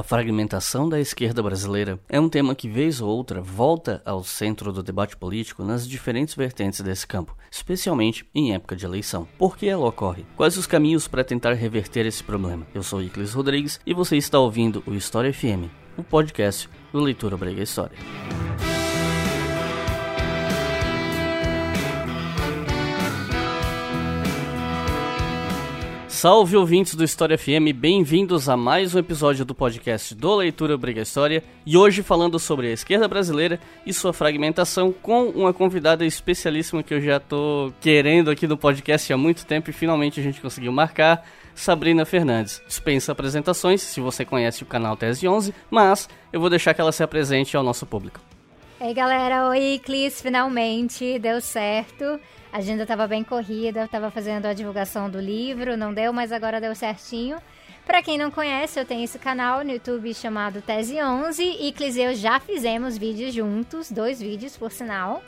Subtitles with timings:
[0.00, 4.72] A fragmentação da esquerda brasileira é um tema que, vez ou outra, volta ao centro
[4.72, 9.28] do debate político nas diferentes vertentes desse campo, especialmente em época de eleição.
[9.36, 10.24] Por que ela ocorre?
[10.36, 12.66] Quais os caminhos para tentar reverter esse problema?
[12.74, 15.68] Eu sou Iclis Rodrigues e você está ouvindo o História FM,
[16.00, 17.96] o podcast do Leitura Brega História.
[26.08, 31.00] Salve ouvintes do História FM, bem-vindos a mais um episódio do podcast do Leitura Briga
[31.00, 36.82] História e hoje falando sobre a esquerda brasileira e sua fragmentação com uma convidada especialíssima
[36.82, 40.42] que eu já tô querendo aqui no podcast há muito tempo e finalmente a gente
[40.42, 41.26] conseguiu marcar,
[41.60, 42.62] Sabrina Fernandes.
[42.66, 46.90] Dispensa apresentações se você conhece o canal Tese 11, mas eu vou deixar que ela
[46.90, 48.18] se apresente ao nosso público.
[48.80, 52.18] Ei galera, oi Clis, finalmente deu certo.
[52.50, 56.32] A agenda tava bem corrida, eu tava fazendo a divulgação do livro, não deu, mas
[56.32, 57.36] agora deu certinho.
[57.84, 61.94] Pra quem não conhece, eu tenho esse canal no YouTube chamado Tese 11 e Clis
[61.94, 65.22] e eu já fizemos vídeos juntos, dois vídeos por sinal.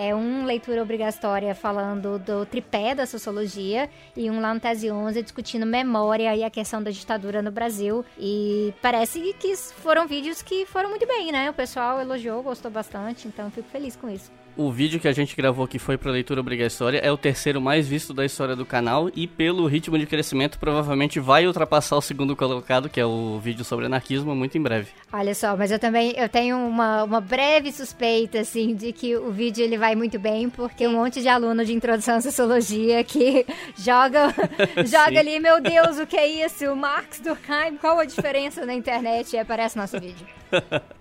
[0.00, 5.20] É um leitura obrigatória falando do tripé da sociologia e um lá no Tese 11
[5.24, 8.04] discutindo memória e a questão da ditadura no Brasil.
[8.16, 11.50] E parece que foram vídeos que foram muito bem, né?
[11.50, 14.30] O pessoal elogiou, gostou bastante, então fico feliz com isso.
[14.58, 17.86] O vídeo que a gente gravou que foi para leitura obrigatória é o terceiro mais
[17.86, 22.34] visto da história do canal e pelo ritmo de crescimento provavelmente vai ultrapassar o segundo
[22.34, 24.88] colocado, que é o vídeo sobre anarquismo, muito em breve.
[25.12, 29.30] Olha só, mas eu também eu tenho uma, uma breve suspeita assim de que o
[29.30, 33.46] vídeo ele vai muito bem porque um monte de aluno de introdução à sociologia que
[33.78, 34.34] joga
[34.84, 36.74] joga ali, meu Deus, o que é isso?
[36.74, 39.36] Marx Durkheim, qual a diferença na internet?
[39.36, 40.26] E aparece nosso vídeo.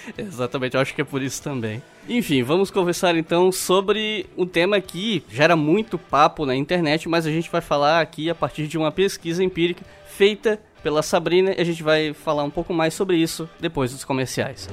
[0.16, 1.82] Exatamente, eu acho que é por isso também.
[2.08, 7.30] Enfim, vamos conversar então sobre um tema que gera muito papo na internet, mas a
[7.30, 11.64] gente vai falar aqui a partir de uma pesquisa empírica feita pela Sabrina e a
[11.64, 14.68] gente vai falar um pouco mais sobre isso depois dos comerciais.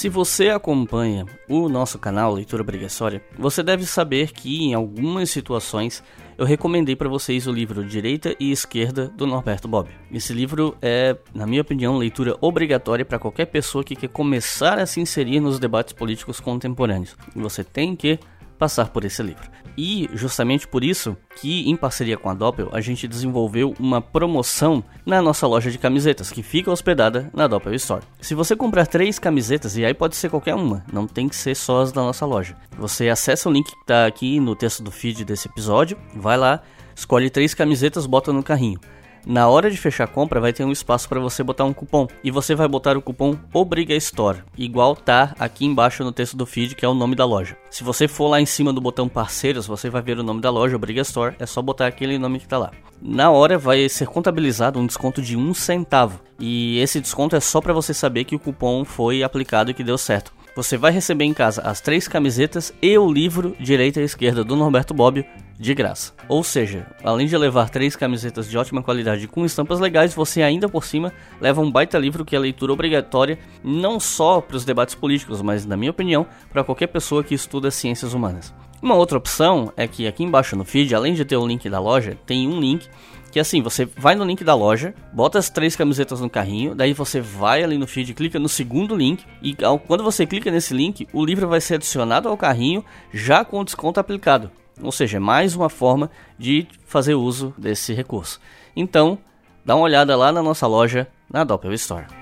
[0.00, 6.02] Se você acompanha o nosso canal Leitura Obrigatória, você deve saber que em algumas situações
[6.38, 9.92] eu recomendei para vocês o livro Direita e Esquerda do Norberto Bobbio.
[10.10, 14.86] Esse livro é, na minha opinião, leitura obrigatória para qualquer pessoa que quer começar a
[14.86, 17.14] se inserir nos debates políticos contemporâneos.
[17.36, 18.18] Você tem que
[18.58, 19.50] passar por esse livro.
[19.82, 24.84] E justamente por isso que, em parceria com a Doppel, a gente desenvolveu uma promoção
[25.06, 28.04] na nossa loja de camisetas, que fica hospedada na Doppel Store.
[28.20, 31.54] Se você comprar três camisetas, e aí pode ser qualquer uma, não tem que ser
[31.54, 32.54] só as da nossa loja.
[32.78, 36.60] Você acessa o link que está aqui no texto do feed desse episódio, vai lá,
[36.94, 38.78] escolhe três camisetas, bota no carrinho.
[39.26, 42.06] Na hora de fechar a compra, vai ter um espaço para você botar um cupom.
[42.24, 46.74] E você vai botar o cupom ObrigaStore, igual tá aqui embaixo no texto do feed,
[46.74, 47.56] que é o nome da loja.
[47.70, 50.50] Se você for lá em cima do botão parceiros, você vai ver o nome da
[50.50, 51.36] loja, ObrigaStore.
[51.38, 52.70] É só botar aquele nome que tá lá.
[53.00, 56.20] Na hora vai ser contabilizado um desconto de um centavo.
[56.38, 59.84] E esse desconto é só para você saber que o cupom foi aplicado e que
[59.84, 60.32] deu certo.
[60.60, 64.54] Você vai receber em casa as três camisetas e o livro Direita e Esquerda do
[64.54, 65.24] Norberto Bobbio
[65.58, 66.12] de graça.
[66.28, 70.68] Ou seja, além de levar três camisetas de ótima qualidade com estampas legais, você ainda
[70.68, 74.94] por cima leva um baita livro que é leitura obrigatória não só para os debates
[74.94, 78.52] políticos, mas na minha opinião, para qualquer pessoa que estuda ciências humanas.
[78.82, 81.80] Uma outra opção é que aqui embaixo no feed, além de ter o link da
[81.80, 82.86] loja, tem um link
[83.30, 86.92] que assim, você vai no link da loja, bota as três camisetas no carrinho, daí
[86.92, 90.74] você vai ali no feed, clica no segundo link e ao, quando você clica nesse
[90.74, 94.50] link, o livro vai ser adicionado ao carrinho já com desconto aplicado.
[94.82, 98.40] Ou seja, é mais uma forma de fazer uso desse recurso.
[98.74, 99.18] Então,
[99.64, 102.19] dá uma olhada lá na nossa loja na Doppel Store.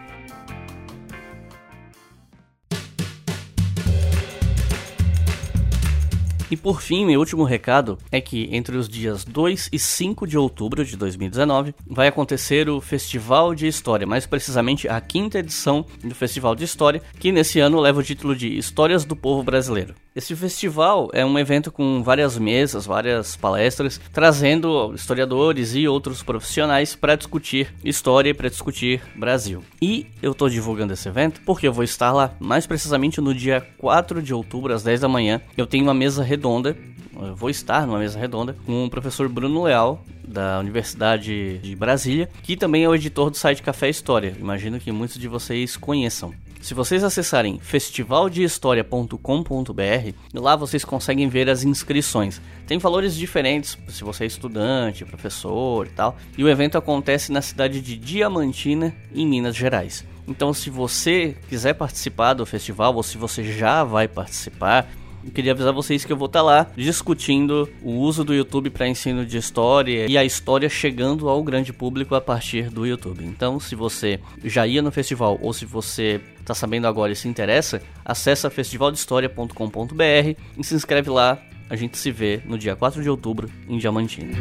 [6.51, 10.39] E por fim, meu último recado é que entre os dias 2 e 5 de
[10.39, 16.15] outubro de 2019 vai acontecer o Festival de História, mais precisamente a quinta edição do
[16.15, 19.95] Festival de História, que nesse ano leva o título de Histórias do Povo Brasileiro.
[20.19, 26.97] Esse festival é um evento com várias mesas, várias palestras, trazendo historiadores e outros profissionais
[26.97, 29.63] para discutir história e para discutir Brasil.
[29.81, 33.65] E eu estou divulgando esse evento porque eu vou estar lá, mais precisamente no dia
[33.79, 35.41] 4 de outubro, às 10 da manhã.
[35.57, 36.77] Eu tenho uma mesa redonda,
[37.21, 42.29] eu vou estar numa mesa redonda com o professor Bruno Leal, da Universidade de Brasília,
[42.45, 44.37] que também é o editor do site Café História.
[44.39, 46.33] Imagino que muitos de vocês conheçam.
[46.61, 52.41] Se vocês acessarem festivaldehistoria.com.br, lá vocês conseguem ver as inscrições.
[52.67, 56.17] Tem valores diferentes se você é estudante, professor e tal.
[56.37, 60.05] E o evento acontece na cidade de Diamantina, em Minas Gerais.
[60.27, 64.87] Então, se você quiser participar do festival ou se você já vai participar,
[65.29, 68.89] queria avisar vocês que eu vou estar tá lá discutindo o uso do YouTube para
[68.89, 73.25] ensino de história e a história chegando ao grande público a partir do YouTube.
[73.25, 77.29] Então, se você já ia no festival ou se você está sabendo agora e se
[77.29, 81.39] interessa, acessa festivaldehistoria.com.br e se inscreve lá.
[81.71, 84.33] A gente se vê no dia 4 de outubro em Diamantina.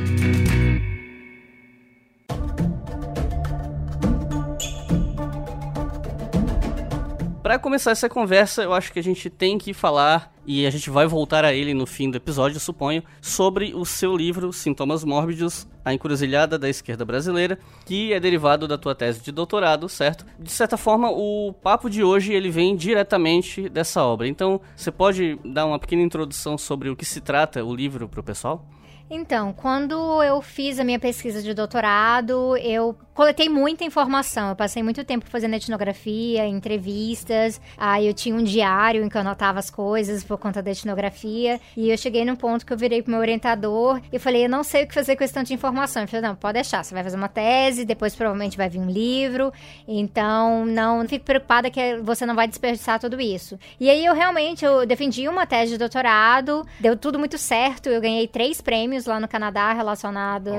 [7.48, 10.90] Para começar essa conversa, eu acho que a gente tem que falar, e a gente
[10.90, 15.66] vai voltar a ele no fim do episódio, suponho, sobre o seu livro Sintomas Mórbidos,
[15.86, 20.26] A Encruzilhada da Esquerda Brasileira, que é derivado da tua tese de doutorado, certo?
[20.38, 24.28] De certa forma, o papo de hoje ele vem diretamente dessa obra.
[24.28, 28.20] Então, você pode dar uma pequena introdução sobre o que se trata o livro para
[28.20, 28.68] o pessoal?
[29.10, 34.50] Então, quando eu fiz a minha pesquisa de doutorado, eu coletei muita informação.
[34.50, 37.60] Eu passei muito tempo fazendo etnografia, entrevistas.
[37.75, 41.60] Aí eu tinha um diário em que eu anotava as coisas por conta da etnografia.
[41.75, 44.64] E eu cheguei num ponto que eu virei pro meu orientador e falei: eu não
[44.64, 46.04] sei o que fazer com esse tanto de informação.
[46.04, 46.84] Ele falou: não, pode deixar.
[46.84, 49.52] Você vai fazer uma tese, depois provavelmente vai vir um livro.
[49.88, 53.58] Então, não fique preocupada que você não vai desperdiçar tudo isso.
[53.80, 57.90] E aí eu realmente eu defendi uma tese de doutorado, deu tudo muito certo.
[57.90, 60.52] Eu ganhei três prêmios lá no Canadá relacionado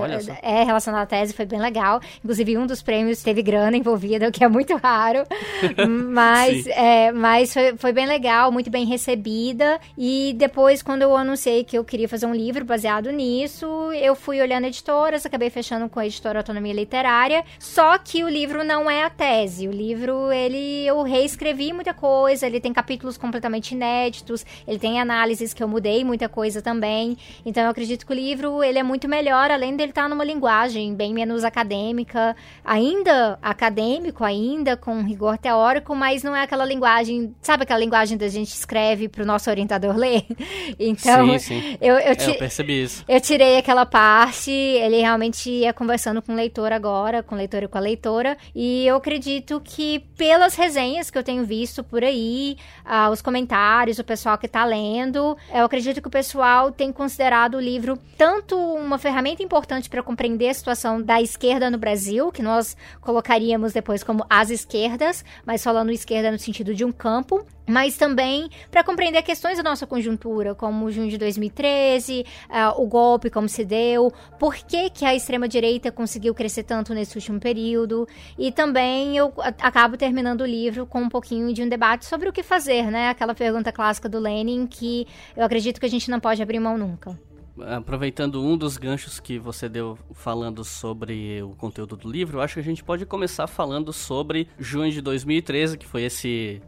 [0.43, 2.01] é relacionado à tese, foi bem legal.
[2.25, 5.25] Inclusive um dos prêmios teve grana envolvida, o que é muito raro,
[6.11, 9.81] mas é, mas foi, foi bem legal, muito bem recebida.
[9.97, 14.41] E depois quando eu anunciei que eu queria fazer um livro baseado nisso, eu fui
[14.41, 17.45] olhando editoras, acabei fechando com a editora Autonomia Literária.
[17.59, 19.69] Só que o livro não é a tese.
[19.69, 25.53] O livro ele eu reescrevi muita coisa, ele tem capítulos completamente inéditos, ele tem análises
[25.53, 27.17] que eu mudei muita coisa também.
[27.45, 30.09] Então eu acredito que o livro livro ele é muito melhor, além dele estar tá
[30.09, 36.65] numa linguagem bem menos acadêmica, ainda acadêmico, ainda com rigor teórico, mas não é aquela
[36.65, 40.27] linguagem, sabe aquela linguagem da gente escreve para o nosso orientador ler?
[40.79, 41.79] Então, sim, sim.
[41.81, 43.05] Eu, eu, é, eu percebi isso.
[43.09, 47.63] Eu tirei aquela parte, ele realmente ia conversando com o leitor agora, com o leitor
[47.63, 52.05] e com a leitora, e eu acredito que pelas resenhas que eu tenho visto por
[52.05, 56.93] aí, ah, os comentários, o pessoal que está lendo, eu acredito que o pessoal tem
[56.93, 62.28] considerado o livro tanto uma ferramenta importante para compreender a situação da esquerda no Brasil,
[62.33, 67.47] que nós colocaríamos depois como as esquerdas, mas falando esquerda no sentido de um campo,
[67.69, 72.75] mas também para compreender questões da nossa conjuntura, como o junho de 2013, uh, ah,
[72.77, 77.39] o golpe, como se deu, por que, que a extrema-direita conseguiu crescer tanto nesse último
[77.39, 78.09] período,
[78.39, 82.33] e também eu acabo terminando o livro com um pouquinho de um debate sobre o
[82.33, 83.11] que fazer, né?
[83.11, 86.79] Aquela pergunta clássica do Lenin que eu acredito que a gente não pode abrir mão
[86.79, 87.28] nunca
[87.77, 92.61] aproveitando um dos ganchos que você deu falando sobre o conteúdo do livro, acho que
[92.61, 96.61] a gente pode começar falando sobre junho de 2013, que foi esse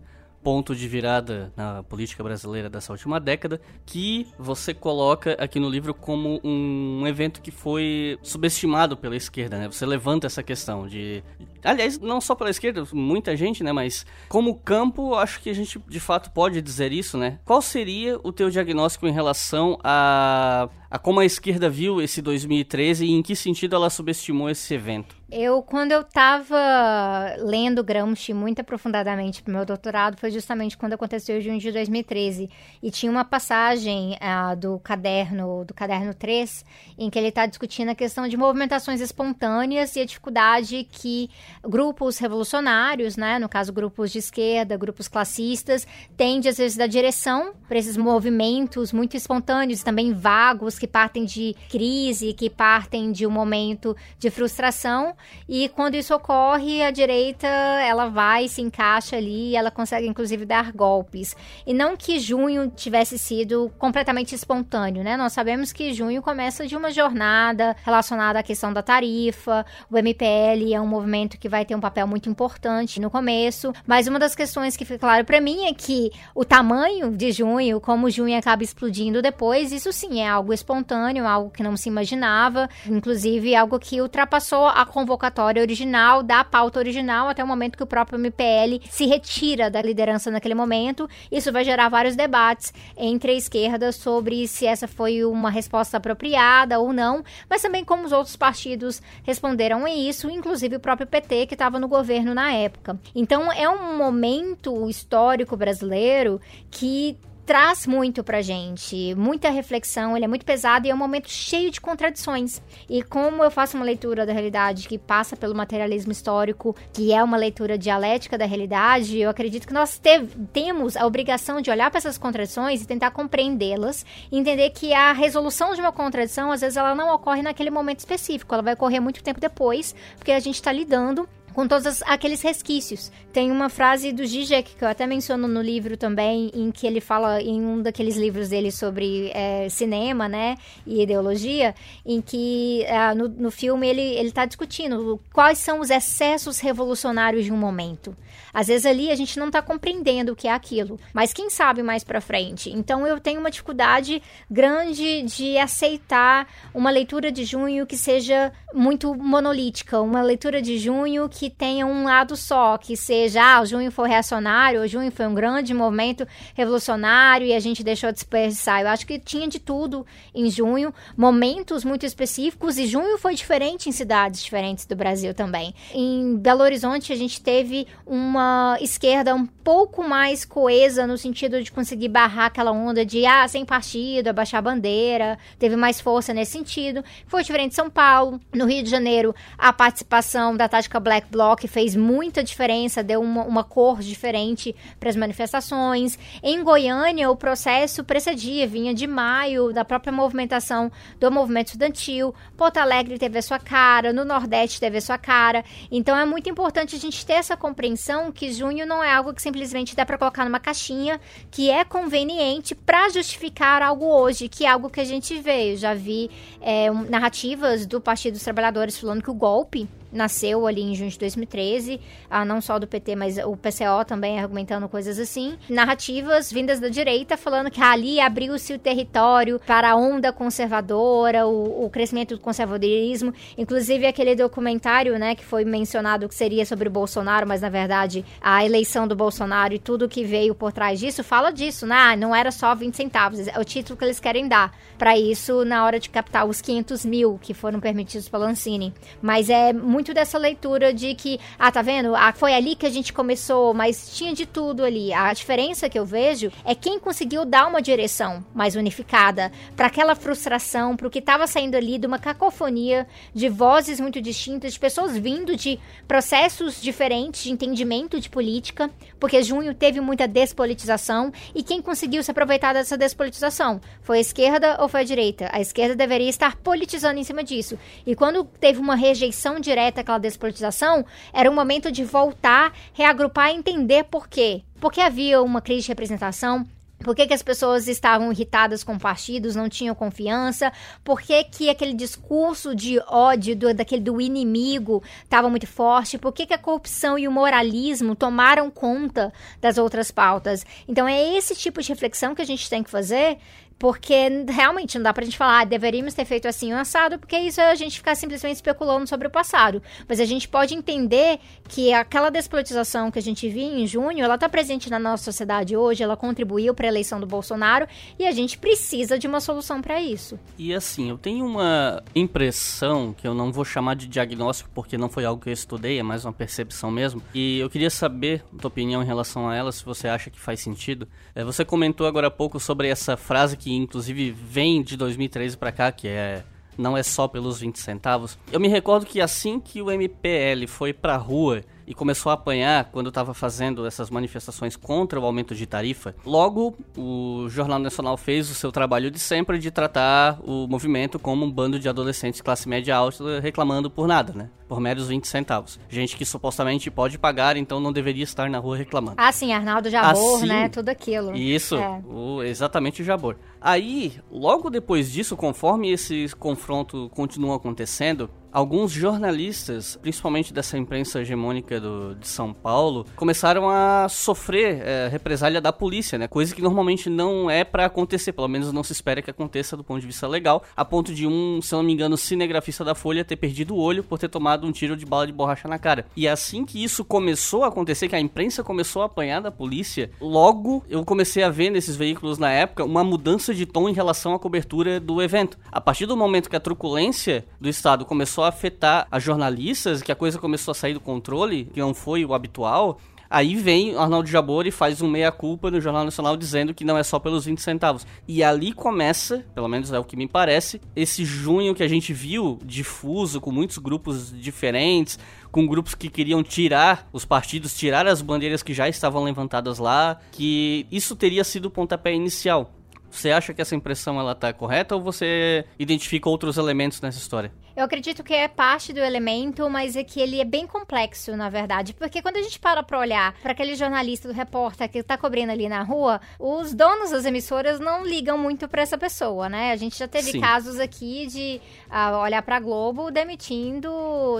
[0.42, 5.92] ponto de virada na política brasileira dessa última década, que você coloca aqui no livro
[5.92, 9.68] como um evento que foi subestimado pela esquerda, né?
[9.68, 11.22] Você levanta essa questão de
[11.64, 13.72] Aliás, não só pela esquerda, muita gente, né?
[13.72, 17.38] Mas como campo, acho que a gente de fato pode dizer isso, né?
[17.44, 23.04] Qual seria o teu diagnóstico em relação a, a como a esquerda viu esse 2013
[23.04, 25.20] e em que sentido ela subestimou esse evento?
[25.32, 31.38] Eu, quando eu estava lendo Gramsci muito aprofundadamente para meu doutorado, foi justamente quando aconteceu
[31.38, 32.50] o junho de 2013.
[32.82, 36.64] E tinha uma passagem uh, do caderno, do caderno 3,
[36.98, 41.30] em que ele está discutindo a questão de movimentações espontâneas e a dificuldade que
[41.62, 47.52] grupos revolucionários, né, no caso grupos de esquerda, grupos classistas, têm às vezes da direção
[47.68, 53.30] para esses movimentos muito espontâneos, também vagos, que partem de crise, que partem de um
[53.30, 55.14] momento de frustração
[55.48, 60.72] e quando isso ocorre, a direita ela vai, se encaixa ali, ela consegue inclusive dar
[60.72, 61.36] golpes.
[61.66, 65.16] E não que junho tivesse sido completamente espontâneo, né?
[65.16, 69.64] Nós sabemos que junho começa de uma jornada relacionada à questão da tarifa.
[69.90, 74.06] O MPL é um movimento que vai ter um papel muito importante no começo, mas
[74.06, 78.10] uma das questões que fica claro para mim é que o tamanho de junho, como
[78.10, 83.56] junho acaba explodindo depois, isso sim é algo espontâneo, algo que não se imaginava, inclusive
[83.56, 88.18] algo que ultrapassou a convocatória original, da pauta original, até o momento que o próprio
[88.18, 91.08] MPL se retira da liderança naquele momento.
[91.32, 96.78] Isso vai gerar vários debates entre a esquerda sobre se essa foi uma resposta apropriada
[96.78, 101.29] ou não, mas também como os outros partidos responderam a isso, inclusive o próprio PT
[101.30, 102.98] PT que estava no governo na época.
[103.14, 107.16] Então é um momento histórico brasileiro que
[107.50, 111.68] traz muito pra gente, muita reflexão, ele é muito pesado e é um momento cheio
[111.68, 112.62] de contradições.
[112.88, 117.20] E como eu faço uma leitura da realidade que passa pelo materialismo histórico, que é
[117.24, 120.20] uma leitura dialética da realidade, eu acredito que nós te
[120.52, 125.74] temos a obrigação de olhar para essas contradições e tentar compreendê-las, entender que a resolução
[125.74, 129.24] de uma contradição, às vezes, ela não ocorre naquele momento específico, ela vai ocorrer muito
[129.24, 133.10] tempo depois, porque a gente está lidando com todos aqueles resquícios.
[133.32, 137.00] Tem uma frase do Zizek, que eu até menciono no livro também, em que ele
[137.00, 143.14] fala em um daqueles livros dele sobre é, cinema, né, e ideologia, em que é,
[143.14, 148.16] no, no filme ele, ele tá discutindo quais são os excessos revolucionários de um momento.
[148.52, 151.82] Às vezes ali a gente não está compreendendo o que é aquilo, mas quem sabe
[151.82, 152.70] mais para frente.
[152.70, 159.14] Então eu tenho uma dificuldade grande de aceitar uma leitura de junho que seja muito
[159.14, 163.90] monolítica, uma leitura de junho que tenha um lado só, que seja, ah, o junho
[163.90, 168.80] foi reacionário, o junho foi um grande movimento revolucionário e a gente deixou de desperdiçar.
[168.80, 173.88] Eu acho que tinha de tudo em junho, momentos muito específicos e junho foi diferente
[173.88, 175.74] em cidades diferentes do Brasil também.
[175.92, 178.39] Em Belo Horizonte a gente teve uma
[178.80, 183.64] esquerda um pouco mais coesa no sentido de conseguir barrar aquela onda de ah, sem
[183.64, 187.04] partido, abaixar a bandeira, teve mais força nesse sentido.
[187.26, 191.64] Foi diferente em São Paulo, no Rio de Janeiro, a participação da tática Black Bloc
[191.66, 196.18] fez muita diferença, deu uma, uma cor diferente para as manifestações.
[196.42, 202.34] Em Goiânia, o processo precedia, vinha de maio, da própria movimentação do movimento estudantil.
[202.56, 205.64] Porto Alegre teve a sua cara, no Nordeste teve a sua cara.
[205.90, 209.42] Então é muito importante a gente ter essa compreensão que junho não é algo que
[209.42, 211.20] simplesmente dá para colocar numa caixinha,
[211.50, 215.72] que é conveniente para justificar algo hoje, que é algo que a gente vê.
[215.72, 220.82] Eu já vi é, narrativas do Partido dos Trabalhadores falando que o golpe nasceu ali
[220.82, 225.18] em junho de 2013, ah, não só do PT, mas o PCO também argumentando coisas
[225.18, 225.56] assim.
[225.68, 231.84] Narrativas vindas da direita falando que ali abriu-se o território para a onda conservadora, o,
[231.84, 233.32] o, crescimento do conservadorismo.
[233.56, 238.24] Inclusive aquele documentário, né, que foi mencionado que seria sobre o Bolsonaro, mas na verdade
[238.40, 241.96] a eleição do Bolsonaro e tudo que veio por trás disso fala disso, né?
[241.96, 245.64] Ah, não era só 20 centavos, é o título que eles querem dar para isso
[245.64, 248.92] na hora de captar os 500 mil que foram permitidos pela Ancine.
[249.20, 252.16] Mas é muito muito dessa leitura de que, ah, tá vendo?
[252.16, 255.12] Ah, foi ali que a gente começou, mas tinha de tudo ali.
[255.12, 260.14] A diferença que eu vejo é quem conseguiu dar uma direção mais unificada para aquela
[260.14, 264.80] frustração, para o que estava saindo ali de uma cacofonia de vozes muito distintas, de
[264.80, 265.78] pessoas vindo de
[266.08, 272.30] processos diferentes de entendimento de política, porque junho teve muita despolitização e quem conseguiu se
[272.30, 275.50] aproveitar dessa despolitização foi a esquerda ou foi a direita?
[275.52, 277.78] A esquerda deveria estar politizando em cima disso.
[278.06, 283.56] E quando teve uma rejeição direta aquela despolitização, era um momento de voltar, reagrupar e
[283.56, 284.62] entender por quê.
[284.80, 286.64] Porque havia uma crise de representação,
[287.02, 290.70] por que, que, as pessoas estavam irritadas com partidos, não tinham confiança?
[291.02, 296.18] Por que, que aquele discurso de ódio do, daquele do inimigo estava muito forte?
[296.18, 299.32] Por que, que a corrupção e o moralismo tomaram conta
[299.62, 300.64] das outras pautas?
[300.86, 303.38] Então é esse tipo de reflexão que a gente tem que fazer
[303.80, 307.38] porque realmente não dá pra gente falar, ah, deveríamos ter feito assim o assado, porque
[307.38, 309.82] isso é a gente ficar simplesmente especulando sobre o passado.
[310.06, 314.36] Mas a gente pode entender que aquela despolitização que a gente viu em junho, ela
[314.36, 318.32] tá presente na nossa sociedade hoje, ela contribuiu para a eleição do Bolsonaro e a
[318.32, 320.38] gente precisa de uma solução para isso.
[320.58, 325.08] E assim, eu tenho uma impressão que eu não vou chamar de diagnóstico porque não
[325.08, 327.22] foi algo que eu estudei, é mais uma percepção mesmo.
[327.32, 330.60] E eu queria saber tua opinião em relação a ela, se você acha que faz
[330.60, 331.08] sentido.
[331.34, 335.72] É, você comentou agora há pouco sobre essa frase que inclusive vem de 2013 para
[335.72, 336.44] cá, que é
[336.78, 338.38] não é só pelos 20 centavos.
[338.50, 342.84] Eu me recordo que assim que o MPL foi pra rua e começou a apanhar
[342.84, 346.14] quando estava fazendo essas manifestações contra o aumento de tarifa.
[346.24, 351.44] Logo, o Jornal Nacional fez o seu trabalho de sempre de tratar o movimento como
[351.44, 354.48] um bando de adolescentes classe média alta reclamando por nada, né?
[354.68, 355.80] Por meros 20 centavos.
[355.88, 359.16] Gente que supostamente pode pagar, então não deveria estar na rua reclamando.
[359.18, 360.68] Ah, sim, Arnaldo Jabor, assim, né?
[360.68, 361.34] Tudo aquilo.
[361.34, 362.00] Isso, é.
[362.06, 363.34] o, exatamente o Jabor.
[363.60, 371.80] Aí, logo depois disso, conforme esse confronto continua acontecendo, alguns jornalistas, principalmente dessa imprensa hegemônica
[371.80, 376.28] do, de São Paulo, começaram a sofrer é, represália da polícia, né?
[376.28, 379.84] Coisa que normalmente não é para acontecer, pelo menos não se espera que aconteça do
[379.84, 383.24] ponto de vista legal, a ponto de um, se não me engano, cinegrafista da Folha
[383.24, 386.06] ter perdido o olho por ter tomado um tiro de bala de borracha na cara.
[386.16, 390.10] E assim que isso começou a acontecer, que a imprensa começou a apanhar da polícia,
[390.20, 394.34] logo eu comecei a ver nesses veículos na época uma mudança de tom em relação
[394.34, 395.58] à cobertura do evento.
[395.70, 400.02] A partir do momento que a truculência do Estado começou começou a afetar as jornalistas,
[400.02, 402.98] que a coisa começou a sair do controle, que não foi o habitual,
[403.32, 407.04] Aí vem Arnaldo Jabor e faz um meia-culpa no Jornal Nacional dizendo que não é
[407.04, 408.04] só pelos 20 centavos.
[408.26, 412.12] E ali começa, pelo menos é o que me parece, esse junho que a gente
[412.12, 415.16] viu difuso, com muitos grupos diferentes,
[415.52, 420.18] com grupos que queriam tirar os partidos, tirar as bandeiras que já estavam levantadas lá,
[420.32, 422.72] que isso teria sido o pontapé inicial.
[423.10, 427.52] Você acha que essa impressão ela tá correta ou você identifica outros elementos nessa história?
[427.76, 431.48] Eu acredito que é parte do elemento, mas é que ele é bem complexo, na
[431.48, 431.94] verdade.
[431.94, 435.52] Porque quando a gente para pra olhar para aquele jornalista do repórter que tá cobrindo
[435.52, 439.72] ali na rua, os donos das emissoras não ligam muito para essa pessoa, né?
[439.72, 440.40] A gente já teve Sim.
[440.40, 443.90] casos aqui de uh, olhar pra Globo demitindo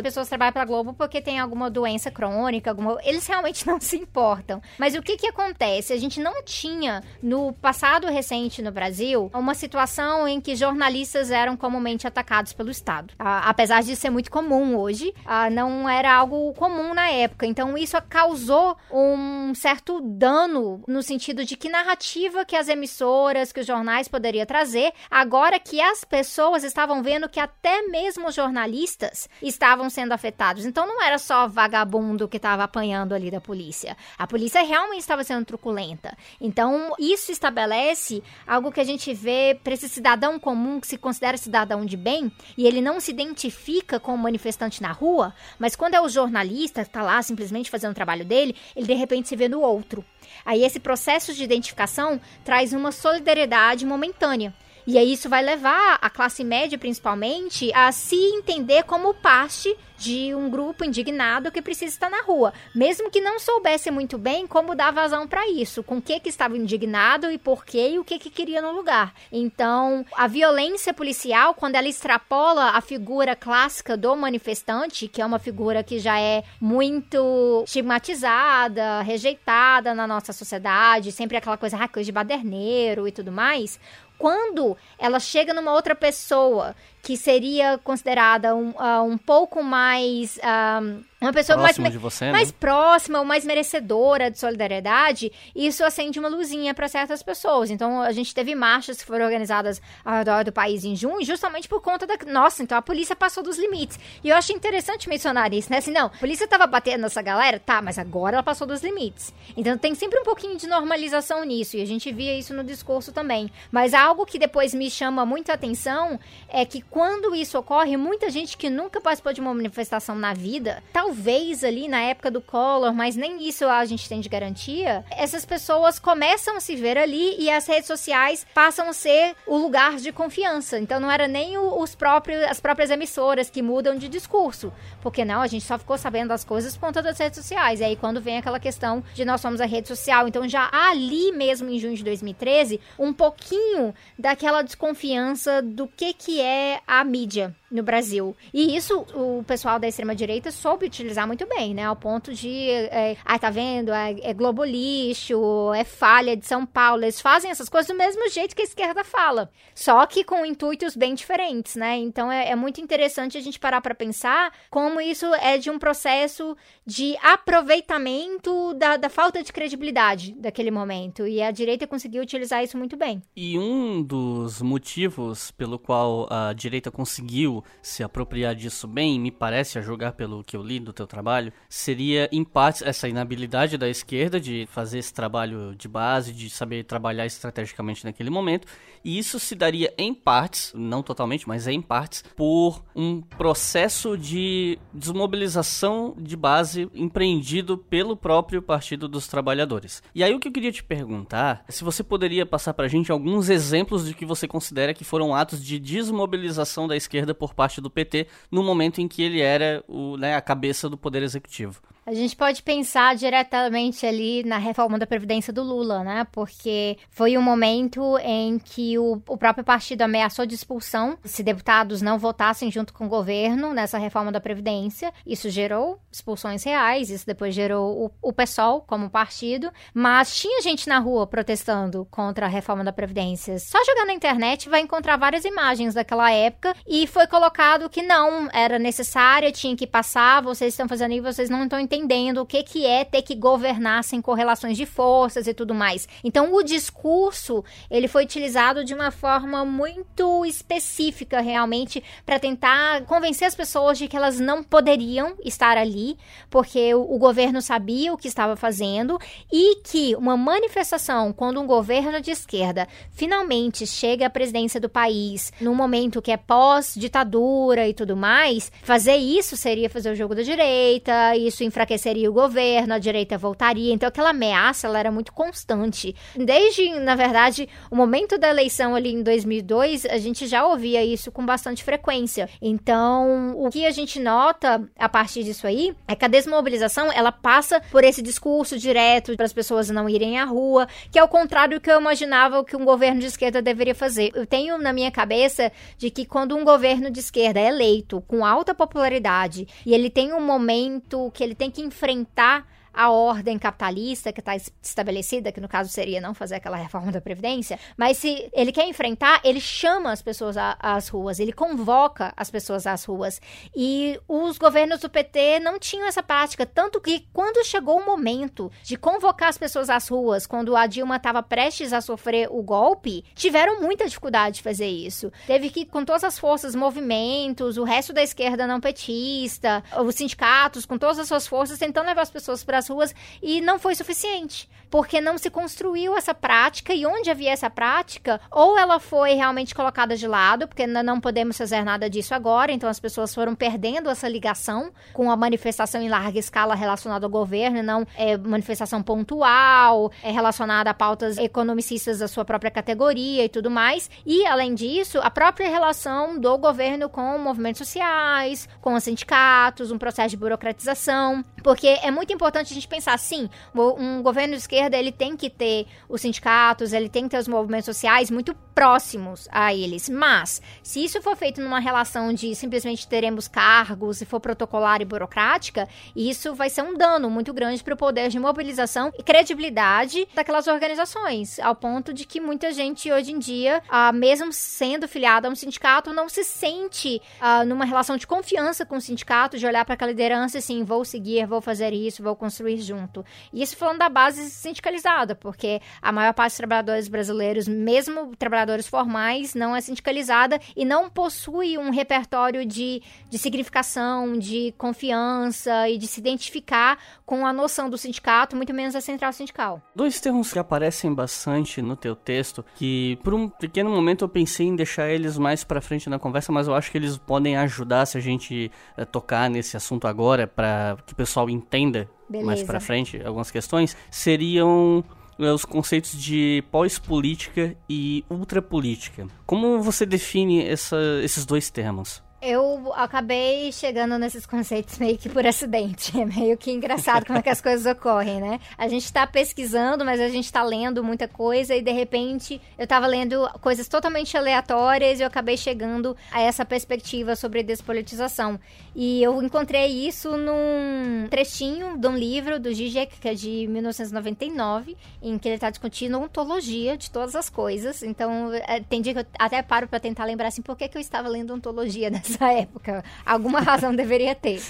[0.03, 2.99] pessoas que trabalham pra Globo porque tem alguma doença crônica, alguma...
[3.05, 4.61] eles realmente não se importam.
[4.79, 5.93] Mas o que que acontece?
[5.93, 11.57] A gente não tinha, no passado recente no Brasil, uma situação em que jornalistas eram
[11.57, 13.15] comumente atacados pelo Estado
[13.45, 15.15] apesar de ser muito comum hoje,
[15.53, 17.47] não era algo comum na época.
[17.47, 23.61] Então isso causou um certo dano no sentido de que narrativa que as emissoras, que
[23.61, 29.91] os jornais poderiam trazer, agora que as pessoas estavam vendo que até mesmo jornalistas estavam
[29.91, 30.65] sendo afetados.
[30.65, 33.97] Então não era só vagabundo que estava apanhando ali da polícia.
[34.19, 36.17] A polícia realmente estava sendo truculenta.
[36.41, 41.37] Então isso estabelece algo que a gente vê para esse cidadão comum que se considera
[41.37, 45.95] cidadão de bem e ele não se identifica com o manifestante na rua, mas quando
[45.95, 49.37] é o jornalista que está lá simplesmente fazendo o trabalho dele, ele de repente se
[49.37, 50.05] vê no outro.
[50.45, 54.53] Aí esse processo de identificação traz uma solidariedade momentânea.
[54.87, 60.35] E aí isso vai levar a classe média, principalmente, a se entender como parte de
[60.35, 64.75] um grupo indignado que precisa estar na rua, mesmo que não soubesse muito bem como
[64.75, 68.05] dar vazão para isso, com o que que estava indignado e por quê e o
[68.05, 69.13] que que queria no lugar.
[69.31, 75.39] Então, a violência policial, quando ela extrapola a figura clássica do manifestante, que é uma
[75.39, 82.07] figura que já é muito estigmatizada, rejeitada na nossa sociedade, sempre aquela coisa, ah, coisa
[82.07, 83.79] de baderneiro e tudo mais,
[84.21, 90.37] quando ela chega numa outra pessoa que seria considerada um, uh, um pouco mais.
[90.39, 92.33] Uh, uma pessoa mais, você, né?
[92.33, 97.71] mais próxima ou mais merecedora de solidariedade, isso acende uma luzinha para certas pessoas.
[97.71, 101.69] Então, a gente teve marchas que foram organizadas ao redor do país em junho, justamente
[101.69, 102.17] por conta da.
[102.27, 103.99] Nossa, então a polícia passou dos limites.
[104.25, 105.79] E eu acho interessante mencionar isso, né?
[105.79, 109.35] Assim, não, a polícia tava batendo nessa galera, tá, mas agora ela passou dos limites.
[109.55, 113.13] Então, tem sempre um pouquinho de normalização nisso, e a gente via isso no discurso
[113.13, 113.53] também.
[113.71, 118.29] Mas algo que depois me chama muito a atenção é que quando isso ocorre, muita
[118.31, 122.93] gente que nunca participou de uma manifestação na vida, talvez ali na época do Collor,
[122.93, 127.37] mas nem isso a gente tem de garantia, essas pessoas começam a se ver ali
[127.39, 130.79] e as redes sociais passam a ser o lugar de confiança.
[130.81, 135.41] Então não era nem os próprios, as próprias emissoras que mudam de discurso, porque não,
[135.41, 137.81] a gente só ficou sabendo das coisas por conta das redes sociais.
[137.81, 141.31] E aí quando vem aquela questão de nós somos a rede social, então já ali
[141.31, 147.55] mesmo em junho de 2013, um pouquinho daquela desconfiança do que que é a mídia
[147.71, 148.37] no Brasil.
[148.53, 151.85] E isso o pessoal da extrema-direita soube utilizar muito bem, né?
[151.85, 153.93] Ao ponto de, é, ah, tá vendo?
[153.93, 157.05] É, é Globo Lixo, é falha de São Paulo.
[157.05, 159.51] Eles fazem essas coisas do mesmo jeito que a esquerda fala.
[159.75, 161.97] Só que com intuitos bem diferentes, né?
[161.97, 165.79] Então é, é muito interessante a gente parar para pensar como isso é de um
[165.79, 171.27] processo de aproveitamento da, da falta de credibilidade daquele momento.
[171.27, 173.23] E a direita conseguiu utilizar isso muito bem.
[173.37, 179.79] E um dos motivos pelo qual a direita conseguiu se apropriar disso bem, me parece,
[179.79, 183.89] a julgar pelo que eu li do teu trabalho, seria em parte essa inabilidade da
[183.89, 188.67] esquerda de fazer esse trabalho de base, de saber trabalhar estrategicamente naquele momento,
[189.05, 194.79] e isso se daria em partes, não totalmente, mas em partes, por um processo de
[194.93, 200.03] desmobilização de base empreendido pelo próprio Partido dos Trabalhadores.
[200.15, 203.11] E aí o que eu queria te perguntar, é se você poderia passar pra gente
[203.11, 207.81] alguns exemplos de que você considera que foram atos de desmobilização da esquerda por parte
[207.81, 211.81] do PT no momento em que ele era o, né, a cabeça do poder executivo.
[212.11, 216.27] A gente pode pensar diretamente ali na reforma da Previdência do Lula, né?
[216.33, 222.03] Porque foi um momento em que o, o próprio partido ameaçou de expulsão se deputados
[222.03, 225.15] não votassem junto com o governo nessa reforma da Previdência.
[225.25, 229.71] Isso gerou expulsões reais, isso depois gerou o, o PSOL como partido.
[229.95, 233.57] Mas tinha gente na rua protestando contra a reforma da Previdência.
[233.61, 238.49] Só jogar na internet vai encontrar várias imagens daquela época e foi colocado que não
[238.53, 242.47] era necessária, tinha que passar, vocês estão fazendo isso, vocês não estão entendendo entendendo o
[242.47, 246.09] que, que é ter que governar sem correlações de forças e tudo mais.
[246.25, 253.47] Então, o discurso ele foi utilizado de uma forma muito específica, realmente, para tentar convencer
[253.47, 256.17] as pessoas de que elas não poderiam estar ali,
[256.49, 259.19] porque o, o governo sabia o que estava fazendo
[259.53, 265.53] e que uma manifestação, quando um governo de esquerda finalmente chega à presidência do país,
[265.61, 270.43] num momento que é pós-ditadura e tudo mais, fazer isso seria fazer o jogo da
[270.43, 273.93] direita, isso enfraqueceria o governo, a direita voltaria.
[273.93, 276.15] Então aquela ameaça ela era muito constante.
[276.37, 281.33] Desde, na verdade, o momento da eleição ali em 2002, a gente já ouvia isso
[281.33, 282.49] com bastante frequência.
[282.63, 287.33] Então, o que a gente nota a partir disso aí é que a desmobilização ela
[287.33, 291.29] passa por esse discurso direto para as pessoas não irem à rua, que é o
[291.29, 294.31] contrário do que eu imaginava que um governo de esquerda deveria fazer.
[294.35, 298.45] Eu tenho na minha cabeça de que quando um governo de esquerda é eleito com
[298.45, 304.33] alta popularidade e ele tem um momento que ele tem que enfrentar a ordem capitalista
[304.33, 308.51] que está estabelecida, que no caso seria não fazer aquela reforma da Previdência, mas se
[308.53, 313.41] ele quer enfrentar, ele chama as pessoas às ruas, ele convoca as pessoas às ruas.
[313.75, 318.71] E os governos do PT não tinham essa prática, tanto que quando chegou o momento
[318.83, 323.25] de convocar as pessoas às ruas, quando a Dilma estava prestes a sofrer o golpe,
[323.35, 325.33] tiveram muita dificuldade de fazer isso.
[325.47, 330.85] Teve que, com todas as forças, movimentos, o resto da esquerda não petista, os sindicatos,
[330.85, 333.95] com todas as suas forças, tentando levar as pessoas para as ruas e não foi
[333.95, 339.35] suficiente, porque não se construiu essa prática e onde havia essa prática, ou ela foi
[339.35, 343.55] realmente colocada de lado, porque não podemos fazer nada disso agora, então as pessoas foram
[343.55, 349.03] perdendo essa ligação com a manifestação em larga escala relacionada ao governo, não é, manifestação
[349.03, 354.11] pontual, é, relacionada a pautas economicistas da sua própria categoria e tudo mais.
[354.27, 359.99] E, além disso, a própria relação do governo com movimentos sociais, com os sindicatos, um
[359.99, 364.80] processo de burocratização, porque é muito importante a gente pensar assim, um governo de esquerda,
[364.93, 369.49] ele tem que ter os sindicatos, ele tem que ter os movimentos sociais muito próximos
[369.53, 370.09] a eles.
[370.09, 375.05] Mas, se isso for feito numa relação de simplesmente teremos cargos e for protocolar e
[375.05, 380.27] burocrática, isso vai ser um dano muito grande para o poder de mobilização e credibilidade
[380.35, 385.49] daquelas organizações, ao ponto de que muita gente hoje em dia, ah, mesmo sendo filiada
[385.49, 389.67] a um sindicato, não se sente ah, numa relação de confiança com o sindicato, de
[389.67, 393.25] olhar para aquela liderança e assim, vou seguir, vou fazer isso, vou construir junto.
[393.53, 398.87] E isso falando da base sindicalizada, porque a maior parte dos trabalhadores brasileiros, mesmo trabalhadores
[398.87, 405.99] formais, não é sindicalizada e não possui um repertório de, de significação, de confiança e
[405.99, 409.83] de se identificar com a noção do sindicato, muito menos a central sindical.
[409.95, 414.67] Dois termos que aparecem bastante no teu texto, que por um pequeno momento eu pensei
[414.67, 418.07] em deixar eles mais para frente na conversa, mas eu acho que eles podem ajudar
[418.07, 422.47] se a gente é, tocar nesse assunto agora, para que o pessoal entenda Beleza.
[422.47, 425.05] mais para frente algumas questões, seriam
[425.39, 429.27] eh, os conceitos de pós-política e ultrapolítica.
[429.45, 432.23] Como você define essa, esses dois termos?
[432.43, 436.11] Eu acabei chegando nesses conceitos meio que por acidente.
[436.21, 438.61] É meio que engraçado como é que as coisas ocorrem, né?
[438.77, 442.85] A gente está pesquisando, mas a gente está lendo muita coisa e de repente eu
[442.85, 448.61] estava lendo coisas totalmente aleatórias e eu acabei chegando a essa perspectiva sobre despolitização.
[448.95, 454.97] E eu encontrei isso num trechinho de um livro do Zizek, que é de 1999,
[455.23, 458.03] em que ele está discutindo ontologia de todas as coisas.
[458.03, 460.99] Então, é, tem dia que eu até paro para tentar lembrar assim, por que, que
[460.99, 463.05] eu estava lendo ontologia nessa nessa época.
[463.25, 464.63] Alguma razão deveria ter.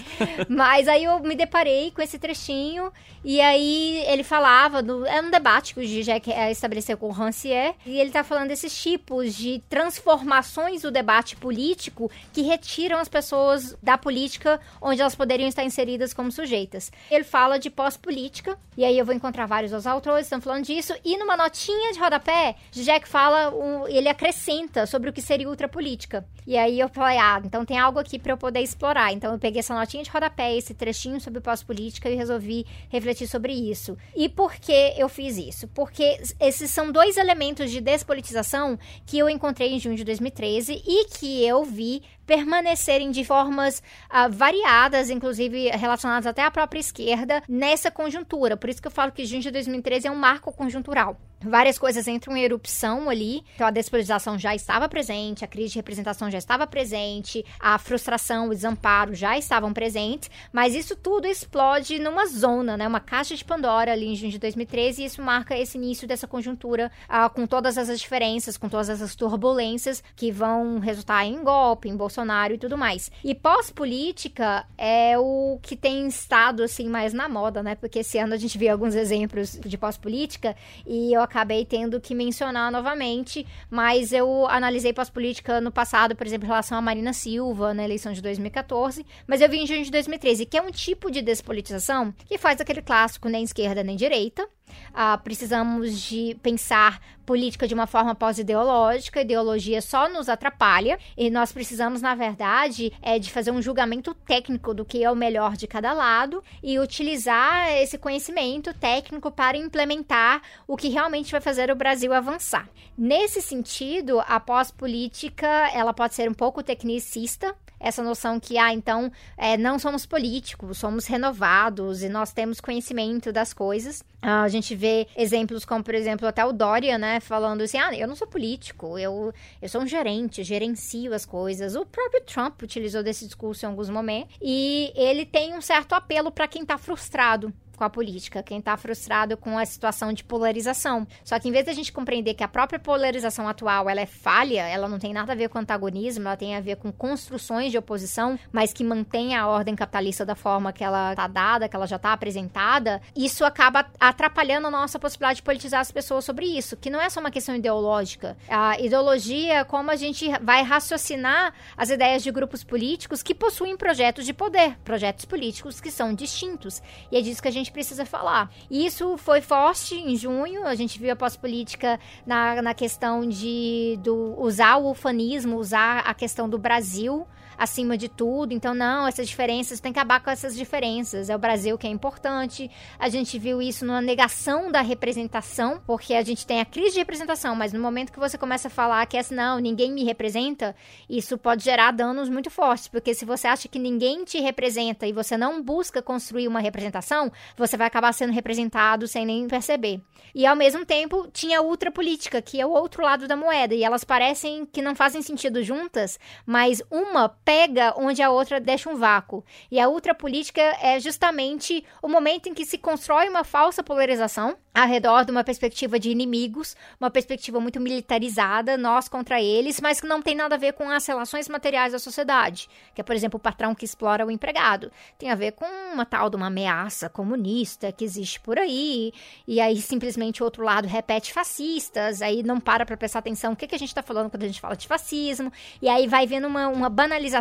[0.48, 2.92] Mas aí eu me deparei com esse trechinho
[3.24, 7.74] e aí ele falava, do, é um debate que o Zizek estabeleceu com o Rancière
[7.84, 13.76] e ele tá falando desses tipos de transformações do debate político que retiram as pessoas
[13.82, 16.90] da política onde elas poderiam estar inseridas como sujeitas.
[17.10, 20.94] Ele fala de pós-política e aí eu vou encontrar vários outros autores estão falando disso
[21.04, 26.24] e numa notinha de rodapé, Zizek fala, um, ele acrescenta sobre o que seria ultrapolítica.
[26.46, 29.12] E aí eu falei, ah, então tem algo aqui para eu poder explorar.
[29.12, 33.52] Então eu peguei essa notinha de rodapé, esse trechinho sobre pós-política e resolvi refletir sobre
[33.52, 33.98] isso.
[34.14, 35.66] E por que eu fiz isso?
[35.66, 41.06] Porque esses são dois elementos de despolitização que eu encontrei em junho de 2013 e
[41.06, 47.90] que eu vi permanecerem de formas uh, variadas, inclusive relacionadas até à própria esquerda, nessa
[47.90, 48.56] conjuntura.
[48.56, 51.18] Por isso que eu falo que junho de 2013 é um marco conjuntural.
[51.42, 53.42] Várias coisas entram em erupção ali.
[53.54, 58.48] Então, a despolitização já estava presente, a crise de representação já estava presente, a frustração,
[58.48, 62.86] o desamparo já estavam presentes, mas isso tudo explode numa zona, né?
[62.86, 66.28] Uma caixa de Pandora ali em junho de 2013, e isso marca esse início dessa
[66.28, 71.88] conjuntura uh, com todas as diferenças, com todas as turbulências que vão resultar em golpe,
[71.88, 73.10] em Bolsonaro Bolsonaro e tudo mais.
[73.24, 77.74] E pós-política é o que tem estado assim mais na moda, né?
[77.74, 80.54] Porque esse ano a gente viu alguns exemplos de pós-política
[80.86, 86.46] e eu acabei tendo que mencionar novamente, mas eu analisei pós-política no passado, por exemplo,
[86.46, 89.90] em relação a Marina Silva na eleição de 2014, mas eu vi em junho de
[89.90, 94.46] 2013, que é um tipo de despolitização que faz aquele clássico nem esquerda nem direita,
[94.90, 101.52] Uh, precisamos de pensar política de uma forma pós-ideológica, ideologia só nos atrapalha, e nós
[101.52, 105.68] precisamos, na verdade, é de fazer um julgamento técnico do que é o melhor de
[105.68, 111.76] cada lado e utilizar esse conhecimento técnico para implementar o que realmente vai fazer o
[111.76, 112.68] Brasil avançar.
[112.98, 119.10] Nesse sentido, a pós-política ela pode ser um pouco tecnicista, essa noção que, ah, então,
[119.36, 124.04] é, não somos políticos, somos renovados e nós temos conhecimento das coisas.
[124.20, 127.92] Ah, a gente vê exemplos como, por exemplo, até o Dória, né, falando assim, ah,
[127.96, 131.74] eu não sou político, eu, eu sou um gerente, gerencio as coisas.
[131.74, 136.30] O próprio Trump utilizou desse discurso em alguns momentos e ele tem um certo apelo
[136.30, 141.06] para quem está frustrado com a política, quem está frustrado com a situação de polarização.
[141.24, 144.68] Só que em vez da gente compreender que a própria polarização atual ela é falha,
[144.68, 147.78] ela não tem nada a ver com antagonismo, ela tem a ver com construções de
[147.78, 151.86] oposição, mas que mantém a ordem capitalista da forma que ela está dada, que ela
[151.86, 156.76] já está apresentada, isso acaba atrapalhando a nossa possibilidade de politizar as pessoas sobre isso,
[156.76, 158.36] que não é só uma questão ideológica.
[158.46, 163.74] A ideologia é como a gente vai raciocinar as ideias de grupos políticos que possuem
[163.74, 166.82] projetos de poder, projetos políticos que são distintos.
[167.10, 168.50] E é disso que a gente gente precisa falar.
[168.68, 173.98] E isso foi forte em junho, a gente viu a pós-política na, na questão de
[174.02, 177.26] do, usar o ufanismo, usar a questão do Brasil
[177.60, 178.54] acima de tudo.
[178.54, 181.28] Então, não, essas diferenças, tem que acabar com essas diferenças.
[181.28, 182.70] É o Brasil que é importante.
[182.98, 187.00] A gente viu isso numa negação da representação, porque a gente tem a crise de
[187.00, 190.04] representação, mas no momento que você começa a falar que é assim, não, ninguém me
[190.04, 190.74] representa,
[191.06, 195.12] isso pode gerar danos muito fortes, porque se você acha que ninguém te representa e
[195.12, 200.00] você não busca construir uma representação, você vai acabar sendo representado sem nem perceber.
[200.34, 203.84] E ao mesmo tempo, tinha a ultrapolítica, que é o outro lado da moeda, e
[203.84, 208.94] elas parecem que não fazem sentido juntas, mas uma pega onde a outra deixa um
[208.94, 209.44] vácuo.
[209.72, 214.86] E a ultrapolítica é justamente o momento em que se constrói uma falsa polarização ao
[214.86, 220.06] redor de uma perspectiva de inimigos, uma perspectiva muito militarizada, nós contra eles, mas que
[220.06, 223.36] não tem nada a ver com as relações materiais da sociedade, que é, por exemplo,
[223.36, 224.92] o patrão que explora o empregado.
[225.18, 229.12] Tem a ver com uma tal de uma ameaça comunista que existe por aí,
[229.44, 233.56] e aí simplesmente o outro lado repete fascistas, aí não para para prestar atenção o
[233.56, 236.28] que, que a gente está falando quando a gente fala de fascismo, e aí vai
[236.28, 237.39] vendo uma, uma banalização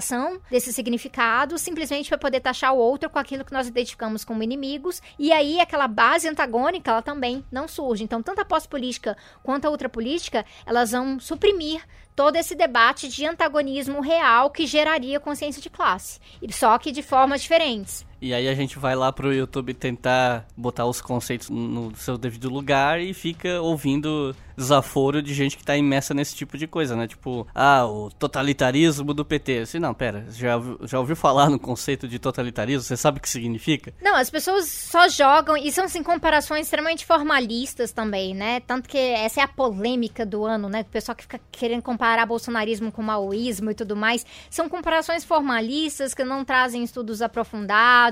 [0.49, 5.01] desse significado, simplesmente para poder taxar o outro com aquilo que nós identificamos como inimigos,
[5.17, 8.03] e aí aquela base antagônica, ela também não surge.
[8.03, 11.83] Então, tanto a pós-política quanto a ultrapolítica, elas vão suprimir
[12.15, 16.19] todo esse debate de antagonismo real que geraria consciência de classe,
[16.51, 18.05] só que de formas diferentes.
[18.21, 22.49] E aí a gente vai lá pro YouTube tentar botar os conceitos no seu devido
[22.49, 27.07] lugar e fica ouvindo desaforo de gente que tá imersa nesse tipo de coisa, né?
[27.07, 29.59] Tipo, ah, o totalitarismo do PT.
[29.59, 32.81] Assim, não, pera, já, já ouviu falar no conceito de totalitarismo?
[32.81, 33.93] Você sabe o que significa?
[34.01, 38.59] Não, as pessoas só jogam, e são, assim, comparações extremamente formalistas também, né?
[38.59, 40.81] Tanto que essa é a polêmica do ano, né?
[40.81, 44.25] O pessoal que fica querendo comparar bolsonarismo com maoísmo e tudo mais.
[44.49, 48.08] São comparações formalistas que não trazem estudos aprofundados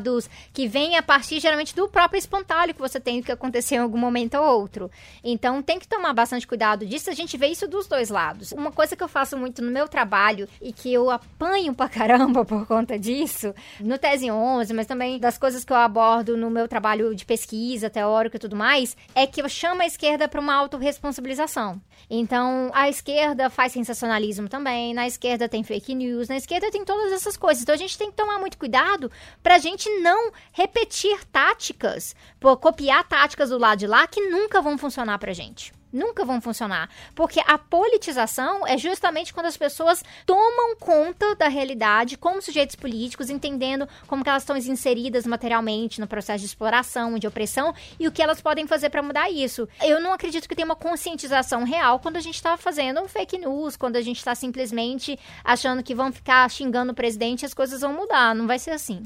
[0.53, 3.97] que vem a partir geralmente do próprio espantalho que você tem que acontecer em algum
[3.97, 4.91] momento ou outro.
[5.23, 8.51] Então tem que tomar bastante cuidado disso, a gente vê isso dos dois lados.
[8.51, 12.43] Uma coisa que eu faço muito no meu trabalho e que eu apanho pra caramba
[12.45, 16.67] por conta disso, no Tese 11, mas também das coisas que eu abordo no meu
[16.67, 20.55] trabalho de pesquisa, teórico e tudo mais, é que eu chamo a esquerda para uma
[20.55, 21.81] autorresponsabilização.
[22.09, 27.11] Então, a esquerda faz sensacionalismo também, na esquerda tem fake news, na esquerda tem todas
[27.11, 27.63] essas coisas.
[27.63, 29.11] Então a gente tem que tomar muito cuidado
[29.43, 32.15] pra gente gente não repetir táticas,
[32.59, 35.71] copiar táticas do lado de lá que nunca vão funcionar pra gente.
[35.91, 36.89] Nunca vão funcionar.
[37.15, 43.29] Porque a politização é justamente quando as pessoas tomam conta da realidade como sujeitos políticos,
[43.29, 48.21] entendendo como elas estão inseridas materialmente no processo de exploração, de opressão e o que
[48.21, 49.67] elas podem fazer para mudar isso.
[49.81, 53.77] Eu não acredito que tenha uma conscientização real quando a gente está fazendo fake news,
[53.77, 57.79] quando a gente está simplesmente achando que vão ficar xingando o presidente e as coisas
[57.79, 58.35] vão mudar.
[58.35, 59.01] Não vai ser assim.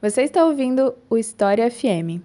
[0.00, 2.20] Você está ouvindo o História FM.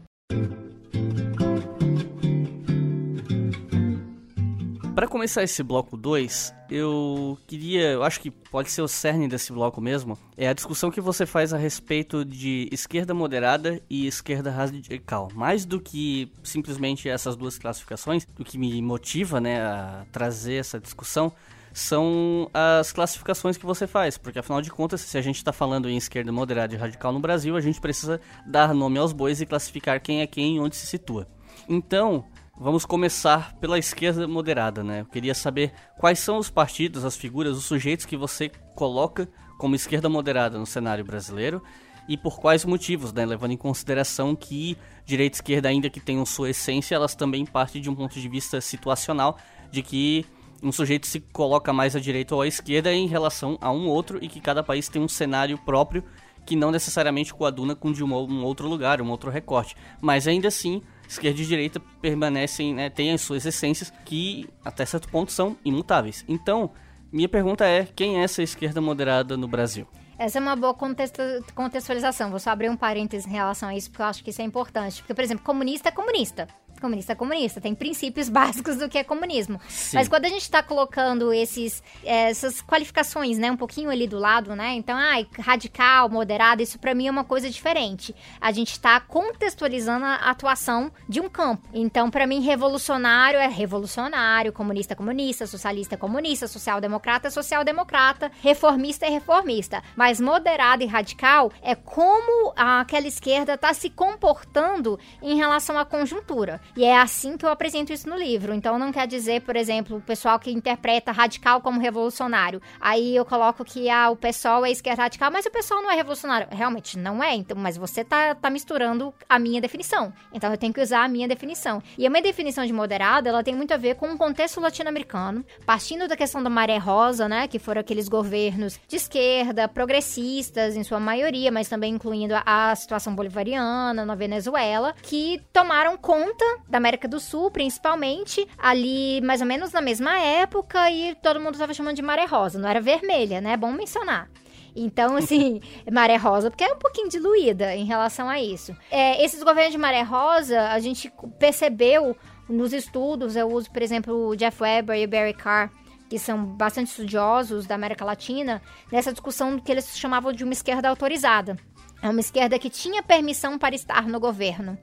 [4.93, 9.53] Para começar esse bloco 2, eu queria, eu acho que pode ser o cerne desse
[9.53, 14.51] bloco mesmo, é a discussão que você faz a respeito de esquerda moderada e esquerda
[14.51, 15.29] radical.
[15.33, 20.77] Mais do que simplesmente essas duas classificações, o que me motiva, né, a trazer essa
[20.77, 21.31] discussão
[21.73, 25.89] são as classificações que você faz, porque afinal de contas, se a gente está falando
[25.89, 29.45] em esquerda moderada e radical no Brasil, a gente precisa dar nome aos bois e
[29.45, 31.27] classificar quem é quem e onde se situa.
[31.67, 32.25] Então,
[32.63, 35.01] Vamos começar pela esquerda moderada, né?
[35.01, 39.73] Eu queria saber quais são os partidos, as figuras, os sujeitos que você coloca como
[39.73, 41.63] esquerda moderada no cenário brasileiro
[42.07, 43.25] e por quais motivos, né?
[43.25, 47.81] Levando em consideração que direita e esquerda, ainda que tenham sua essência, elas também partem
[47.81, 49.39] de um ponto de vista situacional,
[49.71, 50.23] de que
[50.61, 54.19] um sujeito se coloca mais à direita ou à esquerda em relação a um outro
[54.21, 56.03] e que cada país tem um cenário próprio
[56.45, 59.75] que não necessariamente coaduna com de um, outro lugar, um outro recorte.
[59.99, 65.07] Mas ainda assim, esquerda e direita permanecem, né, têm as suas essências que até certo
[65.09, 66.25] ponto são imutáveis.
[66.27, 66.71] Então,
[67.11, 69.87] minha pergunta é: quem é essa esquerda moderada no Brasil?
[70.17, 72.29] Essa é uma boa contextualização.
[72.29, 74.45] Vou só abrir um parênteses em relação a isso, porque eu acho que isso é
[74.45, 75.01] importante.
[75.01, 76.47] Porque, por exemplo, comunista é comunista
[76.81, 79.59] comunista é comunista, tem princípios básicos do que é comunismo.
[79.69, 79.97] Sim.
[79.97, 84.55] Mas quando a gente está colocando esses, essas qualificações, né, um pouquinho ali do lado,
[84.55, 88.15] né, então, ai, radical, moderado, isso para mim é uma coisa diferente.
[88.39, 91.67] A gente está contextualizando a atuação de um campo.
[91.73, 98.31] Então, para mim, revolucionário é revolucionário, comunista é comunista, socialista é comunista, social-democrata é social-democrata,
[98.41, 99.83] reformista é reformista.
[99.95, 106.59] Mas moderado e radical é como aquela esquerda está se comportando em relação à conjuntura.
[106.75, 108.53] E é assim que eu apresento isso no livro.
[108.53, 112.61] Então não quer dizer, por exemplo, o pessoal que interpreta radical como revolucionário.
[112.79, 115.95] Aí eu coloco que ah, o pessoal é esquerda radical, mas o pessoal não é
[115.95, 116.47] revolucionário.
[116.51, 120.13] Realmente não é, então, mas você tá, tá misturando a minha definição.
[120.33, 121.81] Então eu tenho que usar a minha definição.
[121.97, 125.45] E a minha definição de moderado, ela tem muito a ver com o contexto latino-americano,
[125.65, 130.83] partindo da questão da maré rosa, né, que foram aqueles governos de esquerda, progressistas em
[130.83, 136.77] sua maioria, mas também incluindo a, a situação bolivariana na Venezuela, que tomaram conta da
[136.77, 141.73] América do Sul, principalmente, ali mais ou menos na mesma época, e todo mundo estava
[141.73, 143.53] chamando de maré rosa, não era vermelha, né?
[143.53, 144.29] É bom mencionar.
[144.75, 148.75] Então, assim, maré rosa, porque é um pouquinho diluída em relação a isso.
[148.89, 152.15] É, esses governos de maré rosa, a gente percebeu
[152.47, 155.71] nos estudos, eu uso, por exemplo, o Jeff Weber e o Barry Carr,
[156.09, 160.89] que são bastante estudiosos da América Latina, nessa discussão que eles chamavam de uma esquerda
[160.89, 161.55] autorizada.
[162.01, 164.77] É uma esquerda que tinha permissão para estar no governo.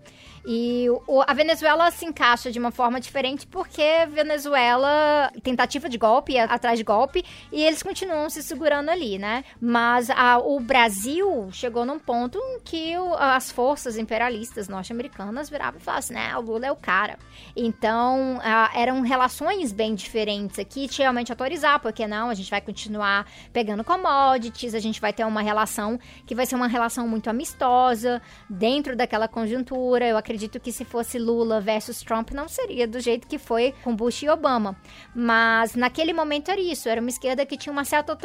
[0.50, 6.38] E o, a Venezuela se encaixa de uma forma diferente porque Venezuela, tentativa de golpe,
[6.38, 9.44] atrás de golpe, e eles continuam se segurando ali, né?
[9.61, 15.78] Mas a, o Brasil chegou num ponto em que o, as forças imperialistas norte-americanas viravam
[15.78, 17.18] e falavam assim, né, o Lula é o cara.
[17.54, 22.62] Então, a, eram relações bem diferentes aqui, de realmente autorizar, porque não, a gente vai
[22.62, 27.28] continuar pegando commodities, a gente vai ter uma relação que vai ser uma relação muito
[27.28, 30.06] amistosa dentro daquela conjuntura.
[30.06, 33.74] Eu acredito acredito que se fosse Lula versus Trump, não seria do jeito que foi
[33.83, 34.77] com Bush e Obama.
[35.12, 38.16] Mas naquele momento era isso, era uma esquerda que tinha uma certa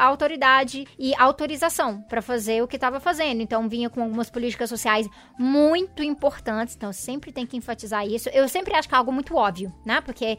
[0.00, 3.40] autoridade e autorização para fazer o que estava fazendo.
[3.40, 6.74] Então vinha com algumas políticas sociais muito importantes.
[6.74, 8.28] Então sempre tem que enfatizar isso.
[8.30, 10.00] Eu sempre acho que é algo muito óbvio, né?
[10.00, 10.38] Porque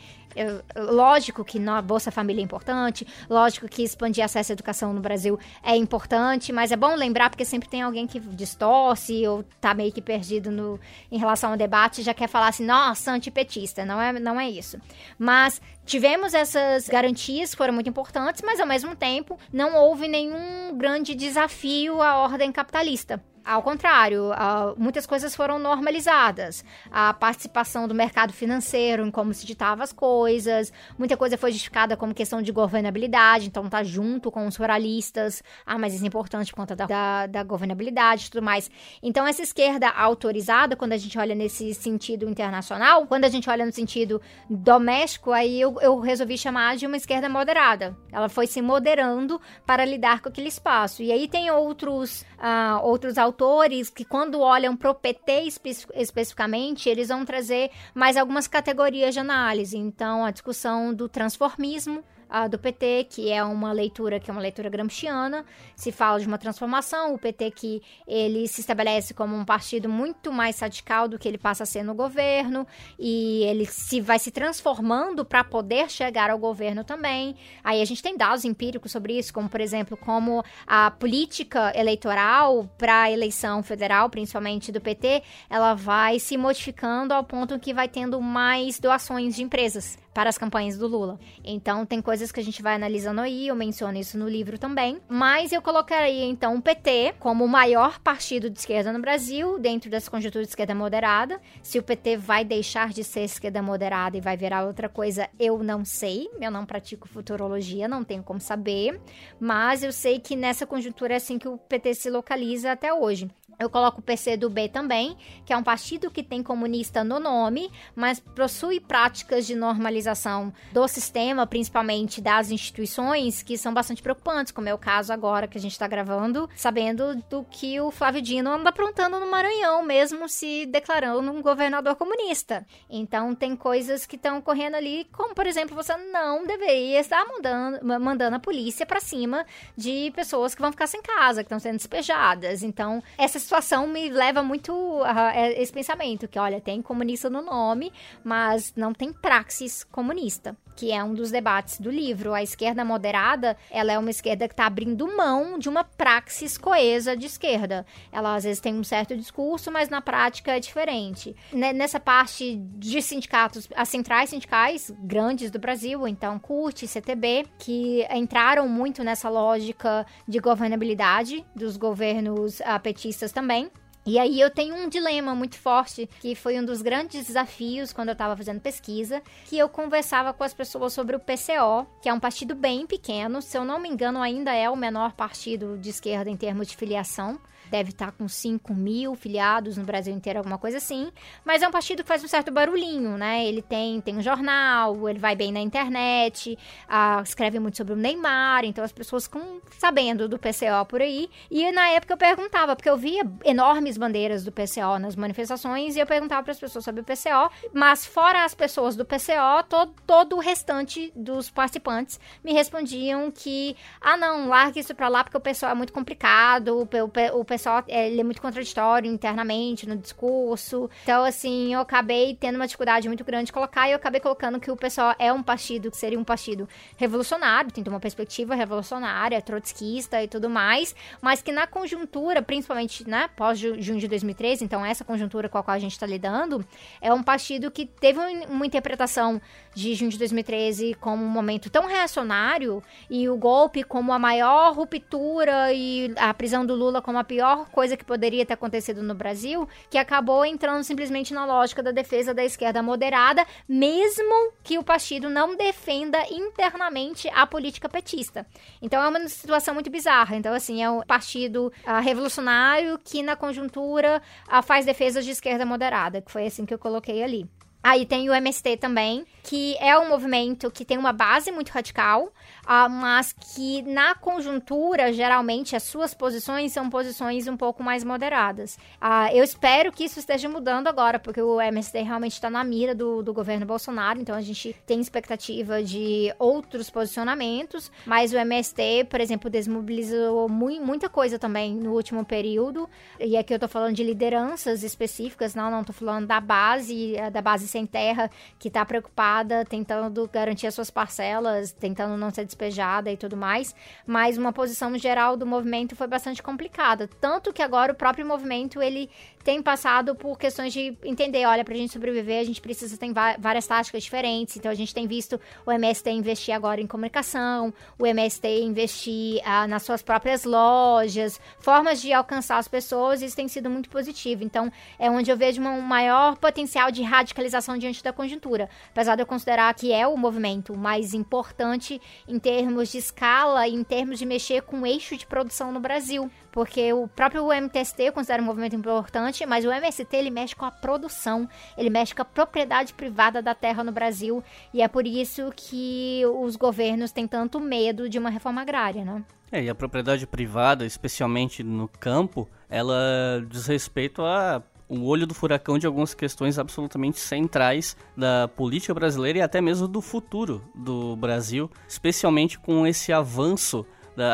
[0.76, 5.40] lógico que a Bolsa Família é importante, lógico que expandir acesso à educação no Brasil
[5.64, 9.92] é importante, mas é bom lembrar porque sempre tem alguém que distorce ou tá meio
[9.92, 10.80] que perdido no,
[11.12, 13.86] em relação ao debate e já quer falar assim, nossa, antipetista.
[13.86, 14.78] Não é, não é isso.
[15.18, 21.16] Mas tivemos essas garantias foram muito importantes, mas ao mesmo tempo não houve nenhum grande
[21.16, 23.22] desafio à ordem capitalista.
[23.46, 26.64] Ao contrário, uh, muitas coisas foram normalizadas.
[26.90, 31.98] A participação do mercado financeiro em como se ditava as coisas, muita coisa foi justificada
[31.98, 35.44] como questão de governabilidade, então tá junto com os ruralistas.
[35.66, 38.72] Ah, mas isso é importante por conta da, da, da governabilidade e tudo mais.
[39.02, 43.66] Então, essa esquerda autorizada, quando a gente olha nesse sentido internacional, quando a gente olha
[43.66, 47.98] no sentido doméstico, aí eu, eu resolvi chamar de uma esquerda moderada.
[48.10, 51.04] Ela foi se moderando para lidar com aquele espaço.
[51.04, 55.76] E aí tem outros, uh, outros autores autores que, quando olham para o PT espe
[55.96, 59.76] especificamente, eles vão trazer mais algumas categorias de análise.
[59.76, 64.42] Então, a discussão do transformismo, uh, do PT, que é uma leitura que é uma
[64.42, 69.46] leitura gramsciana, se fala de uma transformação, o PT que ele se estabelece como um
[69.46, 72.66] partido muito mais radical do que ele passa a ser no governo
[72.98, 77.36] e ele se vai se transformando para poder chegar ao governo também.
[77.64, 82.70] Aí a gente tem dados empíricos sobre isso, como por exemplo, como a política eleitoral
[82.78, 87.88] para a eleição federal, principalmente do PT, ela vai se modificando ao ponto que vai
[87.88, 91.20] tendo mais doações de empresas para as campanhas do Lula.
[91.44, 95.00] Então tem coisas que a gente vai analisando aí, eu menciono isso no livro também.
[95.08, 99.90] Mas eu colocaria então o PT como o maior partido de esquerda no Brasil, dentro
[99.90, 101.40] dessa conjuntura de esquerda moderada.
[101.62, 105.64] Se o PT vai deixar de ser esquerda moderada e vai virar outra coisa, eu
[105.64, 106.30] não sei.
[106.40, 109.02] Eu não pratico futurologia, não tenho como saber.
[109.40, 113.30] Mas eu sei que nessa conjuntura é assim que o PT se localiza até hoje.
[113.60, 118.20] Eu coloco o PCdoB também, que é um partido que tem comunista no nome, mas
[118.20, 124.74] possui práticas de normalização do sistema, principalmente das instituições, que são bastante preocupantes, como é
[124.74, 128.70] o caso agora que a gente está gravando, sabendo do que o Flávio Dino anda
[128.70, 132.66] aprontando no Maranhão, mesmo se declarando um governador comunista.
[132.90, 138.00] Então, tem coisas que estão ocorrendo ali, como, por exemplo, você não deveria estar mandando,
[138.00, 139.46] mandando a polícia para cima
[139.76, 142.64] de pessoas que vão ficar sem casa, que estão sendo despejadas.
[142.64, 147.94] Então, essa situação me leva muito a esse pensamento, que olha, tem comunista no nome,
[148.24, 152.34] mas não tem praxis comunista, que é um dos debates do livro.
[152.34, 157.16] A esquerda moderada, ela é uma esquerda que está abrindo mão de uma praxis coesa
[157.16, 157.86] de esquerda.
[158.12, 161.36] Ela às vezes tem um certo discurso, mas na prática é diferente.
[161.52, 168.68] Nessa parte de sindicatos, as centrais sindicais grandes do Brasil, então CUT, CTB, que entraram
[168.70, 173.70] muito nessa lógica de governabilidade dos governos petistas também.
[174.06, 178.10] E aí eu tenho um dilema muito forte, que foi um dos grandes desafios quando
[178.10, 182.14] eu estava fazendo pesquisa, que eu conversava com as pessoas sobre o PCO, que é
[182.14, 185.90] um partido bem pequeno, se eu não me engano ainda é o menor partido de
[185.90, 187.40] esquerda em termos de filiação,
[187.74, 191.12] deve estar com 5 mil filiados no Brasil inteiro, alguma coisa assim.
[191.44, 193.44] Mas é um partido que faz um certo barulhinho, né?
[193.48, 196.56] Ele tem, tem um jornal, ele vai bem na internet,
[196.88, 201.28] ah, escreve muito sobre o Neymar, então as pessoas ficam sabendo do PCO por aí.
[201.50, 206.00] E na época eu perguntava, porque eu via enormes bandeiras do PCO nas manifestações, e
[206.00, 209.96] eu perguntava para as pessoas sobre o PCO, mas fora as pessoas do PCO, todo,
[210.06, 215.38] todo o restante dos participantes me respondiam que, ah não, largue isso para lá porque
[215.38, 219.88] o PCO é muito complicado, o, o, o PCO é, ele é muito contraditório internamente
[219.88, 220.90] no discurso.
[221.04, 224.60] Então, assim, eu acabei tendo uma dificuldade muito grande de colocar e eu acabei colocando
[224.60, 229.42] que o pessoal é um partido que seria um partido revolucionário, tem uma perspectiva revolucionária,
[229.42, 234.86] trotskista e tudo mais, mas que na conjuntura, principalmente, né, pós junho de 2013, então
[234.86, 236.66] essa conjuntura com a qual a gente está lidando,
[237.02, 239.42] é um partido que teve uma interpretação
[239.74, 244.74] de junho de 2013 como um momento tão reacionário e o golpe como a maior
[244.74, 249.04] ruptura e a prisão do Lula como a pior pior coisa que poderia ter acontecido
[249.04, 254.78] no Brasil, que acabou entrando simplesmente na lógica da defesa da esquerda moderada, mesmo que
[254.78, 258.46] o partido não defenda internamente a política petista.
[258.82, 260.36] Então é uma situação muito bizarra.
[260.36, 265.66] Então, assim, é um partido uh, revolucionário que, na conjuntura, uh, faz defesas de esquerda
[265.66, 267.48] moderada, que foi assim que eu coloquei ali.
[267.84, 272.32] Aí tem o MST também, que é um movimento que tem uma base muito radical,
[272.64, 278.78] uh, mas que na conjuntura, geralmente, as suas posições são posições um pouco mais moderadas.
[279.02, 282.96] Uh, eu espero que isso esteja mudando agora, porque o MST realmente está na mira
[282.96, 289.08] do, do governo Bolsonaro, então a gente tem expectativa de outros posicionamentos, mas o MST,
[289.10, 292.90] por exemplo, desmobilizou mu muita coisa também no último período,
[293.20, 297.42] e aqui eu tô falando de lideranças específicas, não, não tô falando da base, da
[297.42, 303.12] base sem terra, que tá preocupada, tentando garantir as suas parcelas, tentando não ser despejada
[303.12, 303.76] e tudo mais,
[304.06, 308.82] mas uma posição geral do movimento foi bastante complicada, tanto que agora o próprio movimento,
[308.82, 309.10] ele
[309.44, 313.68] tem passado por questões de entender, olha, pra gente sobreviver, a gente precisa ter várias
[313.68, 318.62] táticas diferentes, então a gente tem visto o MST investir agora em comunicação, o MST
[318.62, 323.90] investir ah, nas suas próprias lojas, formas de alcançar as pessoas, isso tem sido muito
[323.90, 329.16] positivo, então é onde eu vejo um maior potencial de radicalização diante da conjuntura, apesar
[329.16, 334.20] de eu considerar que é o movimento mais importante em termos de escala em termos
[334.20, 338.44] de mexer com o eixo de produção no Brasil, porque o próprio MTST eu considero
[338.44, 342.26] um movimento importante, mas o MST ele mexe com a produção, ele mexe com a
[342.26, 347.60] propriedade privada da terra no Brasil, e é por isso que os governos têm tanto
[347.60, 349.24] medo de uma reforma agrária, né?
[349.52, 355.34] É, e a propriedade privada, especialmente no campo, ela diz respeito a o olho do
[355.34, 361.16] furacão de algumas questões absolutamente centrais da política brasileira e até mesmo do futuro do
[361.16, 363.86] Brasil, especialmente com esse avanço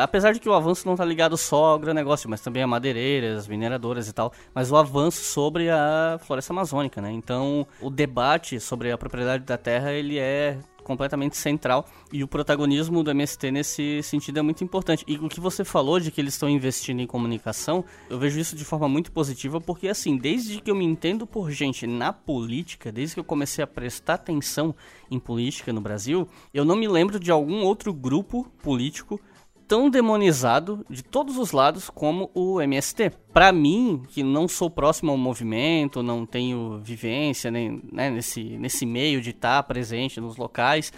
[0.02, 3.48] Apesar de que o avanço não está ligado só ao agronegócio, mas também a madeireiras,
[3.48, 7.10] mineradoras e tal, mas o avanço sobre a floresta amazônica, né?
[7.10, 13.04] Então, o debate sobre a propriedade da terra, ele é completamente central e o protagonismo
[13.04, 15.04] do MST nesse sentido é muito importante.
[15.06, 18.56] E o que você falou de que eles estão investindo em comunicação, eu vejo isso
[18.56, 22.90] de forma muito positiva porque assim, desde que eu me entendo por gente na política,
[22.90, 24.74] desde que eu comecei a prestar atenção
[25.10, 29.20] em política no Brasil, eu não me lembro de algum outro grupo político
[29.70, 33.12] tão demonizado de todos os lados como o MST.
[33.32, 38.84] Para mim, que não sou próximo ao movimento, não tenho vivência nem, né, nesse, nesse
[38.84, 40.92] meio de estar presente nos locais,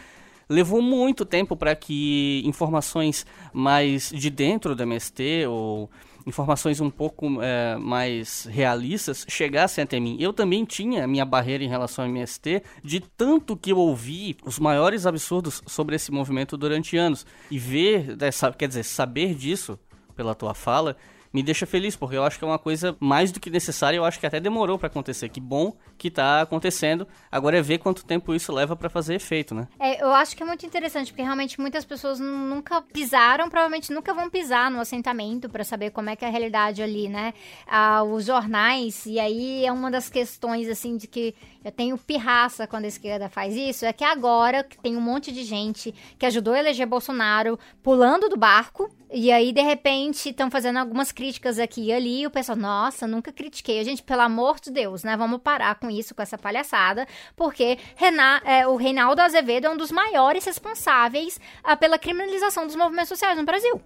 [0.49, 5.91] levou muito tempo para que informações mais de dentro do MST ou
[6.27, 10.17] informações um pouco é, mais realistas chegassem até mim.
[10.21, 14.59] Eu também tinha minha barreira em relação ao MST, de tanto que eu ouvi os
[14.59, 17.27] maiores absurdos sobre esse movimento durante anos.
[17.51, 18.17] E ver,
[18.59, 19.79] quer dizer, saber disso
[20.15, 20.97] pela tua fala,
[21.33, 24.05] me deixa feliz, porque eu acho que é uma coisa mais do que necessária, eu
[24.05, 25.29] acho que até demorou para acontecer.
[25.29, 27.07] Que bom que tá acontecendo.
[27.31, 29.69] Agora é ver quanto tempo isso leva para fazer efeito, né?
[29.79, 34.13] É, eu acho que é muito interessante, porque realmente muitas pessoas nunca pisaram, provavelmente nunca
[34.13, 37.33] vão pisar no assentamento para saber como é que é a realidade ali, né?
[37.67, 41.35] Ah, os jornais, e aí é uma das questões, assim, de que
[41.65, 45.45] eu tenho pirraça quando a esquerda faz isso, é que agora tem um monte de
[45.45, 50.79] gente que ajudou a eleger Bolsonaro pulando do barco, e aí, de repente, estão fazendo
[50.79, 53.79] algumas críticas aqui e ali, e o pessoal, nossa, nunca critiquei.
[53.79, 55.19] A gente, pelo amor de Deus, né?
[55.19, 57.07] Vamos parar com isso, com essa palhaçada,
[57.37, 62.75] porque Renan, é, o Reinaldo Azevedo é um dos maiores responsáveis ah, pela criminalização dos
[62.75, 63.83] movimentos sociais no Brasil.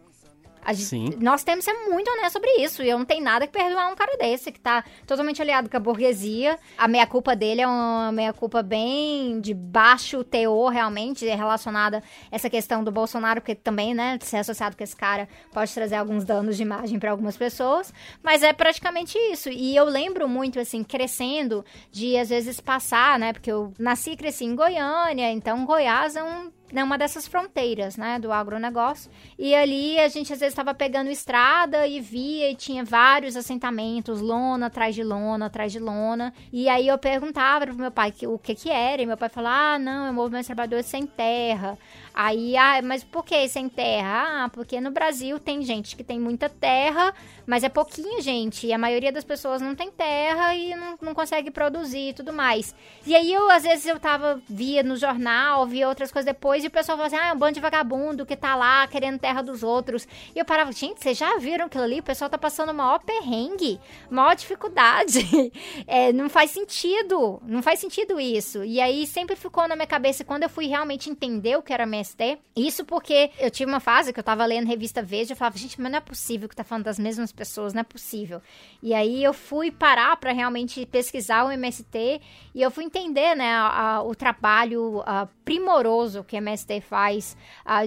[0.72, 2.82] Gente, nós temos que ser muito honestos sobre isso.
[2.82, 5.76] E eu não tenho nada que perdoar um cara desse, que tá totalmente aliado com
[5.76, 6.58] a burguesia.
[6.76, 12.02] A meia-culpa dele é uma meia-culpa bem de baixo teor, realmente, relacionada a
[12.34, 16.24] essa questão do Bolsonaro, porque também, né, ser associado com esse cara pode trazer alguns
[16.24, 17.92] danos de imagem para algumas pessoas.
[18.22, 19.48] Mas é praticamente isso.
[19.48, 24.16] E eu lembro muito, assim, crescendo, de às vezes passar, né, porque eu nasci e
[24.16, 29.10] cresci em Goiânia, então Goiás é um né, uma dessas fronteiras, né, do agronegócio.
[29.38, 34.20] E ali a gente às vezes estava pegando estrada e via e tinha vários assentamentos,
[34.20, 36.32] lona atrás de lona, atrás de lona.
[36.52, 39.28] E aí eu perguntava pro meu pai que, o que que era, e meu pai
[39.28, 41.78] falava: "Ah, não, é o movimento de trabalhadores sem terra".
[42.18, 44.44] Aí, ah, mas por que sem terra?
[44.44, 47.12] Ah, porque no Brasil tem gente que tem muita terra,
[47.46, 48.66] mas é pouquinha gente.
[48.66, 52.32] E a maioria das pessoas não tem terra e não, não consegue produzir e tudo
[52.32, 52.74] mais.
[53.04, 56.68] E aí, eu, às vezes, eu tava, via no jornal, via outras coisas depois, e
[56.68, 59.42] o pessoal falava assim, ah, é um bando de vagabundo que tá lá querendo terra
[59.42, 60.08] dos outros.
[60.34, 62.00] E eu parava, gente, vocês já viram aquilo ali?
[62.00, 65.52] O pessoal tá passando maior perrengue, maior dificuldade.
[65.86, 68.64] é, não faz sentido, não faz sentido isso.
[68.64, 71.84] E aí, sempre ficou na minha cabeça, quando eu fui realmente entender o que era
[71.84, 72.38] minha MST.
[72.54, 75.80] Isso porque eu tive uma fase que eu tava lendo revista Veja e falava, gente,
[75.80, 78.40] mas não é possível que tá falando das mesmas pessoas, não é possível.
[78.82, 82.20] E aí eu fui parar para realmente pesquisar o MST
[82.54, 87.36] e eu fui entender, né, a, a, o trabalho a, primoroso que o MST faz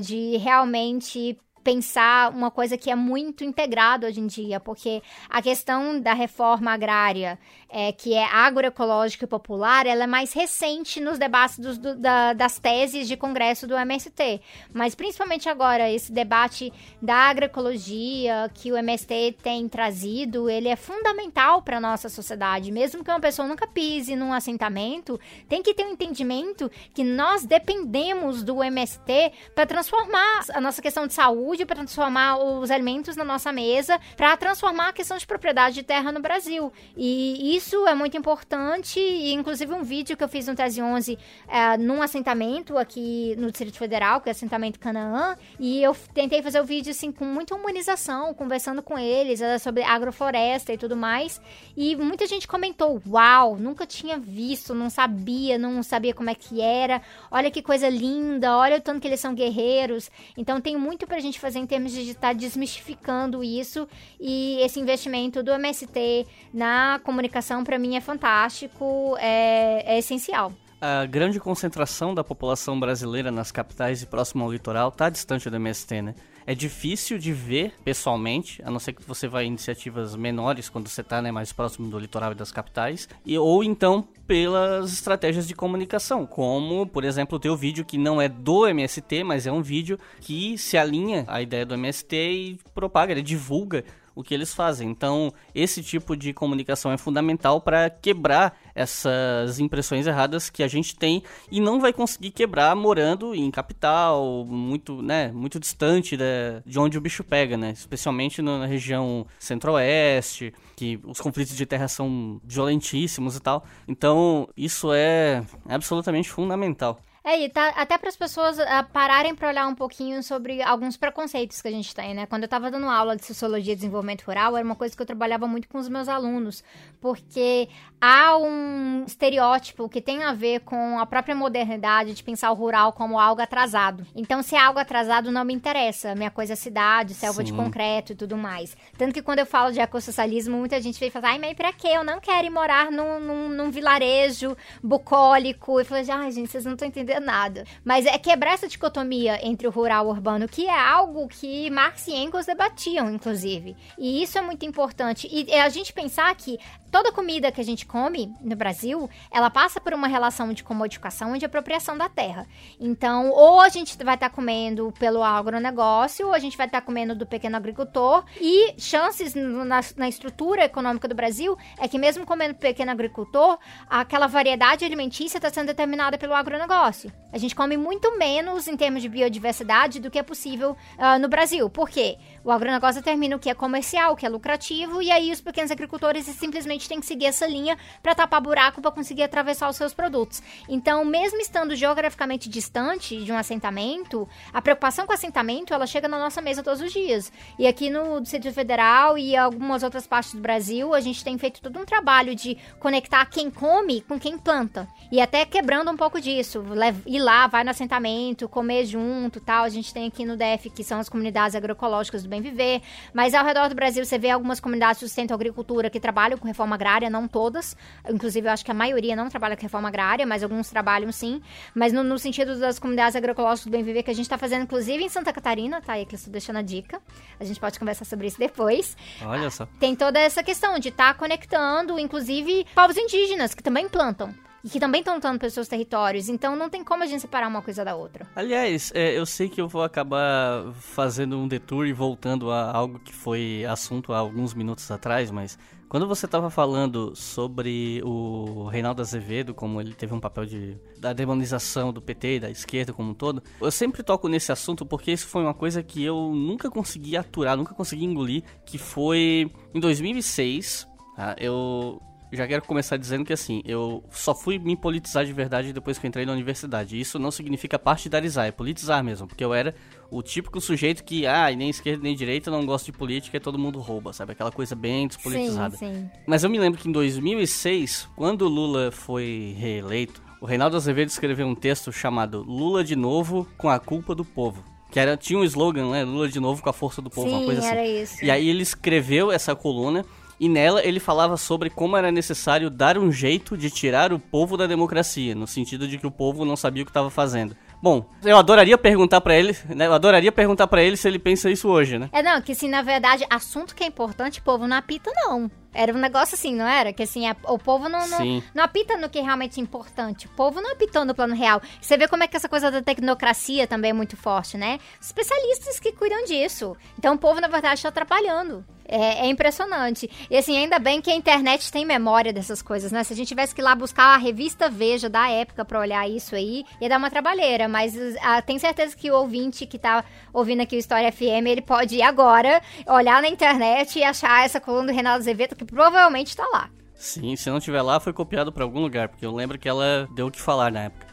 [0.01, 1.37] de realmente
[1.69, 6.71] pensar uma coisa que é muito integrado hoje em dia, porque a questão da reforma
[6.71, 7.37] agrária,
[7.69, 12.33] é, que é agroecológica e popular, ela é mais recente nos debates dos, do, da,
[12.33, 14.41] das teses de congresso do MST.
[14.73, 21.61] Mas principalmente agora, esse debate da agroecologia que o MST tem trazido, ele é fundamental
[21.61, 22.71] para a nossa sociedade.
[22.71, 27.45] Mesmo que uma pessoa nunca pise num assentamento, tem que ter um entendimento que nós
[27.45, 33.23] dependemos do MST para transformar a nossa questão de saúde para transformar os alimentos na
[33.23, 36.71] nossa mesa, para transformar a questão de propriedade de terra no Brasil.
[36.95, 41.17] E isso é muito importante, e inclusive um vídeo que eu fiz no Tese 11
[41.47, 46.41] é, num assentamento aqui no Distrito Federal, que é o assentamento Canaã, e eu tentei
[46.41, 51.41] fazer o vídeo assim com muita humanização, conversando com eles sobre agrofloresta e tudo mais,
[51.75, 56.61] e muita gente comentou: "Uau, nunca tinha visto, não sabia, não sabia como é que
[56.61, 57.01] era.
[57.31, 60.09] Olha que coisa linda, olha o tanto que eles são guerreiros".
[60.37, 63.87] Então tem muito pra gente fazer em termos de estar desmistificando isso
[64.19, 71.05] e esse investimento do MST na comunicação para mim é fantástico, é, é essencial a
[71.05, 76.01] grande concentração da população brasileira nas capitais e próximo ao litoral está distante do MST,
[76.01, 76.15] né?
[76.49, 80.87] É difícil de ver pessoalmente, a não ser que você vá em iniciativas menores quando
[80.87, 85.47] você está né, mais próximo do litoral e das capitais, e, ou então pelas estratégias
[85.47, 89.51] de comunicação, como, por exemplo, o teu vídeo que não é do MST, mas é
[89.51, 93.85] um vídeo que se alinha à ideia do MST e propaga, ele divulga
[94.19, 94.89] o que eles fazem.
[94.89, 100.93] Então, esse tipo de comunicação é fundamental para quebrar essas impressões erradas que a gente
[100.93, 106.23] tem e não vai conseguir quebrar morando em capital, muito, né, muito distante de,
[106.65, 107.71] de onde o bicho pega, né?
[107.71, 113.63] Especialmente na região centro-oeste, que os conflitos de terra são violentíssimos e tal.
[113.87, 116.99] Então, isso é absolutamente fundamental.
[117.23, 118.63] É, e tá, até para as pessoas uh,
[118.93, 122.25] pararem para olhar um pouquinho sobre alguns preconceitos que a gente tem, né?
[122.25, 125.05] Quando eu estava dando aula de Sociologia e Desenvolvimento Rural, era uma coisa que eu
[125.05, 126.63] trabalhava muito com os meus alunos,
[127.01, 127.67] porque
[127.99, 132.93] há um estereótipo que tem a ver com a própria modernidade de pensar o rural
[132.93, 134.07] como algo atrasado.
[134.15, 136.15] Então, se é algo atrasado, não me interessa.
[136.15, 137.51] Minha coisa é cidade, selva Sim.
[137.51, 138.77] de concreto e tudo mais.
[138.97, 141.89] Tanto que quando eu falo de ecossocialismo, muita gente vem falar, ai, mas pra quê?
[141.89, 145.81] Eu não quero ir morar num, num, num vilarejo bucólico.
[145.81, 147.63] E falo, ai, gente, vocês não estão entendendo nada.
[147.83, 151.69] Mas é quebrar essa dicotomia entre o rural e o urbano, que é algo que
[151.69, 153.75] Marx e Engels debatiam, inclusive.
[153.97, 155.27] E isso é muito importante.
[155.31, 156.59] E é a gente pensar que
[156.91, 161.35] toda comida que a gente come no Brasil, ela passa por uma relação de comodificação
[161.35, 162.47] e de apropriação da terra.
[162.79, 166.81] Então, ou a gente vai estar tá comendo pelo agronegócio, ou a gente vai estar
[166.81, 168.23] tá comendo do pequeno agricultor.
[168.39, 173.57] E chances na, na, estrutura econômica do Brasil é que mesmo comendo pequeno agricultor,
[173.89, 176.98] aquela variedade alimentícia está sendo determinada pelo agronegócio.
[177.31, 181.27] A gente come muito menos em termos de biodiversidade do que é possível uh, no
[181.27, 181.69] Brasil.
[181.69, 182.17] Por quê?
[182.43, 185.71] O agronegócio determina o que é comercial, o que é lucrativo, e aí os pequenos
[185.71, 189.93] agricultores simplesmente têm que seguir essa linha para tapar buraco para conseguir atravessar os seus
[189.93, 190.41] produtos.
[190.67, 196.07] Então, mesmo estando geograficamente distante de um assentamento, a preocupação com o assentamento ela chega
[196.07, 197.31] na nossa mesa todos os dias.
[197.57, 201.61] E aqui no Distrito Federal e algumas outras partes do Brasil, a gente tem feito
[201.61, 204.87] todo um trabalho de conectar quem come com quem planta.
[205.11, 206.63] E até quebrando um pouco disso.
[207.05, 209.63] Ir lá, vai no assentamento, comer junto tal.
[209.63, 212.81] A gente tem aqui no DF, que são as comunidades agroecológicas do bem viver.
[213.13, 216.47] Mas ao redor do Brasil, você vê algumas comunidades de sustento agricultura que trabalham com
[216.47, 217.75] reforma agrária, não todas.
[218.09, 221.41] Inclusive, eu acho que a maioria não trabalha com reforma agrária, mas alguns trabalham sim.
[221.73, 224.63] Mas no, no sentido das comunidades agroecológicas do bem viver, que a gente está fazendo,
[224.63, 225.93] inclusive, em Santa Catarina, tá?
[225.93, 227.01] aí que eu estou deixando a dica.
[227.39, 228.95] A gente pode conversar sobre isso depois.
[229.23, 229.67] Olha só.
[229.79, 234.33] Tem toda essa questão de estar tá conectando, inclusive, povos indígenas que também plantam
[234.63, 236.29] e que também estão lutando pelos seus territórios.
[236.29, 238.27] Então não tem como a gente separar uma coisa da outra.
[238.35, 242.99] Aliás, é, eu sei que eu vou acabar fazendo um detour e voltando a algo
[242.99, 245.57] que foi assunto há alguns minutos atrás, mas
[245.89, 251.13] quando você estava falando sobre o Reinaldo Azevedo, como ele teve um papel de da
[251.13, 255.11] demonização do PT e da esquerda como um todo, eu sempre toco nesse assunto porque
[255.11, 259.79] isso foi uma coisa que eu nunca consegui aturar, nunca consegui engolir, que foi em
[259.79, 261.35] 2006, tá?
[261.39, 261.99] eu
[262.31, 266.05] já quero começar dizendo que assim, eu só fui me politizar de verdade depois que
[266.05, 266.99] eu entrei na universidade.
[266.99, 269.73] Isso não significa partidarizar, é politizar mesmo, porque eu era
[270.11, 273.57] o típico sujeito que, ah, nem esquerda nem direita, não gosta de política e todo
[273.57, 274.33] mundo rouba, sabe?
[274.33, 275.75] Aquela coisa bem despolitizada.
[275.77, 276.09] Sim, sim.
[276.27, 281.09] Mas eu me lembro que em 2006, quando o Lula foi reeleito, o Reinaldo Azevedo
[281.09, 284.63] escreveu um texto chamado Lula de novo com a culpa do povo.
[284.91, 286.03] Que era, tinha um slogan, né?
[286.03, 287.69] Lula de novo com a força do povo, Sim, uma coisa assim.
[287.69, 288.25] Era isso.
[288.25, 290.03] E aí ele escreveu essa coluna
[290.39, 294.55] e nela ele falava sobre como era necessário dar um jeito de tirar o povo
[294.55, 297.55] da democracia, no sentido de que o povo não sabia o que estava fazendo.
[297.81, 299.87] Bom, eu adoraria perguntar para ele, né?
[299.87, 302.09] Eu adoraria perguntar para ele se ele pensa isso hoje, né?
[302.11, 305.49] É, não, que assim, na verdade, assunto que é importante, povo não apita, não.
[305.73, 306.91] Era um negócio assim, não era?
[306.91, 310.25] Que assim, a, o povo não, não, não, apita no que é realmente importante.
[310.25, 311.61] O povo não apitou no plano real.
[311.79, 314.79] Você vê como é que essa coisa da tecnocracia também é muito forte, né?
[314.99, 316.75] Especialistas que cuidam disso.
[316.97, 318.65] Então o povo, na verdade, está atrapalhando.
[318.91, 320.09] É, é, impressionante.
[320.31, 323.03] E assim, ainda bem que a internet tem memória dessas coisas, né?
[323.03, 326.09] Se a gente tivesse que ir lá buscar a revista Veja da época para olhar
[326.09, 327.67] isso aí, ia dar uma trabalheira.
[327.67, 331.61] Mas ah, tenho certeza que o ouvinte que tá ouvindo aqui o História FM, ele
[331.61, 336.35] pode ir agora, olhar na internet e achar essa coluna do Renato Azevedo, que provavelmente
[336.35, 336.69] tá lá.
[336.95, 340.09] Sim, se não tiver lá, foi copiado para algum lugar, porque eu lembro que ela
[340.15, 341.07] deu o que falar na época.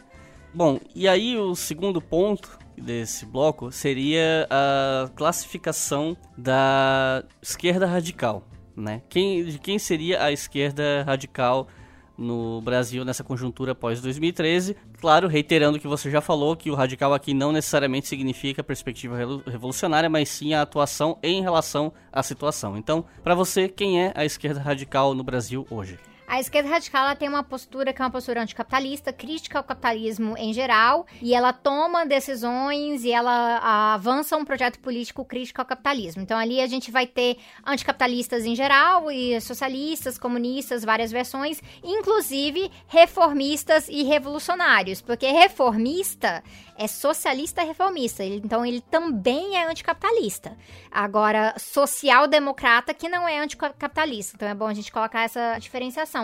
[0.55, 8.47] Bom, e aí o segundo ponto desse bloco seria a classificação da esquerda radical,
[8.77, 9.03] né?
[9.09, 11.69] Quem, de quem seria a esquerda radical
[12.17, 14.77] no Brasil nessa conjuntura pós 2013?
[15.01, 19.17] Claro, reiterando que você já falou que o radical aqui não necessariamente significa perspectiva
[19.47, 22.77] revolucionária, mas sim a atuação em relação à situação.
[22.77, 25.99] Então, para você, quem é a esquerda radical no Brasil hoje?
[26.27, 30.37] A esquerda radical ela tem uma postura que é uma postura anticapitalista, crítica ao capitalismo
[30.37, 35.67] em geral, e ela toma decisões e ela a, avança um projeto político crítico ao
[35.67, 36.23] capitalismo.
[36.23, 42.71] Então ali a gente vai ter anticapitalistas em geral e socialistas, comunistas, várias versões, inclusive
[42.89, 46.43] reformistas e revolucionários, porque reformista
[46.79, 50.57] é socialista reformista, então ele também é anticapitalista.
[50.91, 54.35] Agora, social-democrata que não é anticapitalista.
[54.37, 56.16] Então é bom a gente colocar essa diferenciação.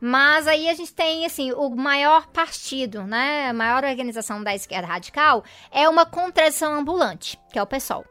[0.00, 3.48] Mas aí a gente tem, assim, o maior partido, né?
[3.48, 8.04] A maior organização da esquerda radical é uma contradição ambulante, que é o PSOL.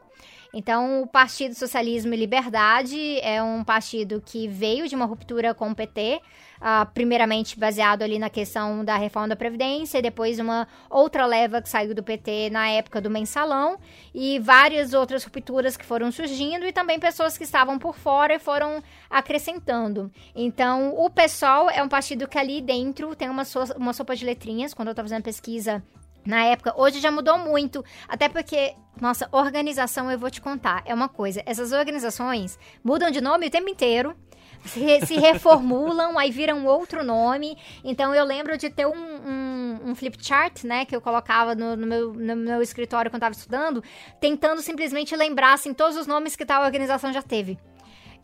[0.54, 5.70] Então, o Partido Socialismo e Liberdade é um partido que veio de uma ruptura com
[5.70, 6.20] o PT,
[6.64, 11.60] uh, primeiramente baseado ali na questão da reforma da Previdência, e depois uma outra leva
[11.60, 13.78] que saiu do PT na época do mensalão,
[14.14, 18.38] e várias outras rupturas que foram surgindo, e também pessoas que estavam por fora e
[18.38, 20.10] foram acrescentando.
[20.34, 24.24] Então, o PSOL é um partido que ali dentro tem uma, so uma sopa de
[24.24, 25.82] letrinhas, quando eu estava fazendo pesquisa
[26.24, 26.72] na época.
[26.74, 31.42] Hoje já mudou muito, até porque, nossa, organização eu vou te contar, é uma coisa.
[31.44, 34.16] Essas organizações mudam de nome o tempo inteiro
[34.64, 37.56] se, se reformulam, aí viram outro nome.
[37.82, 41.76] Então eu lembro de ter um, um, um flip chart, né, que eu colocava no,
[41.76, 43.82] no, meu, no meu escritório quando estava estudando,
[44.20, 47.58] tentando simplesmente lembrar assim, todos os nomes que tal organização já teve.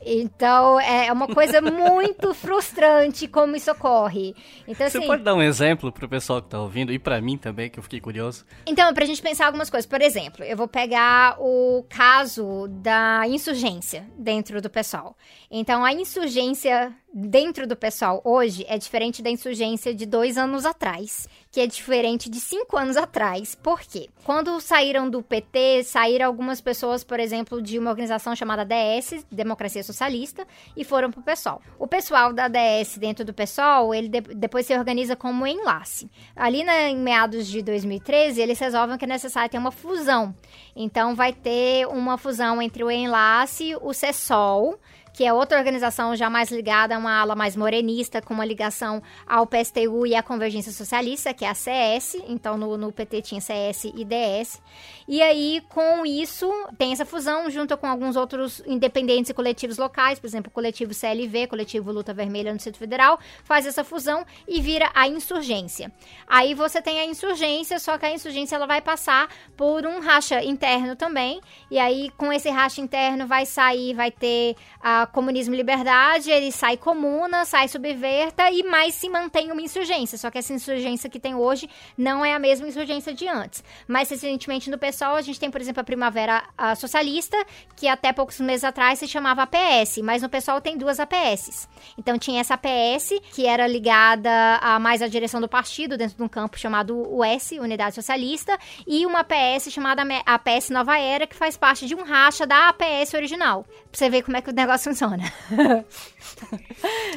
[0.04, 4.34] Então, é uma coisa muito frustrante como isso ocorre.
[4.66, 7.36] Então, Você assim, pode dar um exemplo pro pessoal que tá ouvindo e para mim
[7.36, 8.44] também, que eu fiquei curioso?
[8.66, 9.88] Então, pra gente pensar algumas coisas.
[9.88, 15.16] Por exemplo, eu vou pegar o caso da insurgência dentro do pessoal.
[15.50, 21.28] Então, a insurgência dentro do pessoal hoje é diferente da insurgência de dois anos atrás,
[21.50, 23.54] que é diferente de cinco anos atrás.
[23.54, 24.08] Por quê?
[24.24, 29.82] Quando saíram do PT, saíram algumas pessoas, por exemplo, de uma organização chamada DS, Democracia
[29.82, 30.46] Socialista,
[30.76, 31.60] e foram pro pessoal.
[31.78, 36.10] O pessoal da DS dentro do pessoal, ele de depois se organiza como enlace.
[36.36, 40.34] Ali na, em meados de 2013, eles resolvem que é necessário ter uma fusão.
[40.76, 44.78] Então vai ter uma fusão entre o enlace, o CESOL,
[45.12, 49.02] que é outra organização já mais ligada a uma ala mais morenista, com uma ligação
[49.26, 52.16] ao PSTU e à Convergência Socialista, que é a CS.
[52.28, 54.60] Então, no, no PT tinha CS e DS.
[55.08, 56.48] E aí, com isso,
[56.78, 60.94] tem essa fusão junto com alguns outros independentes e coletivos locais, por exemplo, o coletivo
[60.94, 65.90] CLV, coletivo Luta Vermelha no Distrito Federal, faz essa fusão e vira a insurgência.
[66.28, 70.44] Aí você tem a insurgência, só que a insurgência ela vai passar por um racha
[70.44, 71.40] interno também.
[71.70, 76.50] E aí, com esse racha interno, vai sair, vai ter a comunismo e liberdade, ele
[76.52, 80.18] sai comuna, sai subverta e mais se mantém uma insurgência.
[80.18, 83.62] Só que essa insurgência que tem hoje não é a mesma insurgência de antes.
[83.86, 87.36] Mais recentemente no PSOL, a gente tem, por exemplo, a Primavera a Socialista,
[87.76, 91.68] que até poucos meses atrás se chamava APS, mas no PSOL tem duas APSs.
[91.96, 94.30] Então tinha essa APS, que era ligada
[94.60, 99.06] a mais à direção do partido, dentro de um campo chamado US, Unidade Socialista, e
[99.06, 103.64] uma APS chamada APS Nova Era, que faz parte de um racha da APS original.
[103.90, 105.32] Pra você ver como é que o negócio funciona.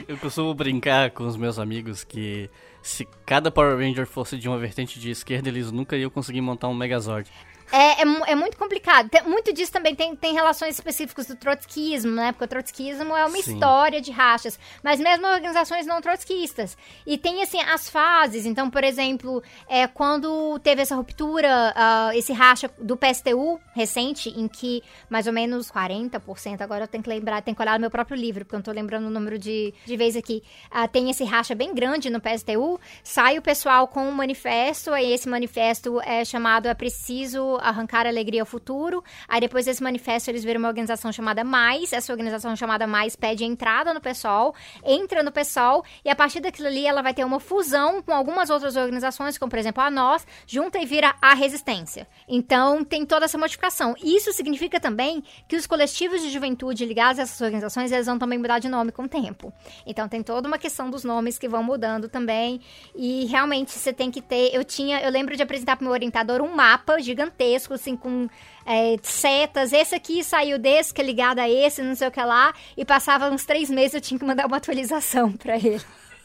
[0.08, 2.50] Eu costumo brincar com os meus amigos que
[2.82, 6.68] se cada Power Ranger fosse de uma vertente de esquerda, eles nunca iam conseguir montar
[6.68, 7.30] um Megazord.
[7.72, 9.10] É, é, é, muito complicado.
[9.10, 12.32] Tem, muito disso também tem, tem relações específicas do trotskismo, né?
[12.32, 13.54] Porque o trotskismo é uma Sim.
[13.54, 14.60] história de rachas.
[14.84, 16.78] Mas mesmo organizações não trotskistas.
[17.06, 18.46] E tem, assim, as fases.
[18.46, 24.48] Então, por exemplo, é, quando teve essa ruptura, uh, esse racha do PSTU recente, em
[24.48, 27.92] que mais ou menos 40%, agora eu tenho que lembrar, tenho que olhar no meu
[27.92, 30.44] próprio livro, porque eu não tô lembrando o número de, de vezes aqui.
[30.72, 35.12] Uh, tem esse racha bem grande no PSTU, sai o pessoal com um manifesto, aí
[35.12, 39.04] esse manifesto é chamado É Preciso arrancar alegria ao futuro.
[39.28, 41.94] Aí depois desse manifesto eles viram uma organização chamada Mais.
[41.94, 46.68] Essa organização chamada Mais pede entrada no PSOL, entra no PSOL e a partir daquilo
[46.68, 50.26] ali ela vai ter uma fusão com algumas outras organizações, como por exemplo a Nós,
[50.48, 52.08] junta e vira a Resistência.
[52.28, 53.96] Então tem toda essa modificação.
[54.04, 58.38] Isso significa também que os coletivos de juventude ligados a essas organizações eles vão também
[58.38, 59.54] mudar de nome com o tempo.
[59.86, 62.62] Então tem toda uma questão dos nomes que vão mudando também
[62.96, 64.54] e realmente você tem que ter.
[64.54, 68.28] Eu tinha, eu lembro de apresentar para meu orientador um mapa gigantesco gigantesco, assim, com
[68.66, 69.74] é, setas.
[69.74, 72.54] Esse aqui saiu desse, que é ligado a esse, não sei o que lá.
[72.78, 75.82] E passava uns três meses, eu tinha que mandar uma atualização para ele.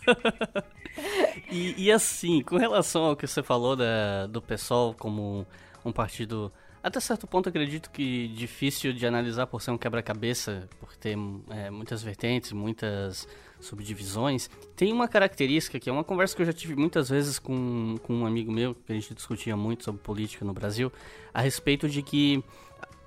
[1.50, 5.46] e, e, assim, com relação ao que você falou da, do PSOL como
[5.84, 10.94] um partido até certo ponto acredito que difícil de analisar por ser um quebra-cabeça, por
[10.96, 11.18] ter
[11.50, 13.26] é, muitas vertentes, muitas
[13.60, 14.48] subdivisões.
[14.76, 18.14] Tem uma característica que é uma conversa que eu já tive muitas vezes com, com
[18.14, 20.92] um amigo meu, que a gente discutia muito sobre política no Brasil,
[21.32, 22.42] a respeito de que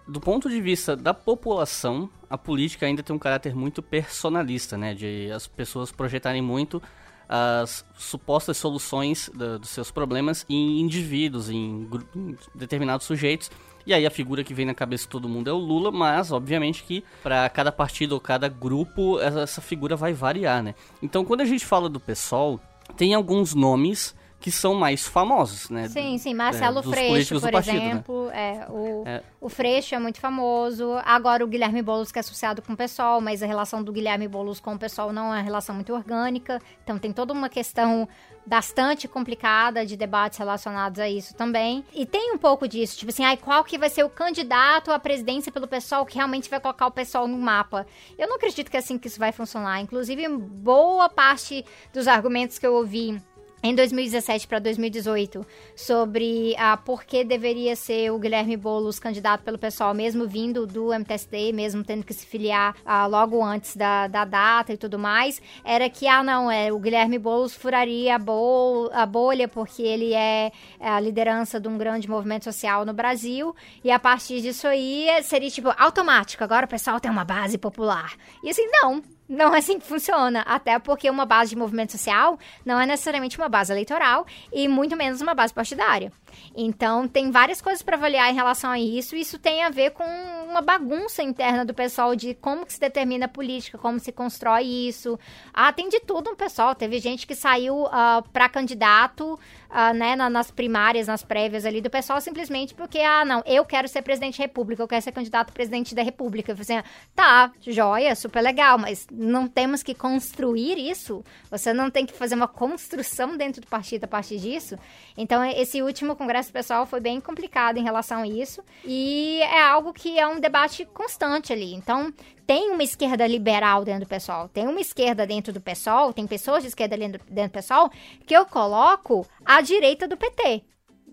[0.08, 4.94] do ponto de vista da população, a política ainda tem um caráter muito personalista, né?
[4.94, 6.82] De as pessoas projetarem muito
[7.30, 13.50] as supostas soluções dos seus problemas em indivíduos, em, em, determinados sujeitos.
[13.86, 16.32] E aí a figura que vem na cabeça de todo mundo é o Lula, mas
[16.32, 20.76] obviamente que para cada partido ou cada grupo essa, figura vai variar, né?
[21.02, 22.60] Então quando a gente fala do PSOL,
[22.98, 25.88] tem alguns nomes que são mais famosos, né?
[25.88, 26.34] Sim, sim.
[26.34, 27.90] Marcelo é, Freixo, por partido, né?
[27.90, 28.26] exemplo.
[28.26, 28.34] Né?
[28.34, 29.24] É, o, é.
[29.40, 30.94] o Freixo é muito famoso.
[31.06, 34.28] Agora o Guilherme Boulos, que é associado com o PSOL, mas a relação do Guilherme
[34.28, 36.60] Boulos com o PSOL não é uma relação muito orgânica.
[36.84, 38.10] Então tem toda uma questão
[38.46, 41.86] bastante complicada de debates relacionados a isso também.
[41.94, 45.00] E tem um pouco disso, tipo assim, ai, qual que vai ser o candidato à
[45.00, 47.86] presidência pelo pessoal que realmente vai colocar o pessoal no mapa?
[48.18, 49.80] Eu não acredito que é assim que isso vai funcionar.
[49.82, 51.64] Inclusive, boa parte
[51.94, 53.22] dos argumentos que eu ouvi
[53.64, 55.46] em 2017 para 2018
[55.76, 60.94] sobre a por que deveria ser o Guilherme Boulos candidato pelo pessoal, mesmo vindo do
[60.94, 65.42] MTST, mesmo tendo que se filiar ah, logo antes da, da data e tudo mais,
[65.64, 70.14] era que, ah, não, é, o Guilherme Boulos furaria a, bol, a bolha porque ele
[70.14, 74.68] é, é a liderança de um grande movimento social no Brasil e a partir disso
[74.68, 78.16] aí seria, tipo, automático, agora o pessoal tem uma base popular.
[78.44, 79.02] E assim, não,
[79.32, 80.42] não é assim que funciona.
[80.42, 84.96] Até porque uma base de movimento social não é necessariamente uma base eleitoral e muito
[84.98, 86.12] menos uma base partidária.
[86.56, 89.16] Então, tem várias coisas para avaliar em relação a isso.
[89.16, 90.04] Isso tem a ver com
[90.52, 94.64] uma bagunça interna do pessoal de como que se determina a política, como se constrói
[94.64, 95.18] isso.
[95.54, 96.76] Ah, tem de tudo, pessoal.
[96.76, 101.82] Teve gente que saiu uh, ah, para candidato, uh, né, nas primárias, nas prévias ali
[101.82, 105.12] do pessoal, simplesmente porque, ah, não, eu quero ser presidente da república, eu quero ser
[105.12, 106.52] candidato a presidente da república.
[106.52, 111.24] Eu falei assim, tá, joia, super legal, mas não temos que construir isso.
[111.50, 114.78] Você não tem que fazer uma construção dentro do partido a partir disso.
[115.18, 118.64] Então, esse último congresso pessoal foi bem complicado em relação a isso.
[118.86, 121.74] E é algo que é um debate constante ali.
[121.74, 122.14] Então,
[122.46, 126.62] tem uma esquerda liberal dentro do pessoal, tem uma esquerda dentro do pessoal, tem pessoas
[126.62, 127.90] de esquerda dentro, do pessoal
[128.26, 130.64] que eu coloco à direita do PT.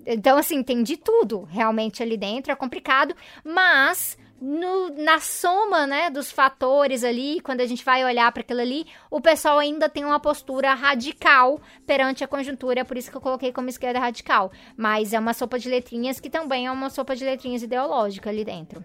[0.06, 6.10] Então, assim, tem de tudo realmente ali dentro, é complicado, mas no, na soma né,
[6.10, 10.04] dos fatores ali, quando a gente vai olhar para aquilo ali, o pessoal ainda tem
[10.04, 14.52] uma postura radical perante a conjuntura, é por isso que eu coloquei como esquerda radical.
[14.76, 18.44] Mas é uma sopa de letrinhas que também é uma sopa de letrinhas ideológica ali
[18.44, 18.84] dentro.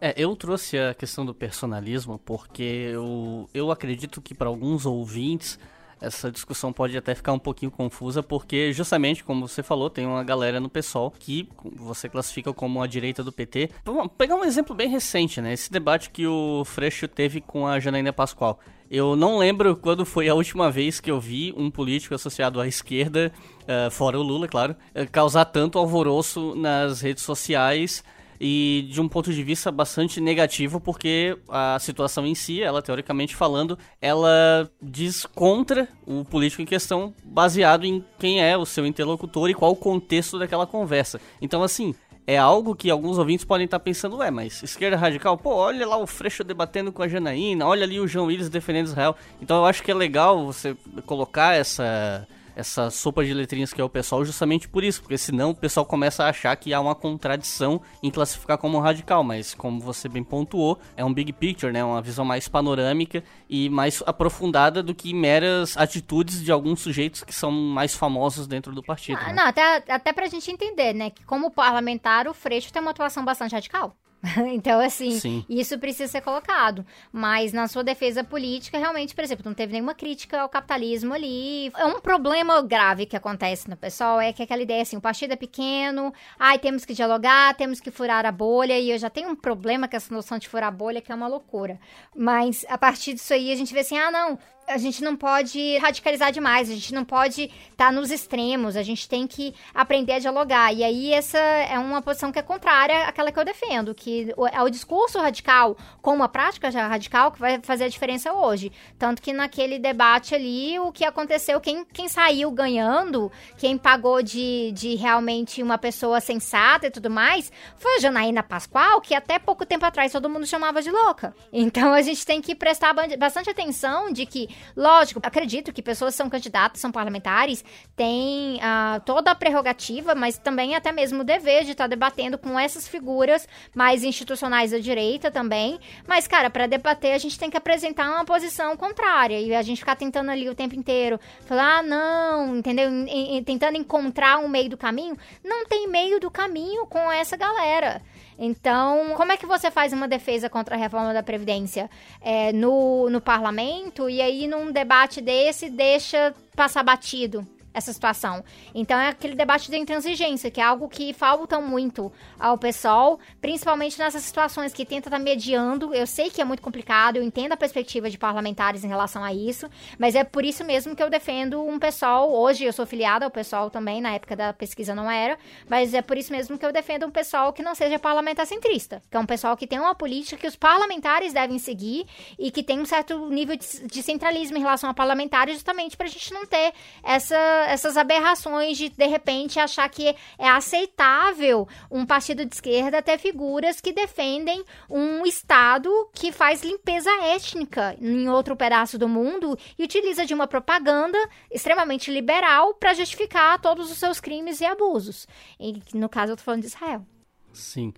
[0.00, 5.58] É, eu trouxe a questão do personalismo porque eu, eu acredito que para alguns ouvintes
[6.02, 10.24] essa discussão pode até ficar um pouquinho confusa, porque justamente, como você falou, tem uma
[10.24, 13.70] galera no PSOL que você classifica como a direita do PT.
[13.84, 15.52] Vamos pegar um exemplo bem recente, né?
[15.52, 18.58] Esse debate que o Freixo teve com a Janaína Pascoal.
[18.90, 22.66] Eu não lembro quando foi a última vez que eu vi um político associado à
[22.66, 23.32] esquerda,
[23.62, 28.04] uh, fora o Lula, claro, uh, causar tanto alvoroço nas redes sociais
[28.44, 33.36] e de um ponto de vista bastante negativo, porque a situação em si, ela teoricamente
[33.36, 39.48] falando, ela diz contra o político em questão, baseado em quem é o seu interlocutor
[39.48, 41.20] e qual o contexto daquela conversa.
[41.40, 41.94] Então, assim,
[42.26, 45.96] é algo que alguns ouvintes podem estar pensando, ué, mas esquerda radical, pô, olha lá
[45.96, 49.14] o Freixo debatendo com a Janaína, olha ali o João Willis defendendo Israel.
[49.40, 50.76] Então eu acho que é legal você
[51.06, 52.26] colocar essa
[52.56, 55.86] essa sopa de letrinhas que é o pessoal justamente por isso, porque senão o pessoal
[55.86, 60.22] começa a achar que há uma contradição em classificar como radical, mas como você bem
[60.22, 65.14] pontuou, é um big picture, né, uma visão mais panorâmica e mais aprofundada do que
[65.14, 69.18] meras atitudes de alguns sujeitos que são mais famosos dentro do partido.
[69.20, 69.34] Ah, né?
[69.34, 73.24] Não, até, até pra gente entender, né, que como parlamentar o Freixo tem uma atuação
[73.24, 73.96] bastante radical.
[74.52, 75.44] então, assim, Sim.
[75.48, 76.86] isso precisa ser colocado.
[77.12, 81.72] Mas na sua defesa política, realmente, por exemplo, não teve nenhuma crítica ao capitalismo ali.
[81.76, 85.32] É um problema grave que acontece no pessoal, é que aquela ideia assim, o partido
[85.32, 89.28] é pequeno, ai, temos que dialogar, temos que furar a bolha, e eu já tenho
[89.28, 91.80] um problema com essa noção de furar a bolha, que é uma loucura.
[92.16, 95.76] Mas a partir disso aí, a gente vê assim, ah, não, a gente não pode
[95.78, 100.14] radicalizar demais, a gente não pode estar tá nos extremos, a gente tem que aprender
[100.14, 100.72] a dialogar.
[100.72, 104.62] E aí essa é uma posição que é contrária àquela que eu defendo, que é
[104.62, 108.72] o discurso radical com uma prática radical que vai fazer a diferença hoje.
[108.98, 114.72] Tanto que naquele debate ali, o que aconteceu, quem, quem saiu ganhando, quem pagou de,
[114.72, 119.66] de realmente uma pessoa sensata e tudo mais, foi a Janaína Pascoal, que até pouco
[119.66, 121.34] tempo atrás todo mundo chamava de louca.
[121.52, 126.28] Então a gente tem que prestar bastante atenção de que Lógico, acredito que pessoas são
[126.28, 127.64] candidatos, são parlamentares,
[127.96, 132.38] têm uh, toda a prerrogativa, mas também até mesmo o dever de estar tá debatendo
[132.38, 135.78] com essas figuras mais institucionais da direita também.
[136.06, 139.78] Mas, cara, para debater a gente tem que apresentar uma posição contrária e a gente
[139.78, 142.90] ficar tentando ali o tempo inteiro falar, ah, não, entendeu?
[143.06, 145.16] E, e, tentando encontrar um meio do caminho.
[145.44, 148.02] Não tem meio do caminho com essa galera.
[148.38, 153.08] Então, como é que você faz uma defesa contra a reforma da Previdência é, no,
[153.10, 157.46] no parlamento e aí num debate desse deixa passar batido?
[157.74, 158.44] Essa situação.
[158.74, 163.98] Então é aquele debate da intransigência, que é algo que falta muito ao pessoal, principalmente
[163.98, 165.94] nessas situações que tenta estar tá mediando.
[165.94, 169.32] Eu sei que é muito complicado, eu entendo a perspectiva de parlamentares em relação a
[169.32, 169.68] isso,
[169.98, 172.32] mas é por isso mesmo que eu defendo um pessoal.
[172.32, 176.02] Hoje eu sou filiada ao pessoal também, na época da pesquisa não era, mas é
[176.02, 179.20] por isso mesmo que eu defendo um pessoal que não seja parlamentar centrista, que é
[179.20, 182.06] um pessoal que tem uma política que os parlamentares devem seguir
[182.38, 186.06] e que tem um certo nível de, de centralismo em relação a parlamentares, justamente para
[186.06, 192.04] a gente não ter essa essas aberrações de, de repente, achar que é aceitável um
[192.04, 198.56] partido de esquerda ter figuras que defendem um Estado que faz limpeza étnica em outro
[198.56, 201.18] pedaço do mundo e utiliza de uma propaganda
[201.50, 205.26] extremamente liberal para justificar todos os seus crimes e abusos.
[205.58, 207.06] E, no caso, eu tô falando de Israel.
[207.52, 207.92] Sim.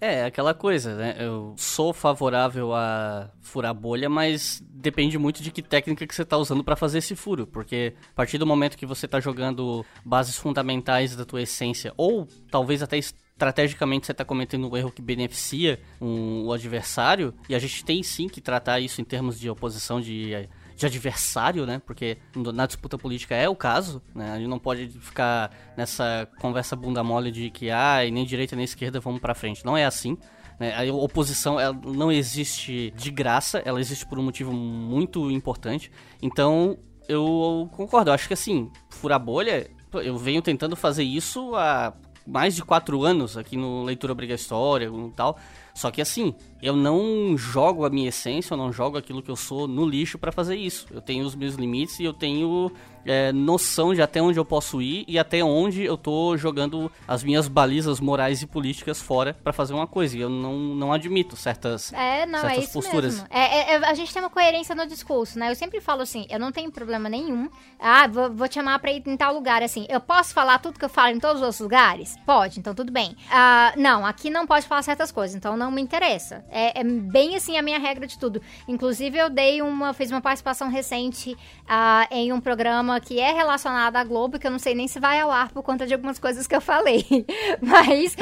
[0.00, 1.16] É, aquela coisa, né?
[1.18, 6.36] Eu sou favorável a furar bolha, mas depende muito de que técnica que você está
[6.36, 10.36] usando para fazer esse furo, porque a partir do momento que você está jogando bases
[10.36, 15.80] fundamentais da tua essência, ou talvez até estrategicamente você está cometendo um erro que beneficia
[16.00, 20.00] um, o adversário, e a gente tem sim que tratar isso em termos de oposição
[20.00, 20.48] de
[20.78, 21.82] de adversário, né?
[21.84, 24.30] Porque na disputa política é o caso, né?
[24.30, 28.64] A gente não pode ficar nessa conversa bunda mole de que, ah, nem direita nem
[28.64, 29.64] esquerda vamos para frente.
[29.64, 30.16] Não é assim.
[30.58, 30.72] Né?
[30.76, 35.90] A oposição ela não existe de graça, ela existe por um motivo muito importante.
[36.22, 38.10] Então, eu concordo.
[38.10, 41.92] Eu acho que assim, furar bolha, eu venho tentando fazer isso há
[42.24, 45.36] mais de quatro anos aqui no Leitura Obrigatória e tal.
[45.78, 49.36] Só que assim, eu não jogo a minha essência, eu não jogo aquilo que eu
[49.36, 50.88] sou no lixo para fazer isso.
[50.90, 52.72] Eu tenho os meus limites e eu tenho
[53.04, 57.22] é, noção de até onde eu posso ir e até onde eu tô jogando as
[57.22, 60.16] minhas balizas morais e políticas fora para fazer uma coisa.
[60.16, 63.14] E eu não, não admito certas, é, não, certas é isso posturas.
[63.14, 63.28] Mesmo.
[63.30, 65.50] É, é, é, a gente tem uma coerência no discurso, né?
[65.50, 67.48] Eu sempre falo assim, eu não tenho problema nenhum.
[67.78, 69.86] Ah, vou, vou te chamar pra ir em tal lugar, assim.
[69.88, 72.16] Eu posso falar tudo que eu falo em todos os outros lugares?
[72.26, 73.16] Pode, então tudo bem.
[73.30, 76.44] Ah, não, aqui não pode falar certas coisas, então não me interessa.
[76.50, 78.40] É, é, bem assim a minha regra de tudo.
[78.66, 83.98] Inclusive, eu dei uma, fiz uma participação recente ah, em um programa que é relacionada
[83.98, 86.18] à Globo, que eu não sei nem se vai ao ar por conta de algumas
[86.18, 87.04] coisas que eu falei.
[87.60, 88.16] Mas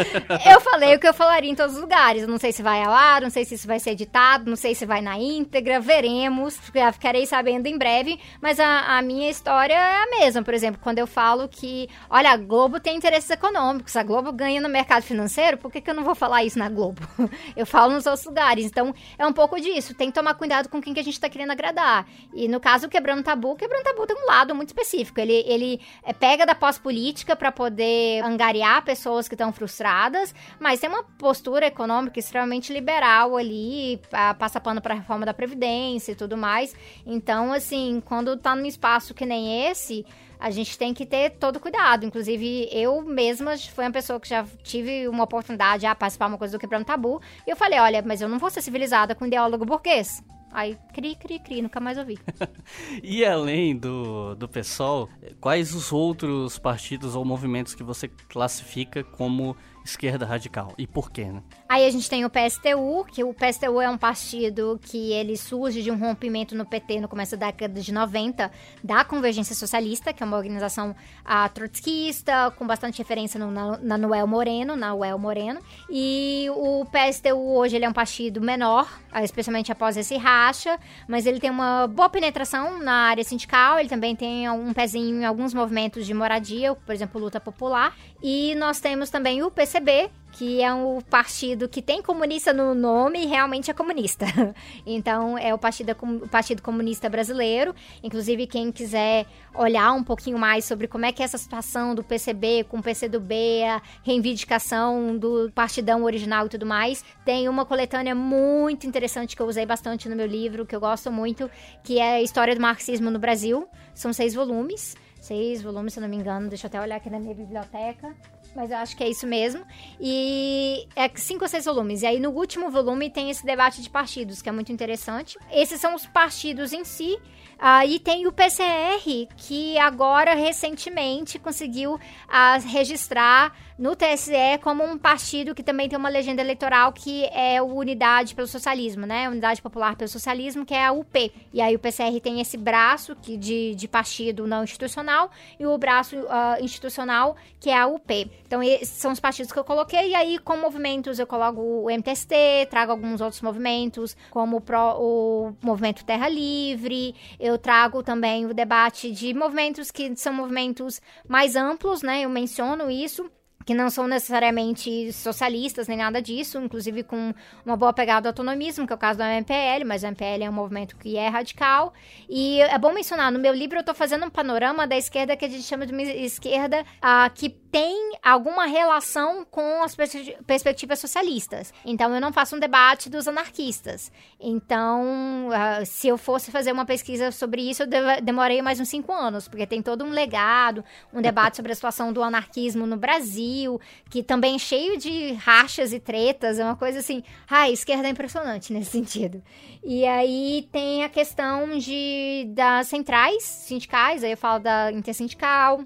[0.45, 2.23] eu falei o que eu falaria em todos os lugares.
[2.23, 4.57] Eu não sei se vai ao ar, não sei se isso vai ser editado, não
[4.57, 6.59] sei se vai na íntegra, veremos.
[6.93, 8.19] Ficarei sabendo em breve.
[8.41, 10.43] Mas a, a minha história é a mesma.
[10.43, 14.61] Por exemplo, quando eu falo que, olha, a Globo tem interesses econômicos, a Globo ganha
[14.61, 17.01] no mercado financeiro, por que, que eu não vou falar isso na Globo?
[17.57, 18.64] Eu falo nos outros lugares.
[18.64, 19.95] Então, é um pouco disso.
[19.95, 22.07] Tem que tomar cuidado com quem que a gente tá querendo agradar.
[22.34, 25.20] E no caso, quebrando tabu, quebrando tabu tem um lado muito específico.
[25.20, 30.89] Ele, ele é, pega da pós-política para poder angariar pessoas que estão frustradas, mas tem
[30.89, 34.01] uma postura econômica extremamente liberal ali,
[34.39, 36.74] passa pano para a reforma da Previdência e tudo mais.
[37.05, 40.05] Então, assim, quando tá num espaço que nem esse,
[40.39, 42.05] a gente tem que ter todo cuidado.
[42.05, 46.39] Inclusive, eu mesma fui uma pessoa que já tive uma oportunidade de ah, participar uma
[46.39, 47.20] coisa do Quebrando Tabu.
[47.47, 50.22] E eu falei, olha, mas eu não vou ser civilizada com ideólogo burguês.
[50.53, 52.18] Aí, cri, cri, cri, nunca mais ouvi.
[53.03, 55.09] e além do, do PSOL,
[55.41, 59.57] quais os outros partidos ou movimentos que você classifica como
[59.87, 60.74] esquerda radical.
[60.76, 61.43] E por quê, né?
[61.68, 65.82] Aí a gente tem o PSTU, que o PSTU é um partido que ele surge
[65.82, 68.51] de um rompimento no PT no começo da década de 90
[68.82, 73.99] da Convergência Socialista, que é uma organização a, trotskista, com bastante referência no, na, na
[73.99, 75.61] Noel Moreno, na Noel Moreno.
[75.89, 78.89] E o PSTU hoje ele é um partido menor,
[79.22, 80.78] especialmente após esse racha,
[81.09, 85.24] mas ele tem uma boa penetração na área sindical, ele também tem um pezinho em
[85.24, 87.97] alguns movimentos de moradia, por exemplo, luta popular.
[88.29, 93.22] E nós temos também o PCB, que é um partido que tem comunista no nome
[93.22, 94.27] e realmente é comunista.
[94.85, 97.72] Então, é o Partido, o partido Comunista Brasileiro.
[98.03, 102.03] Inclusive, quem quiser olhar um pouquinho mais sobre como é que é essa situação do
[102.03, 108.14] PCB com o PCdoB, a reivindicação do partidão original e tudo mais, tem uma coletânea
[108.14, 111.49] muito interessante que eu usei bastante no meu livro, que eu gosto muito,
[111.85, 113.68] que é a História do Marxismo no Brasil.
[113.95, 114.97] São seis volumes
[115.27, 116.49] seis volumes, se não me engano.
[116.49, 118.14] Deixa eu até olhar aqui na minha biblioteca
[118.55, 119.65] mas eu acho que é isso mesmo.
[120.01, 122.03] E é cinco ou seis volumes.
[122.03, 125.39] E aí no último volume tem esse debate de partidos, que é muito interessante.
[125.53, 127.19] Esses são os partidos em si.
[127.57, 134.99] Uh, e tem o PCR, que agora recentemente conseguiu uh, registrar no TSE como um
[134.99, 139.29] partido que também tem uma legenda eleitoral que é o Unidade pelo Socialismo, né?
[139.29, 141.33] Unidade Popular pelo Socialismo, que é a UP.
[141.53, 145.79] E aí o PCR tem esse braço que de, de partido não institucional e o
[145.79, 148.31] braço uh, institucional, que é a UP.
[148.47, 150.11] Então, esses são os partidos que eu coloquei.
[150.11, 154.97] E aí, com movimentos, eu coloco o MTST, trago alguns outros movimentos, como o, Pro,
[154.99, 157.14] o Movimento Terra Livre.
[157.39, 162.22] Eu trago também o debate de movimentos que são movimentos mais amplos, né?
[162.22, 163.30] Eu menciono isso
[163.66, 167.34] que não são necessariamente socialistas nem nada disso, inclusive com
[167.64, 170.49] uma boa pegada ao autonomismo, que é o caso do MPL, mas o MPL é
[170.49, 171.93] um movimento que é radical.
[172.28, 175.45] E é bom mencionar, no meu livro eu estou fazendo um panorama da esquerda que
[175.45, 180.16] a gente chama de esquerda uh, que tem alguma relação com as pers
[180.47, 181.74] perspectivas socialistas.
[181.85, 184.11] Então eu não faço um debate dos anarquistas.
[184.41, 187.89] Então, uh, se eu fosse fazer uma pesquisa sobre isso, eu
[188.22, 192.14] demorei mais uns cinco anos, porque tem todo um legado, um debate sobre a situação
[192.14, 197.01] do anarquismo no Brasil que também é cheio de rachas e tretas, é uma coisa
[197.01, 197.22] assim.
[197.47, 199.43] Ah, esquerda é impressionante nesse sentido.
[199.85, 205.85] E aí tem a questão de das centrais sindicais, aí eu falo da intersindical,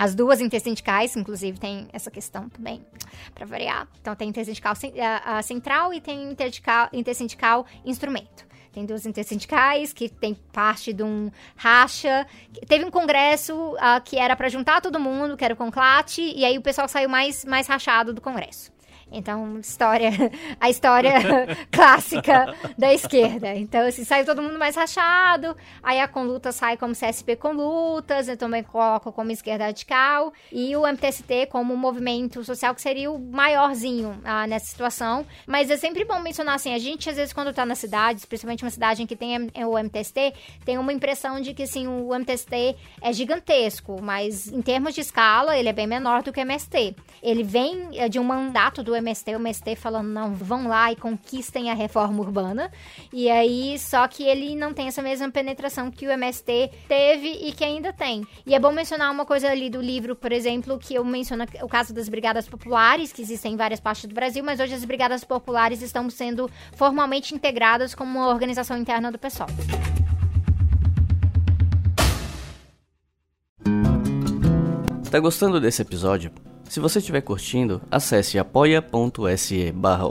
[0.00, 2.82] as duas intersindicais, inclusive, tem essa questão também,
[3.34, 3.86] para variar.
[4.00, 4.72] Então, tem intersindical
[5.44, 6.34] central e tem
[6.94, 8.46] intersindical instrumento.
[8.72, 12.26] Tem duas intersindicais que tem parte de um racha.
[12.66, 16.46] Teve um congresso uh, que era para juntar todo mundo, que era o Conclate, e
[16.46, 18.72] aí o pessoal saiu mais, mais rachado do congresso.
[19.12, 20.10] Então, história,
[20.60, 21.12] a história
[21.70, 23.54] clássica da esquerda.
[23.54, 28.36] Então, assim, saiu todo mundo mais rachado, aí a Conluta sai como CSP Conlutas, eu
[28.36, 34.20] também coloco como esquerda radical, e o MTST como movimento social que seria o maiorzinho
[34.24, 35.26] ah, nessa situação.
[35.46, 38.64] Mas é sempre bom mencionar, assim, a gente às vezes quando tá na cidade, especialmente
[38.64, 40.34] uma cidade em que tem o MTST,
[40.64, 45.56] tem uma impressão de que, assim, o MTST é gigantesco, mas em termos de escala,
[45.56, 46.94] ele é bem menor do que o MST.
[47.22, 50.96] Ele vem eh, de um mandato do MST, o MST falando, não, vão lá e
[50.96, 52.70] conquistem a reforma urbana.
[53.12, 57.52] E aí, só que ele não tem essa mesma penetração que o MST teve e
[57.52, 58.26] que ainda tem.
[58.46, 61.68] E é bom mencionar uma coisa ali do livro, por exemplo, que eu menciono o
[61.68, 65.24] caso das brigadas populares, que existem em várias partes do Brasil, mas hoje as brigadas
[65.24, 69.48] populares estão sendo formalmente integradas como uma organização interna do PSOL.
[75.10, 76.30] Tá gostando desse episódio?
[76.70, 80.04] Se você estiver curtindo, acesse apoia.se barra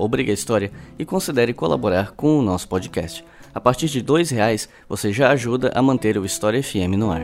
[0.99, 3.23] e considere colaborar com o nosso podcast.
[3.55, 7.21] A partir de R$ reais você já ajuda a manter o História FM no ar.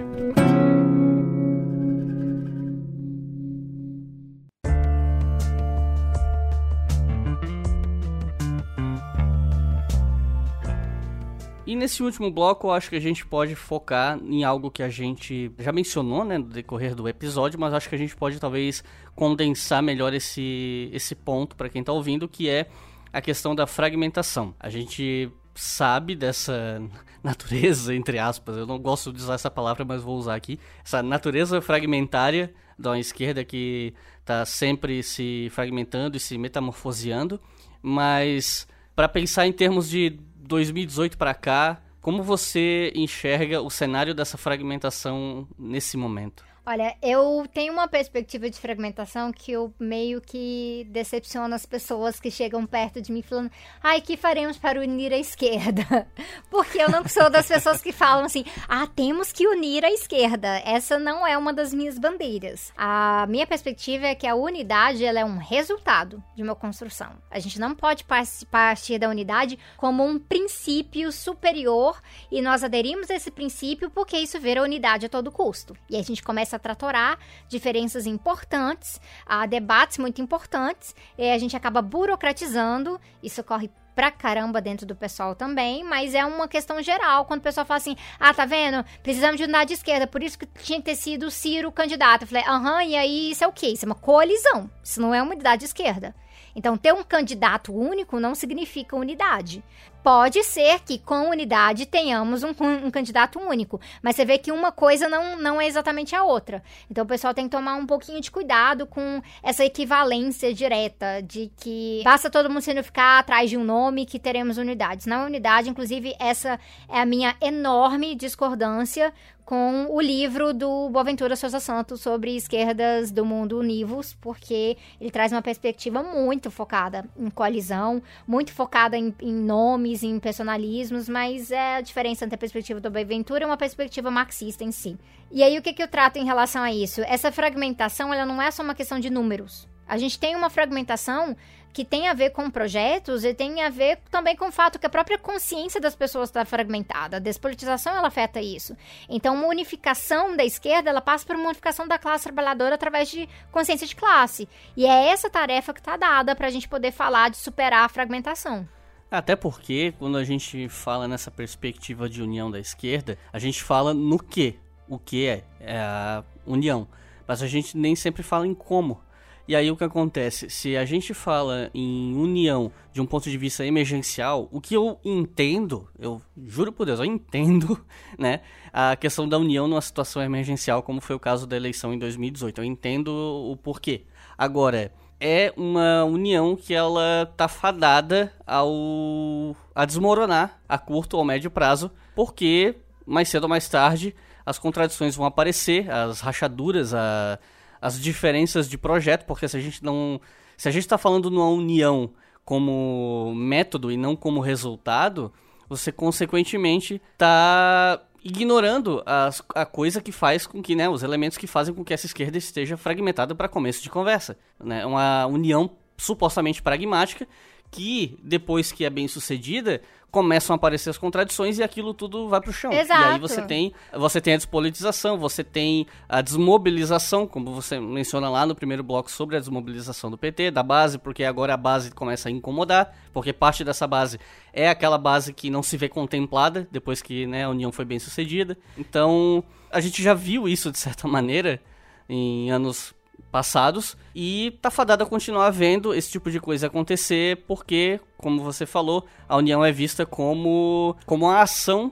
[11.75, 14.87] E nesse último bloco, eu acho que a gente pode focar em algo que a
[14.87, 18.81] gente já mencionou, né, no decorrer do episódio, mas acho que a gente pode talvez
[19.13, 22.69] condensar melhor esse, esse ponto para quem está ouvindo, que é
[23.11, 24.55] a questão da fragmentação.
[24.57, 26.81] A gente sabe dessa
[27.21, 31.03] natureza, entre aspas, eu não gosto de usar essa palavra, mas vou usar aqui, essa
[31.03, 37.37] natureza fragmentária da esquerda que está sempre se fragmentando e se metamorfoseando,
[37.81, 38.65] mas
[38.95, 45.47] para pensar em termos de 2018 para cá, como você enxerga o cenário dessa fragmentação
[45.57, 46.45] nesse momento?
[46.67, 52.31] Olha, eu tenho uma perspectiva de fragmentação que eu meio que decepciona as pessoas que
[52.31, 53.51] chegam perto de mim falando,
[53.83, 56.07] ai, que faremos para unir a esquerda?
[56.49, 60.59] Porque eu não sou das pessoas que falam assim, ah, temos que unir a esquerda.
[60.65, 62.73] Essa não é uma das minhas bandeiras.
[62.75, 67.11] A minha perspectiva é que a unidade ela é um resultado de uma construção.
[67.29, 68.03] A gente não pode
[68.49, 72.01] partir da unidade como um princípio superior
[72.31, 75.77] e nós aderimos a esse princípio porque isso vira unidade a todo custo.
[75.87, 81.37] E a gente começa começa a tratorar diferenças importantes, a debates muito importantes, e a
[81.37, 86.81] gente acaba burocratizando, isso ocorre pra caramba dentro do pessoal também, mas é uma questão
[86.81, 88.83] geral, quando o pessoal fala assim, ah, tá vendo?
[89.01, 92.23] Precisamos de unidade de esquerda, por isso que tinha que ter sido o Ciro candidato.
[92.23, 93.67] Eu falei, aham, e aí isso é o quê?
[93.67, 96.13] Isso é uma coalizão, isso não é uma unidade de esquerda.
[96.53, 99.63] Então, ter um candidato único não significa unidade.
[100.05, 104.71] Pode ser que com unidade tenhamos um, um, candidato único, mas você vê que uma
[104.71, 106.61] coisa não, não é exatamente a outra.
[106.91, 111.51] Então o pessoal tem que tomar um pouquinho de cuidado com essa equivalência direta de
[111.57, 115.07] que basta todo mundo se ficar atrás de um nome que teremos unidades.
[115.07, 119.11] É unidade, inclusive essa é a minha enorme discordância
[119.45, 125.31] com o livro do Boaventura Souza Santos sobre esquerdas do mundo univos, porque ele traz
[125.31, 131.75] uma perspectiva muito focada em coalizão, muito focada em, em nomes, em personalismos, mas é
[131.75, 134.97] a diferença entre a perspectiva do Boaventura e uma perspectiva marxista em si.
[135.31, 137.01] E aí, o que, que eu trato em relação a isso?
[137.01, 139.67] Essa fragmentação, ela não é só uma questão de números.
[139.87, 141.35] A gente tem uma fragmentação
[141.75, 144.85] que tem a ver com projetos e tem a ver também com o fato que
[144.85, 147.17] a própria consciência das pessoas está fragmentada.
[147.17, 148.77] A despolitização ela afeta isso.
[149.09, 153.27] Então, uma unificação da esquerda ela passa por uma unificação da classe trabalhadora através de
[153.51, 154.47] consciência de classe.
[154.77, 157.89] E é essa tarefa que está dada para a gente poder falar de superar a
[157.89, 158.65] fragmentação.
[159.11, 163.93] Até porque, quando a gente fala nessa perspectiva de união da esquerda, a gente fala
[163.93, 164.57] no que.
[164.87, 165.43] O que é?
[165.59, 166.87] É a união.
[167.27, 169.03] Mas a gente nem sempre fala em como.
[169.47, 170.49] E aí o que acontece?
[170.49, 174.99] Se a gente fala em união de um ponto de vista emergencial, o que eu
[175.05, 177.79] entendo, eu juro por Deus, eu entendo,
[178.17, 178.41] né,
[178.73, 182.59] a questão da união numa situação emergencial, como foi o caso da eleição em 2018.
[182.59, 184.05] Eu entendo o porquê.
[184.35, 191.51] Agora, é uma união que ela tá fadada ao a desmoronar a curto ou médio
[191.51, 194.15] prazo, porque mais cedo ou mais tarde
[194.45, 197.39] as contradições vão aparecer, as rachaduras, a
[197.81, 200.19] as diferenças de projeto, porque se a gente não.
[200.57, 205.33] Se a gente está falando numa união como método e não como resultado,
[205.67, 211.45] você consequentemente está ignorando as, a coisa que faz com que, né, os elementos que
[211.45, 214.37] fazem com que essa esquerda esteja fragmentada para começo de conversa.
[214.59, 214.83] Né?
[214.85, 217.27] Uma união supostamente pragmática
[217.69, 219.81] que, depois que é bem sucedida,
[220.11, 222.71] começam a aparecer as contradições e aquilo tudo vai pro chão.
[222.71, 223.01] Exato.
[223.01, 228.29] E aí você tem, você tem a despolitização, você tem a desmobilização, como você menciona
[228.29, 231.91] lá no primeiro bloco sobre a desmobilização do PT, da base, porque agora a base
[231.91, 234.19] começa a incomodar, porque parte dessa base
[234.53, 237.99] é aquela base que não se vê contemplada depois que né, a união foi bem
[237.99, 238.57] sucedida.
[238.77, 241.61] Então, a gente já viu isso de certa maneira
[242.07, 242.93] em anos
[243.31, 248.65] passados e tá fadada a continuar vendo esse tipo de coisa acontecer porque, como você
[248.65, 251.91] falou, a união é vista como como uma ação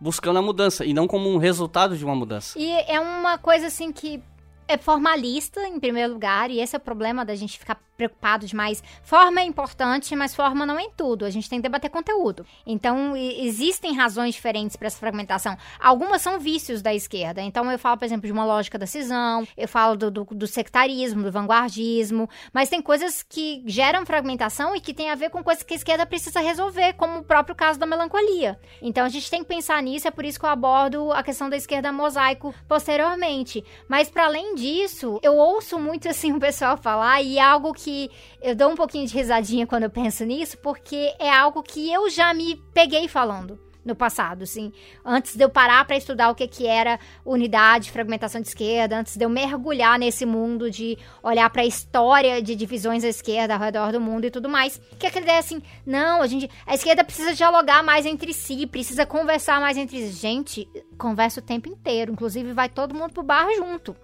[0.00, 2.58] buscando a mudança e não como um resultado de uma mudança.
[2.58, 4.22] E é uma coisa assim que
[4.68, 8.82] é formalista, em primeiro lugar, e esse é o problema da gente ficar preocupado demais.
[9.02, 11.24] Forma é importante, mas forma não é em tudo.
[11.24, 12.46] A gente tem que debater conteúdo.
[12.66, 15.56] Então, existem razões diferentes para essa fragmentação.
[15.80, 17.40] Algumas são vícios da esquerda.
[17.40, 20.46] Então, eu falo, por exemplo, de uma lógica da cisão, eu falo do, do, do
[20.46, 25.42] sectarismo, do vanguardismo, mas tem coisas que geram fragmentação e que tem a ver com
[25.42, 28.58] coisas que a esquerda precisa resolver, como o próprio caso da melancolia.
[28.82, 31.48] Então, a gente tem que pensar nisso, é por isso que eu abordo a questão
[31.48, 33.64] da esquerda mosaico posteriormente.
[33.88, 38.10] Mas, para além disso, eu ouço muito assim o pessoal falar e é algo que
[38.42, 42.10] eu dou um pouquinho de risadinha quando eu penso nisso, porque é algo que eu
[42.10, 44.72] já me peguei falando no passado, assim.
[45.04, 49.16] Antes de eu parar para estudar o que, que era unidade, fragmentação de esquerda, antes
[49.16, 53.60] de eu mergulhar nesse mundo de olhar para a história de divisões da esquerda ao
[53.60, 57.04] redor do mundo e tudo mais, que aquela ideia assim, não, a gente, a esquerda
[57.04, 60.12] precisa dialogar mais entre si, precisa conversar mais entre si.
[60.16, 60.68] Gente,
[60.98, 63.94] conversa o tempo inteiro, inclusive vai todo mundo pro bar junto.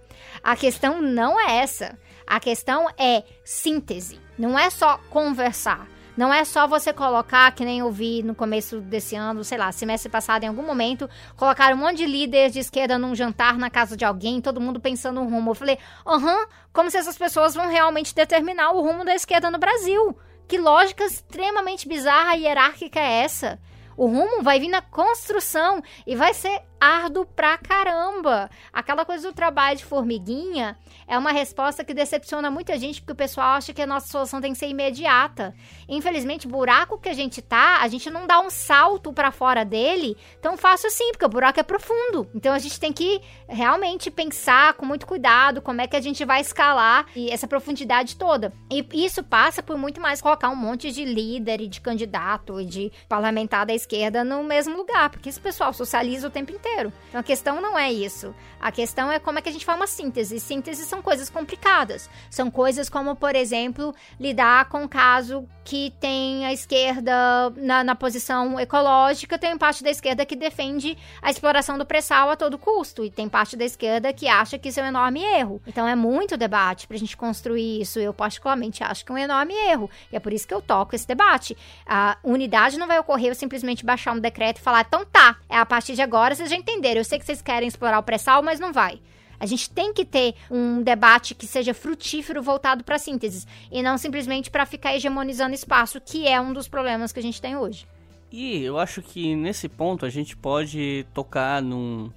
[0.43, 1.97] A questão não é essa.
[2.25, 4.19] A questão é síntese.
[4.37, 5.87] Não é só conversar.
[6.15, 9.71] Não é só você colocar, que nem eu vi no começo desse ano, sei lá,
[9.71, 13.67] semestre passado, em algum momento, colocar um monte de líderes de esquerda num jantar na
[13.67, 15.51] casa de alguém, todo mundo pensando no rumo.
[15.51, 19.49] Eu falei, aham, uhum, como se essas pessoas vão realmente determinar o rumo da esquerda
[19.49, 20.15] no Brasil.
[20.47, 23.59] Que lógica extremamente bizarra e hierárquica é essa?
[23.97, 28.49] O rumo vai vir na construção e vai ser árduo pra caramba.
[28.73, 30.77] Aquela coisa do trabalho de formiguinha
[31.07, 34.41] é uma resposta que decepciona muita gente, porque o pessoal acha que a nossa solução
[34.41, 35.55] tem que ser imediata.
[35.87, 40.17] Infelizmente, buraco que a gente tá, a gente não dá um salto para fora dele
[40.41, 42.29] tão fácil assim, porque o buraco é profundo.
[42.35, 46.25] Então a gente tem que realmente pensar com muito cuidado como é que a gente
[46.25, 48.51] vai escalar essa profundidade toda.
[48.69, 52.65] E isso passa por muito mais colocar um monte de líder e de candidato e
[52.65, 56.93] de parlamentar da esquerda no mesmo lugar, porque esse pessoal socializa o tempo inteiro inteiro.
[57.09, 58.33] Então a questão não é isso.
[58.59, 60.39] A questão é como é que a gente faz uma síntese.
[60.39, 62.09] Síntese são coisas complicadas.
[62.29, 67.13] São coisas como, por exemplo, lidar com um caso que tem a esquerda
[67.55, 72.35] na, na posição ecológica, tem parte da esquerda que defende a exploração do pré-sal a
[72.35, 75.61] todo custo, e tem parte da esquerda que acha que isso é um enorme erro.
[75.65, 77.99] Então é muito debate pra gente construir isso.
[77.99, 79.89] Eu, particularmente, acho que é um enorme erro.
[80.11, 81.57] E é por isso que eu toco esse debate.
[81.85, 85.57] A unidade não vai ocorrer eu simplesmente baixar um decreto e falar, então tá, é
[85.57, 86.99] a partir de agora vocês já entenderam.
[86.99, 88.99] Eu sei que vocês querem explorar o pré-sal, mas não vai.
[89.39, 93.97] A gente tem que ter um debate que seja frutífero voltado para síntese e não
[93.97, 97.85] simplesmente para ficar hegemonizando espaço, que é um dos problemas que a gente tem hoje.
[98.31, 102.09] E eu acho que nesse ponto a gente pode tocar num.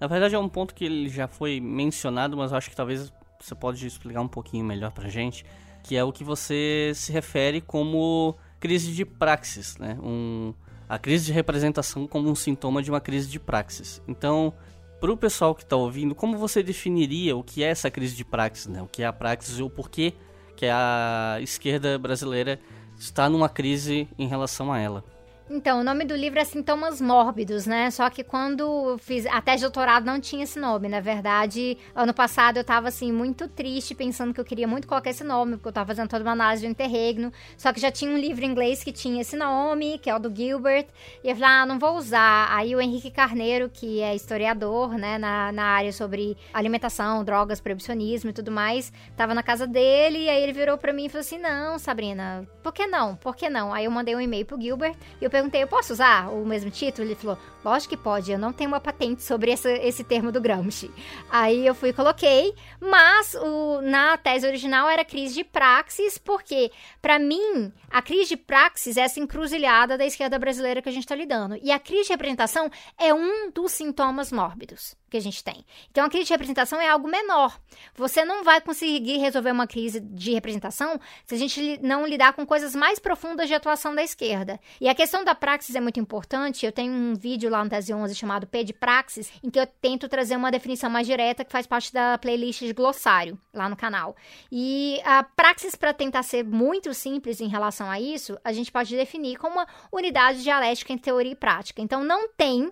[0.00, 3.12] Na verdade é um ponto que ele já foi mencionado, mas eu acho que talvez
[3.38, 5.44] você pode explicar um pouquinho melhor pra gente,
[5.82, 9.98] que é o que você se refere como crise de praxis, né?
[10.02, 10.54] Um,
[10.90, 14.02] a crise de representação como um sintoma de uma crise de praxis.
[14.08, 14.52] Então,
[15.00, 18.24] para o pessoal que está ouvindo, como você definiria o que é essa crise de
[18.24, 18.82] praxis, né?
[18.82, 20.12] O que é a praxis e o porquê
[20.56, 22.58] que a esquerda brasileira
[22.98, 25.04] está numa crise em relação a ela.
[25.52, 27.90] Então, o nome do livro é Sintomas Mórbidos, né?
[27.90, 30.88] Só que quando fiz a tese de doutorado não tinha esse nome.
[30.88, 35.10] Na verdade, ano passado eu tava assim, muito triste, pensando que eu queria muito colocar
[35.10, 37.32] esse nome, porque eu tava fazendo toda uma análise do interregno.
[37.56, 40.20] Só que já tinha um livro em inglês que tinha esse nome, que é o
[40.20, 40.86] do Gilbert.
[41.24, 42.46] E eu falei, ah, não vou usar.
[42.56, 48.30] Aí o Henrique Carneiro, que é historiador, né, na, na área sobre alimentação, drogas, proibicionismo
[48.30, 50.26] e tudo mais, tava na casa dele.
[50.26, 53.16] E aí ele virou pra mim e falou assim: não, Sabrina, por que não?
[53.16, 53.74] Por que não?
[53.74, 56.70] Aí eu mandei um e-mail pro Gilbert e eu perguntei, eu posso usar o mesmo
[56.70, 57.06] título?
[57.06, 60.40] Ele falou, lógico que pode, eu não tenho uma patente sobre essa, esse termo do
[60.40, 60.90] Gramsci.
[61.30, 66.70] Aí eu fui e coloquei, mas o, na tese original era crise de praxis, porque,
[67.00, 71.04] para mim, a crise de praxis é essa encruzilhada da esquerda brasileira que a gente
[71.04, 71.58] está lidando.
[71.62, 75.64] E a crise de representação é um dos sintomas mórbidos que a gente tem.
[75.90, 77.58] Então, a crise de representação é algo menor.
[77.94, 82.46] Você não vai conseguir resolver uma crise de representação se a gente não lidar com
[82.46, 84.58] coisas mais profundas de atuação da esquerda.
[84.80, 86.64] E a questão da praxis é muito importante.
[86.64, 89.66] Eu tenho um vídeo lá no Tese 11 chamado P de Praxis, em que eu
[89.66, 93.76] tento trazer uma definição mais direta que faz parte da playlist de glossário lá no
[93.76, 94.14] canal.
[94.50, 98.96] E a praxis, para tentar ser muito simples em relação a isso, a gente pode
[98.96, 101.82] definir como uma unidade dialética entre teoria e prática.
[101.82, 102.70] Então, não tem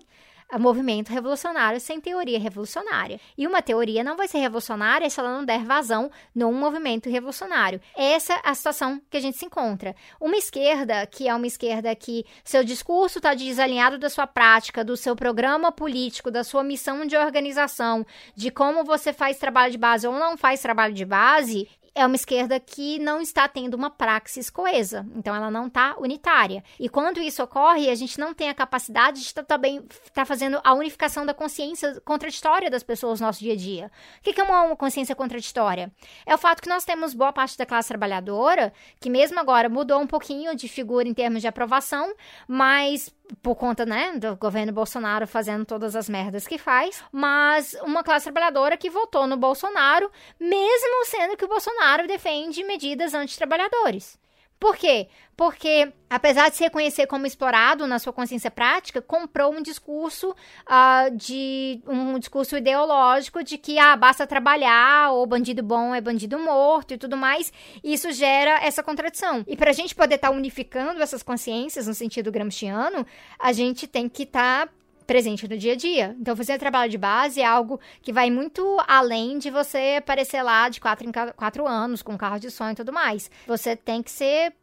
[0.57, 3.19] movimento revolucionário sem teoria revolucionária.
[3.37, 7.79] E uma teoria não vai ser revolucionária se ela não der vazão num movimento revolucionário.
[7.95, 9.95] Essa é a situação que a gente se encontra.
[10.19, 14.97] Uma esquerda, que é uma esquerda que seu discurso está desalinhado da sua prática, do
[14.97, 18.05] seu programa político, da sua missão de organização,
[18.35, 21.67] de como você faz trabalho de base ou não faz trabalho de base,
[21.99, 26.63] é uma esquerda que não está tendo uma praxis coesa, então ela não está unitária.
[26.79, 29.81] E quando isso ocorre, a gente não tem a capacidade de estar tá também
[30.13, 33.91] tá fazendo a unificação da consciência contraditória das pessoas no nosso dia a dia.
[34.19, 35.91] O que é uma consciência contraditória?
[36.25, 39.99] É o fato que nós temos boa parte da classe trabalhadora que mesmo agora mudou
[39.99, 42.13] um pouquinho de figura em termos de aprovação,
[42.47, 48.03] mas por conta, né, do governo Bolsonaro fazendo todas as merdas que faz, mas uma
[48.03, 54.17] classe trabalhadora que votou no Bolsonaro, mesmo sendo que o Bolsonaro defende medidas antitrabalhadores.
[54.59, 55.07] Por quê?
[55.37, 61.15] Porque, apesar de se reconhecer como explorado na sua consciência prática, comprou um discurso uh,
[61.15, 66.93] de um discurso ideológico de que ah, basta trabalhar, ou bandido bom é bandido morto
[66.93, 67.53] e tudo mais.
[67.81, 69.45] E isso gera essa contradição.
[69.47, 73.05] E para a gente poder estar tá unificando essas consciências no sentido gramsciano,
[73.39, 74.73] a gente tem que estar tá
[75.09, 76.15] presente no dia a dia.
[76.19, 80.69] Então, fazer trabalho de base é algo que vai muito além de você aparecer lá
[80.69, 83.31] de quatro em quatro anos, com carro de sonho e tudo mais.
[83.47, 84.53] Você tem que ser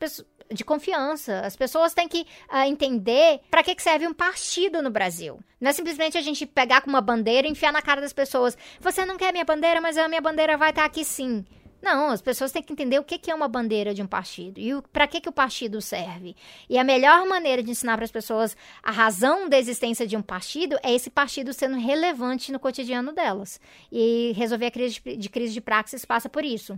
[0.48, 1.40] de confiança.
[1.40, 5.40] As pessoas têm que uh, entender para que, que serve um partido no Brasil.
[5.60, 8.56] Não é simplesmente a gente pegar com uma bandeira e enfiar na cara das pessoas.
[8.78, 11.44] Você não quer minha bandeira, mas a minha bandeira vai estar aqui sim.
[11.86, 14.72] Não, as pessoas têm que entender o que é uma bandeira de um partido e
[14.92, 16.34] para que, que o partido serve.
[16.68, 20.20] E a melhor maneira de ensinar para as pessoas a razão da existência de um
[20.20, 23.60] partido é esse partido sendo relevante no cotidiano delas.
[23.92, 26.76] E resolver a crise de, de crise de praxis passa por isso.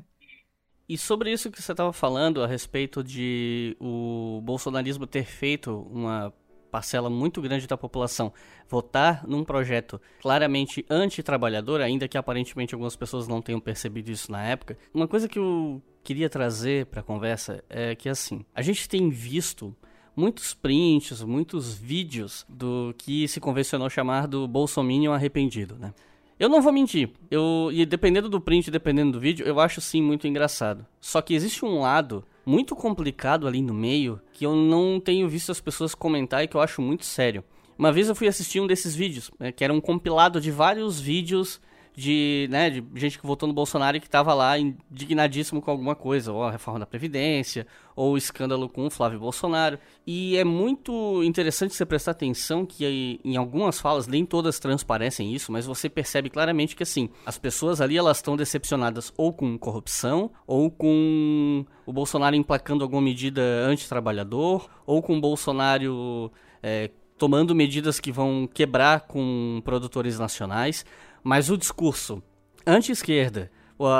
[0.86, 6.34] E sobre isso que você estava falando a respeito de o bolsonarismo ter feito uma
[6.70, 8.32] parcela muito grande da população
[8.68, 14.44] votar num projeto claramente anti-trabalhador, ainda que aparentemente algumas pessoas não tenham percebido isso na
[14.44, 18.88] época, uma coisa que eu queria trazer para a conversa é que assim, a gente
[18.88, 19.74] tem visto
[20.14, 25.94] muitos prints, muitos vídeos do que se convencionou chamar do Bolsominion arrependido, né?
[26.38, 30.00] Eu não vou mentir, eu, e dependendo do print, dependendo do vídeo, eu acho sim
[30.00, 30.86] muito engraçado.
[31.00, 35.52] Só que existe um lado muito complicado ali no meio que eu não tenho visto
[35.52, 37.44] as pessoas comentar e que eu acho muito sério.
[37.78, 40.98] Uma vez eu fui assistir um desses vídeos, né, que era um compilado de vários
[40.98, 41.60] vídeos
[41.98, 45.96] de, né, de gente que votou no Bolsonaro e que estava lá indignadíssimo com alguma
[45.96, 47.66] coisa, ou a reforma da Previdência,
[47.96, 49.80] ou o escândalo com o Flávio Bolsonaro.
[50.06, 55.50] E é muito interessante você prestar atenção que em algumas falas, nem todas transparecem isso,
[55.50, 60.30] mas você percebe claramente que assim, as pessoas ali elas estão decepcionadas ou com corrupção,
[60.46, 66.30] ou com o Bolsonaro emplacando alguma medida anti-trabalhador, ou com o Bolsonaro
[66.62, 70.86] é, tomando medidas que vão quebrar com produtores nacionais.
[71.22, 72.22] Mas o discurso
[72.66, 73.50] anti-esquerda,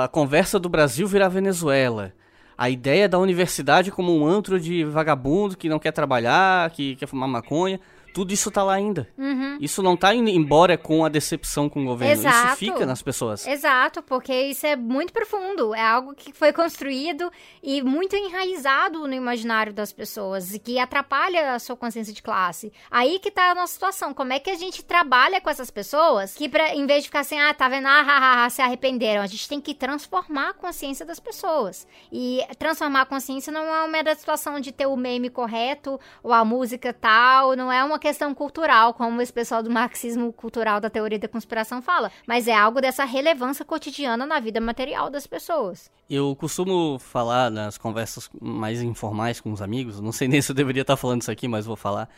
[0.04, 2.12] a conversa do Brasil virar Venezuela,
[2.56, 7.06] a ideia da universidade como um antro de vagabundo que não quer trabalhar, que quer
[7.06, 7.80] fumar maconha,
[8.12, 9.08] tudo isso tá lá ainda.
[9.16, 9.58] Uhum.
[9.60, 12.14] Isso não tá indo embora com a decepção com o governo.
[12.14, 12.48] Exato.
[12.48, 13.46] Isso fica nas pessoas.
[13.46, 15.74] Exato, porque isso é muito profundo.
[15.74, 17.30] É algo que foi construído
[17.62, 22.72] e muito enraizado no imaginário das pessoas e que atrapalha a sua consciência de classe.
[22.90, 24.14] Aí que tá a nossa situação.
[24.14, 27.20] Como é que a gente trabalha com essas pessoas que, pra, em vez de ficar
[27.20, 30.54] assim, ah, tá vendo, ah, ah, ah, se arrependeram, a gente tem que transformar a
[30.54, 31.86] consciência das pessoas.
[32.12, 36.32] E transformar a consciência não é uma mera situação de ter o meme correto ou
[36.32, 40.90] a música tal, não é uma questão cultural, como esse pessoal do marxismo cultural da
[40.90, 45.90] teoria da conspiração fala, mas é algo dessa relevância cotidiana na vida material das pessoas.
[46.08, 50.56] Eu costumo falar nas conversas mais informais com os amigos, não sei nem se eu
[50.56, 52.08] deveria estar falando isso aqui, mas vou falar.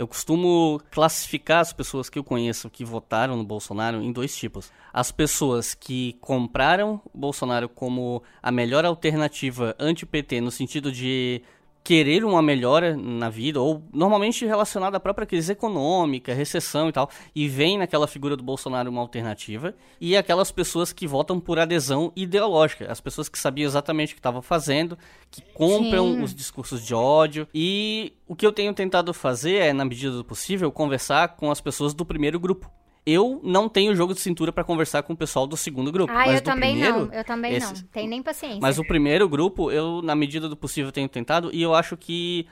[0.00, 4.72] Eu costumo classificar as pessoas que eu conheço que votaram no Bolsonaro em dois tipos.
[4.94, 11.42] As pessoas que compraram o Bolsonaro como a melhor alternativa anti-PT, no sentido de
[11.82, 17.10] querer uma melhora na vida, ou normalmente relacionada à própria crise econômica, recessão e tal,
[17.34, 22.12] e vem naquela figura do Bolsonaro uma alternativa, e aquelas pessoas que votam por adesão
[22.14, 24.98] ideológica, as pessoas que sabiam exatamente o que estavam fazendo,
[25.30, 26.22] que compram Sim.
[26.22, 30.24] os discursos de ódio, e o que eu tenho tentado fazer é, na medida do
[30.24, 32.70] possível, conversar com as pessoas do primeiro grupo.
[33.06, 36.12] Eu não tenho jogo de cintura para conversar com o pessoal do segundo grupo.
[36.12, 37.12] Ah, mas eu do também primeiro, não.
[37.14, 37.82] Eu também esse- não.
[37.90, 38.58] Tem nem paciência.
[38.60, 42.46] mas o primeiro grupo, eu, na medida do possível, tenho tentado, e eu acho que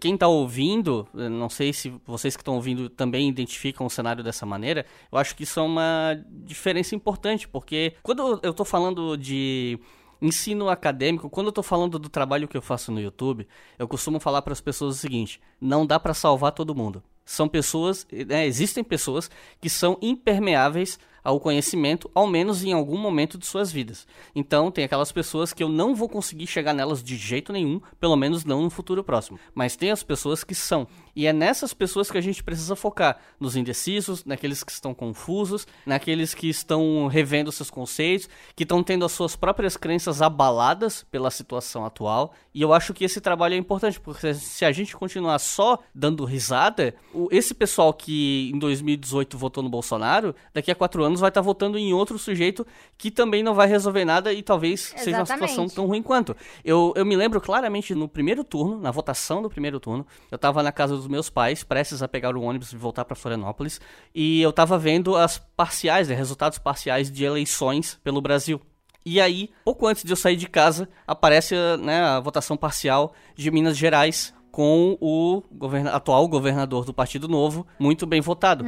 [0.00, 4.22] quem tá ouvindo, eh, não sei se vocês que estão ouvindo também identificam o cenário
[4.24, 9.16] dessa maneira, eu acho que isso é uma diferença importante, porque quando eu tô falando
[9.16, 9.78] de
[10.22, 13.46] ensino acadêmico, quando eu tô falando do trabalho que eu faço no YouTube,
[13.78, 17.02] eu costumo falar para as pessoas o seguinte: não dá para salvar todo mundo.
[17.24, 19.30] São pessoas, né, existem pessoas
[19.60, 24.06] que são impermeáveis ao conhecimento, ao menos em algum momento de suas vidas.
[24.34, 28.16] Então, tem aquelas pessoas que eu não vou conseguir chegar nelas de jeito nenhum, pelo
[28.16, 29.38] menos não no futuro próximo.
[29.54, 30.86] Mas tem as pessoas que são.
[31.14, 35.66] E é nessas pessoas que a gente precisa focar, nos indecisos, naqueles que estão confusos,
[35.84, 41.30] naqueles que estão revendo seus conceitos, que estão tendo as suas próprias crenças abaladas pela
[41.30, 42.32] situação atual.
[42.54, 46.24] E eu acho que esse trabalho é importante, porque se a gente continuar só dando
[46.24, 46.94] risada,
[47.30, 51.78] esse pessoal que em 2018 votou no Bolsonaro, daqui a quatro anos vai estar votando
[51.78, 52.66] em outro sujeito
[52.96, 55.74] que também não vai resolver nada e talvez seja uma situação Exatamente.
[55.74, 56.36] tão ruim quanto.
[56.64, 60.62] Eu, eu me lembro claramente no primeiro turno, na votação do primeiro turno, eu tava
[60.62, 63.80] na casa dos meus pais, prestes a pegar o ônibus e voltar para Florianópolis,
[64.14, 68.60] e eu tava vendo as parciais, né, resultados parciais de eleições pelo Brasil.
[69.04, 73.50] E aí, pouco antes de eu sair de casa, aparece né, a votação parcial de
[73.50, 78.64] Minas Gerais com o governa- atual governador do Partido Novo, muito bem votado.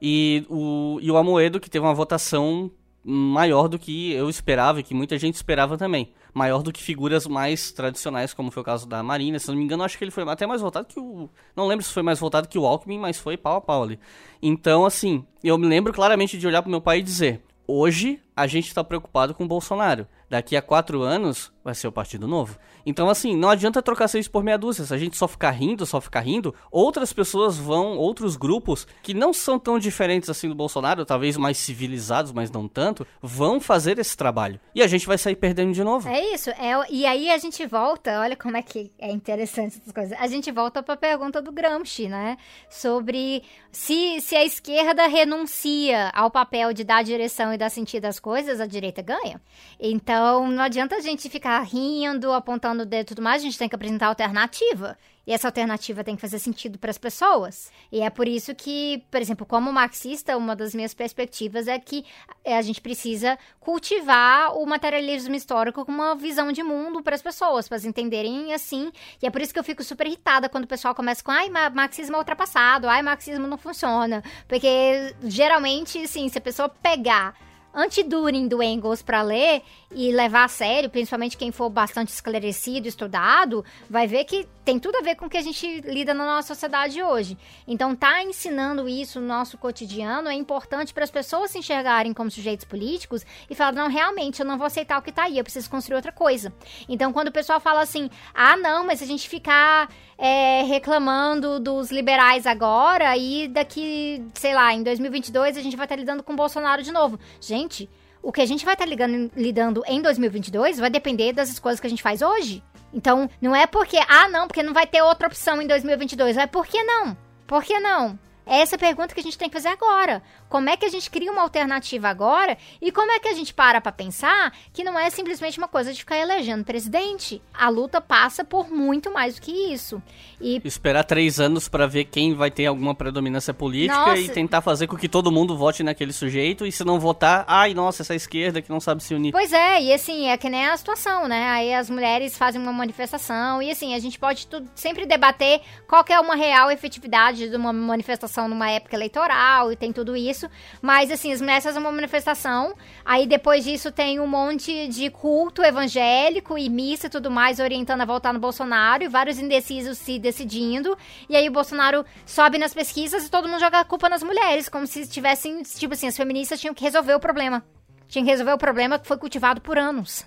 [0.00, 2.70] E o, e o Amoedo, que teve uma votação
[3.04, 6.12] maior do que eu esperava e que muita gente esperava também.
[6.34, 9.38] Maior do que figuras mais tradicionais, como foi o caso da Marina.
[9.38, 11.28] Se não me engano, acho que ele foi até mais votado que o.
[11.56, 13.98] Não lembro se foi mais votado que o Alckmin, mas foi pau a pau ali.
[14.42, 18.46] Então, assim, eu me lembro claramente de olhar pro meu pai e dizer: hoje a
[18.46, 20.06] gente tá preocupado com o Bolsonaro.
[20.30, 22.56] Daqui a quatro anos vai ser o Partido Novo.
[22.86, 24.84] Então, assim, não adianta trocar seis por meia dúzia.
[24.84, 29.12] Se a gente só ficar rindo, só ficar rindo, outras pessoas vão, outros grupos que
[29.12, 33.98] não são tão diferentes assim do Bolsonaro, talvez mais civilizados, mas não tanto, vão fazer
[33.98, 34.60] esse trabalho.
[34.74, 36.08] E a gente vai sair perdendo de novo.
[36.08, 36.50] É isso.
[36.50, 40.16] É, e aí a gente volta, olha como é que é interessante essas coisas.
[40.20, 42.36] A gente volta para a pergunta do Gramsci, né?
[42.70, 43.42] Sobre
[43.72, 48.27] se, se a esquerda renuncia ao papel de dar direção e dar sentido às coisas,
[48.32, 49.40] a direita ganha.
[49.78, 53.58] Então não adianta a gente ficar rindo, apontando o dedo e tudo mais, a gente
[53.58, 54.96] tem que apresentar alternativa.
[55.26, 57.70] E essa alternativa tem que fazer sentido para as pessoas.
[57.92, 62.02] E é por isso que, por exemplo, como marxista, uma das minhas perspectivas é que
[62.42, 67.20] eh, a gente precisa cultivar o materialismo histórico com uma visão de mundo para as
[67.20, 68.90] pessoas, para elas entenderem assim.
[69.22, 71.50] E é por isso que eu fico super irritada quando o pessoal começa com ai,
[71.50, 74.24] ma- marxismo é ultrapassado, ai, marxismo não funciona.
[74.48, 77.34] Porque geralmente, assim, se a pessoa pegar
[77.74, 83.64] anti-During do Engels para ler e levar a sério, principalmente quem for bastante esclarecido, estudado,
[83.88, 86.48] vai ver que tem tudo a ver com o que a gente lida na nossa
[86.48, 87.38] sociedade hoje.
[87.66, 92.30] Então, tá ensinando isso no nosso cotidiano é importante para as pessoas se enxergarem como
[92.30, 95.44] sujeitos políticos e falar: não, realmente, eu não vou aceitar o que tá aí, eu
[95.44, 96.52] preciso construir outra coisa.
[96.86, 99.88] Então, quando o pessoal fala assim: ah, não, mas se a gente ficar
[100.18, 105.94] é, reclamando dos liberais agora e daqui, sei lá, em 2022 a gente vai estar
[105.96, 107.18] lidando com o Bolsonaro de novo.
[107.40, 107.88] Gente,
[108.20, 111.86] o que a gente vai estar ligando- lidando em 2022 vai depender das escolhas que
[111.86, 112.62] a gente faz hoje.
[112.92, 116.36] Então, não é porque, ah, não, porque não vai ter outra opção em 2022.
[116.36, 117.16] É por que não?
[117.46, 118.18] Por que não?
[118.44, 120.22] É essa pergunta que a gente tem que fazer agora.
[120.48, 122.56] Como é que a gente cria uma alternativa agora?
[122.80, 125.92] E como é que a gente para pra pensar que não é simplesmente uma coisa
[125.92, 127.42] de ficar elegendo presidente?
[127.52, 130.02] A luta passa por muito mais do que isso.
[130.40, 134.20] E Esperar três anos pra ver quem vai ter alguma predominância política Nossa.
[134.20, 136.66] e tentar fazer com que todo mundo vote naquele sujeito.
[136.66, 139.32] E se não votar, ai, nossa, essa esquerda que não sabe se unir.
[139.32, 141.48] Pois é, e assim, é que nem a situação, né?
[141.48, 146.04] Aí as mulheres fazem uma manifestação e assim, a gente pode tudo, sempre debater qual
[146.04, 150.37] que é uma real efetividade de uma manifestação numa época eleitoral e tem tudo isso.
[150.80, 152.74] Mas assim, as mulheres fazem uma manifestação,
[153.04, 158.02] aí depois disso tem um monte de culto evangélico e missa e tudo mais orientando
[158.02, 160.96] a votar no Bolsonaro e vários indecisos se decidindo.
[161.28, 164.68] E aí o Bolsonaro sobe nas pesquisas e todo mundo joga a culpa nas mulheres,
[164.68, 167.64] como se tivessem, tipo assim, as feministas tinham que resolver o problema.
[168.08, 170.24] Tinha que resolver o problema que foi cultivado por anos.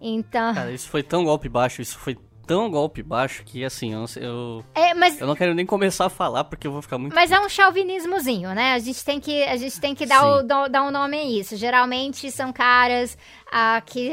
[0.00, 0.54] Então.
[0.54, 2.18] Cara, isso foi tão golpe baixo, isso foi
[2.50, 6.10] tão golpe baixo que assim, eu, eu, É, mas eu não quero nem começar a
[6.10, 7.14] falar porque eu vou ficar muito.
[7.14, 8.72] Mas é um chauvinismozinho, né?
[8.72, 10.46] A gente tem que, a gente tem que dar, o, Sim.
[10.68, 11.56] dar um nome a isso.
[11.56, 13.16] Geralmente são caras
[13.86, 14.12] que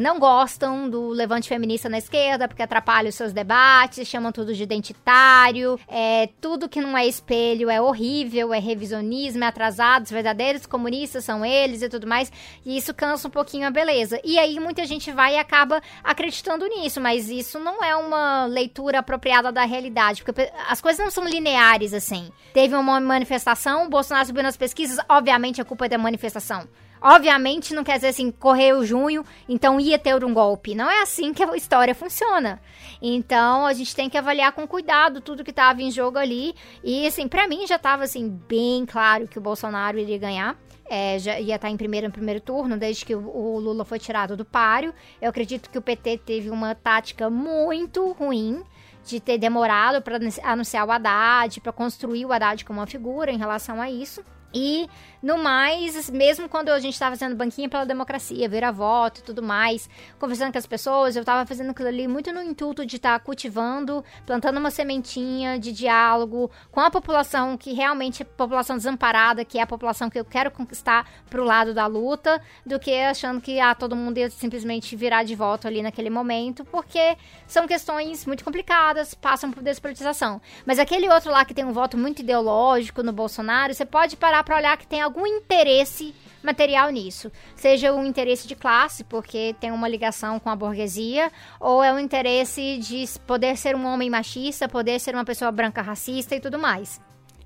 [0.00, 4.62] não gostam do levante feminista na esquerda, porque atrapalha os seus debates, chamam tudo de
[4.62, 5.78] identitário.
[5.88, 10.04] É, tudo que não é espelho é horrível, é revisionismo, é atrasado.
[10.04, 12.30] Os verdadeiros comunistas são eles e tudo mais.
[12.64, 14.20] E isso cansa um pouquinho a beleza.
[14.24, 19.00] E aí muita gente vai e acaba acreditando nisso, mas isso não é uma leitura
[19.00, 22.30] apropriada da realidade, porque as coisas não são lineares assim.
[22.52, 26.66] Teve uma manifestação, Bolsonaro subiu nas pesquisas, obviamente a culpa é da manifestação.
[27.08, 30.74] Obviamente não quer dizer assim, correu junho, então ia ter um golpe.
[30.74, 32.60] Não é assim que a história funciona.
[33.00, 36.52] Então a gente tem que avaliar com cuidado tudo que estava em jogo ali.
[36.82, 40.56] E assim, pra mim já tava assim, bem claro que o Bolsonaro iria ganhar.
[40.88, 44.00] É, já ia estar em primeiro no primeiro turno, desde que o, o Lula foi
[44.00, 44.92] tirado do páreo.
[45.22, 48.64] Eu acredito que o PT teve uma tática muito ruim
[49.04, 53.38] de ter demorado para anunciar o Haddad, para construir o Haddad como uma figura em
[53.38, 54.24] relação a isso.
[54.54, 54.88] E,
[55.26, 59.42] no mais, mesmo quando a gente estava fazendo banquinha pela democracia, vira voto e tudo
[59.42, 59.90] mais,
[60.20, 64.04] conversando com as pessoas, eu estava fazendo aquilo ali muito no intuito de estar cultivando,
[64.24, 69.62] plantando uma sementinha de diálogo com a população que realmente é população desamparada, que é
[69.62, 73.74] a população que eu quero conquistar pro lado da luta, do que achando que ah,
[73.74, 77.16] todo mundo ia simplesmente virar de voto ali naquele momento, porque
[77.48, 80.40] são questões muito complicadas, passam por despolitização.
[80.64, 84.44] Mas aquele outro lá que tem um voto muito ideológico no Bolsonaro, você pode parar
[84.44, 86.12] pra olhar que tem algum interesse
[86.42, 87.30] material nisso.
[87.54, 91.30] Seja um interesse de classe, porque tem uma ligação com a burguesia,
[91.60, 95.82] ou é um interesse de poder ser um homem machista, poder ser uma pessoa branca
[95.82, 97.00] racista e tudo mais.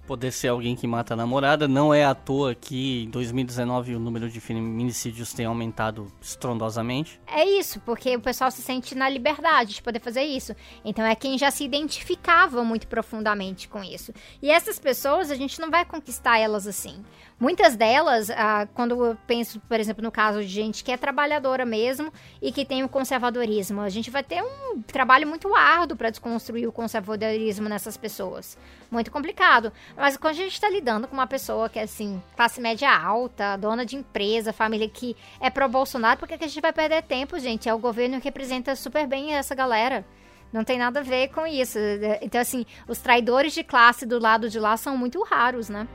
[0.06, 1.68] Poder ser alguém que mata a namorada.
[1.68, 7.20] Não é à toa que em 2019 o número de feminicídios tem aumentado estrondosamente.
[7.28, 10.52] É isso, porque o pessoal se sente na liberdade de poder fazer isso.
[10.84, 14.12] Então é quem já se identificava muito profundamente com isso.
[14.42, 17.04] E essas pessoas, a gente não vai conquistar elas assim.
[17.40, 21.64] Muitas delas, ah, quando eu penso, por exemplo, no caso de gente que é trabalhadora
[21.64, 22.12] mesmo
[22.42, 26.68] e que tem o conservadorismo, a gente vai ter um trabalho muito árduo para desconstruir
[26.68, 28.58] o conservadorismo nessas pessoas.
[28.90, 29.72] Muito complicado.
[29.96, 33.56] Mas quando a gente está lidando com uma pessoa que é assim, classe média alta,
[33.56, 37.70] dona de empresa, família que é pró-Bolsonaro, por que a gente vai perder tempo, gente?
[37.70, 40.04] É o governo que representa super bem essa galera.
[40.52, 41.78] Não tem nada a ver com isso.
[42.20, 45.88] Então, assim, os traidores de classe do lado de lá são muito raros, né?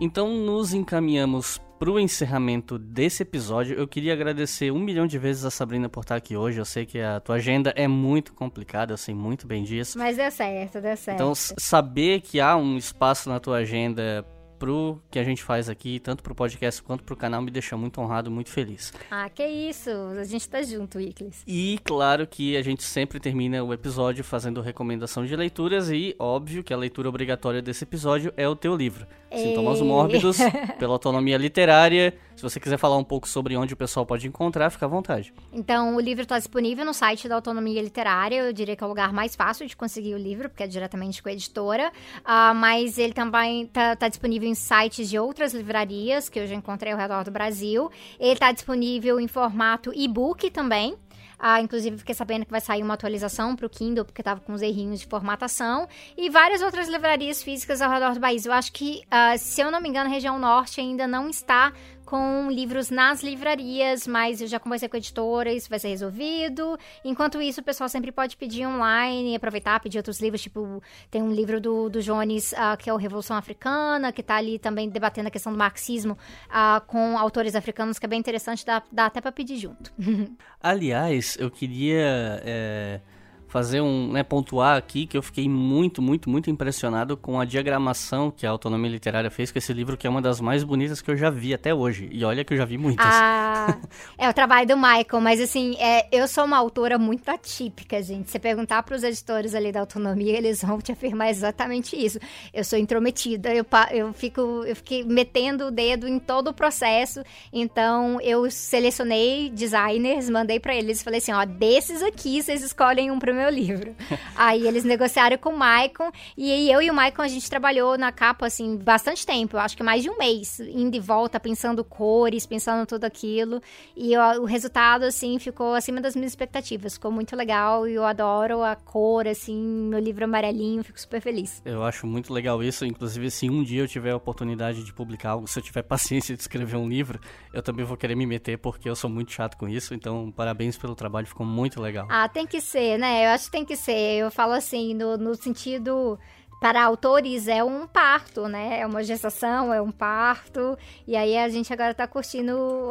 [0.00, 3.76] Então nos encaminhamos pro encerramento desse episódio.
[3.76, 6.58] Eu queria agradecer um milhão de vezes a Sabrina por estar aqui hoje.
[6.58, 9.98] Eu sei que a tua agenda é muito complicada, eu sei muito bem disso.
[9.98, 11.16] Mas deu certo, deu certo.
[11.16, 14.24] Então, saber que há um espaço na tua agenda
[14.58, 18.00] pro que a gente faz aqui, tanto pro podcast quanto pro canal, me deixa muito
[18.00, 18.92] honrado, muito feliz.
[19.10, 19.90] Ah, que isso.
[20.18, 21.42] A gente tá junto, Iclis.
[21.46, 26.64] E claro que a gente sempre termina o episódio fazendo recomendação de leituras e óbvio
[26.64, 29.06] que a leitura obrigatória desse episódio é o teu livro.
[29.30, 29.84] Sintomas Ei.
[29.84, 30.38] Mórbidos,
[30.78, 32.14] pela autonomia literária.
[32.34, 35.34] Se você quiser falar um pouco sobre onde o pessoal pode encontrar, fica à vontade.
[35.52, 38.36] Então, o livro está disponível no site da Autonomia Literária.
[38.36, 41.20] Eu diria que é o lugar mais fácil de conseguir o livro, porque é diretamente
[41.20, 41.92] com a editora.
[42.24, 46.92] Ah, mas ele também está disponível em sites de outras livrarias, que eu já encontrei
[46.92, 47.90] ao redor do Brasil.
[48.18, 50.96] Ele está disponível em formato e-book também.
[51.38, 54.52] Ah, inclusive, fiquei sabendo que vai sair uma atualização para o Kindle, porque estava com
[54.52, 55.86] uns errinhos de formatação.
[56.16, 58.44] E várias outras livrarias físicas ao redor do país.
[58.44, 61.72] Eu acho que, ah, se eu não me engano, a região norte ainda não está
[62.08, 66.78] com livros nas livrarias, mas eu já conversei com a editora, isso vai ser resolvido.
[67.04, 71.30] Enquanto isso, o pessoal sempre pode pedir online, aproveitar, pedir outros livros, tipo, tem um
[71.30, 75.28] livro do, do Jones, uh, que é o Revolução Africana, que tá ali também debatendo
[75.28, 76.16] a questão do marxismo
[76.46, 79.92] uh, com autores africanos, que é bem interessante, dá, dá até pra pedir junto.
[80.62, 82.40] Aliás, eu queria...
[82.42, 83.00] É
[83.48, 88.30] fazer um, né, pontuar aqui que eu fiquei muito, muito, muito impressionado com a diagramação
[88.30, 91.10] que a Autonomia Literária fez com esse livro, que é uma das mais bonitas que
[91.10, 92.08] eu já vi até hoje.
[92.12, 93.06] E olha que eu já vi muitas.
[93.08, 93.78] Ah,
[94.18, 98.30] é o trabalho do Michael, mas assim, é, eu sou uma autora muito atípica, gente.
[98.30, 102.18] Se perguntar para os editores ali da Autonomia, eles vão te afirmar exatamente isso.
[102.52, 107.22] Eu sou intrometida, eu, eu fico, eu fiquei metendo o dedo em todo o processo.
[107.52, 113.18] Então, eu selecionei designers, mandei para eles, falei assim, ó, desses aqui, vocês escolhem um
[113.18, 113.94] para meu livro.
[114.36, 118.12] aí eles negociaram com o Maicon, e eu e o Maicon a gente trabalhou na
[118.12, 121.84] capa, assim, bastante tempo, eu acho que mais de um mês, indo e volta, pensando
[121.84, 123.60] cores, pensando tudo aquilo,
[123.96, 128.04] e eu, o resultado, assim, ficou acima das minhas expectativas, ficou muito legal, e eu
[128.04, 131.62] adoro a cor, assim, meu livro amarelinho, fico super feliz.
[131.64, 135.30] Eu acho muito legal isso, inclusive se um dia eu tiver a oportunidade de publicar
[135.30, 137.20] algo, se eu tiver paciência de escrever um livro,
[137.52, 140.76] eu também vou querer me meter, porque eu sou muito chato com isso, então parabéns
[140.76, 142.06] pelo trabalho, ficou muito legal.
[142.10, 143.27] Ah, tem que ser, né?
[143.28, 144.18] Eu acho que tem que ser.
[144.18, 146.18] Eu falo assim, no, no sentido
[146.60, 148.80] para autores é um parto, né?
[148.80, 150.76] É uma gestação, é um parto.
[151.06, 152.90] E aí a gente agora tá curtindo o,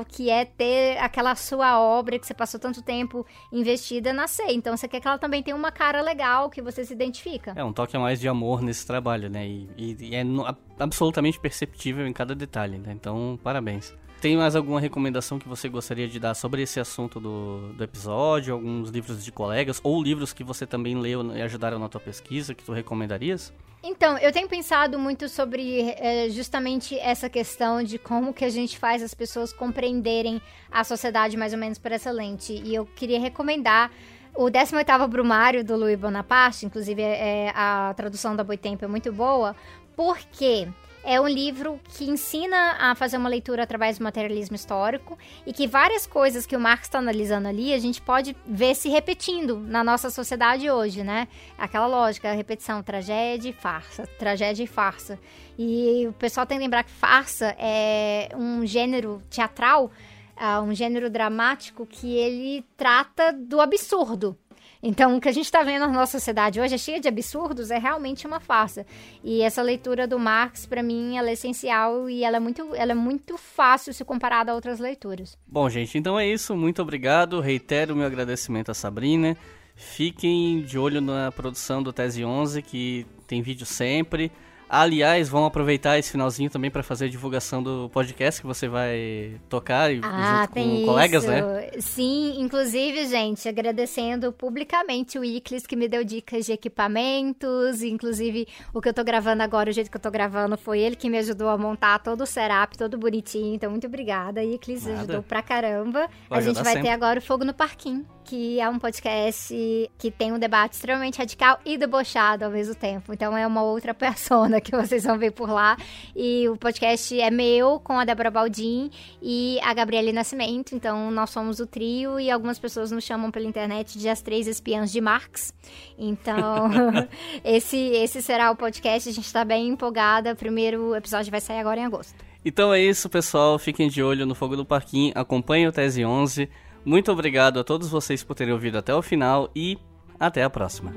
[0.00, 4.50] o que é ter aquela sua obra que você passou tanto tempo investida nascer.
[4.50, 7.52] Então você quer que ela também tenha uma cara legal, que você se identifica.
[7.54, 9.46] É um toque a mais de amor nesse trabalho, né?
[9.46, 10.46] E, e, e é no,
[10.78, 12.92] absolutamente perceptível em cada detalhe, né?
[12.92, 13.94] Então, parabéns.
[14.22, 18.54] Tem mais alguma recomendação que você gostaria de dar sobre esse assunto do, do episódio?
[18.54, 19.80] Alguns livros de colegas?
[19.82, 23.52] Ou livros que você também leu e ajudaram na tua pesquisa que tu recomendarias?
[23.82, 28.78] Então, eu tenho pensado muito sobre é, justamente essa questão de como que a gente
[28.78, 30.40] faz as pessoas compreenderem
[30.70, 32.52] a sociedade mais ou menos por essa lente.
[32.64, 33.90] E eu queria recomendar
[34.36, 39.56] o 18º Brumário, do Louis Bonaparte, inclusive é, a tradução da Boitempo é muito boa,
[39.96, 40.68] porque
[41.04, 45.66] é um livro que ensina a fazer uma leitura através do materialismo histórico e que
[45.66, 49.82] várias coisas que o Marx está analisando ali a gente pode ver se repetindo na
[49.82, 51.28] nossa sociedade hoje, né?
[51.58, 55.18] Aquela lógica, repetição, tragédia e farsa, tragédia e farsa.
[55.58, 59.90] E o pessoal tem que lembrar que farsa é um gênero teatral,
[60.36, 64.36] uh, um gênero dramático que ele trata do absurdo.
[64.82, 67.70] Então, o que a gente está vendo na nossa sociedade hoje é cheia de absurdos,
[67.70, 68.84] é realmente uma farsa.
[69.22, 72.90] E essa leitura do Marx, para mim, ela é essencial e ela é, muito, ela
[72.90, 75.38] é muito fácil se comparada a outras leituras.
[75.46, 76.56] Bom, gente, então é isso.
[76.56, 77.38] Muito obrigado.
[77.40, 79.36] Reitero o meu agradecimento a Sabrina.
[79.76, 84.32] Fiquem de olho na produção do Tese 11, que tem vídeo sempre.
[84.74, 89.38] Aliás, vamos aproveitar esse finalzinho também para fazer a divulgação do podcast que você vai
[89.46, 90.86] tocar ah, junto com isso.
[90.86, 91.70] colegas, né?
[91.78, 98.80] Sim, inclusive, gente, agradecendo publicamente o Iclis que me deu dicas de equipamentos, inclusive o
[98.80, 101.18] que eu tô gravando agora, o jeito que eu tô gravando, foi ele que me
[101.18, 103.54] ajudou a montar todo o setup, todo bonitinho.
[103.54, 106.08] Então, muito obrigada, Iclis, ajudou pra caramba.
[106.30, 106.88] Pode a gente vai sempre.
[106.88, 109.54] ter agora o Fogo no Parquinho que é um podcast
[109.98, 113.12] que tem um debate extremamente radical e debochado ao mesmo tempo.
[113.12, 115.76] Então é uma outra persona que vocês vão ver por lá.
[116.14, 118.90] E o podcast é meu, com a Débora Baldin
[119.20, 120.74] e a Gabriele Nascimento.
[120.74, 124.46] Então nós somos o trio e algumas pessoas nos chamam pela internet de as três
[124.46, 125.54] espiãs de Marx.
[125.98, 126.70] Então
[127.44, 129.08] esse, esse será o podcast.
[129.08, 130.32] A gente está bem empolgada.
[130.32, 132.14] O primeiro episódio vai sair agora em agosto.
[132.44, 133.58] Então é isso, pessoal.
[133.58, 135.12] Fiquem de olho no Fogo do Parquinho.
[135.14, 136.48] Acompanhem o Tese 11.
[136.84, 139.78] Muito obrigado a todos vocês por terem ouvido até o final e
[140.18, 140.92] até a próxima.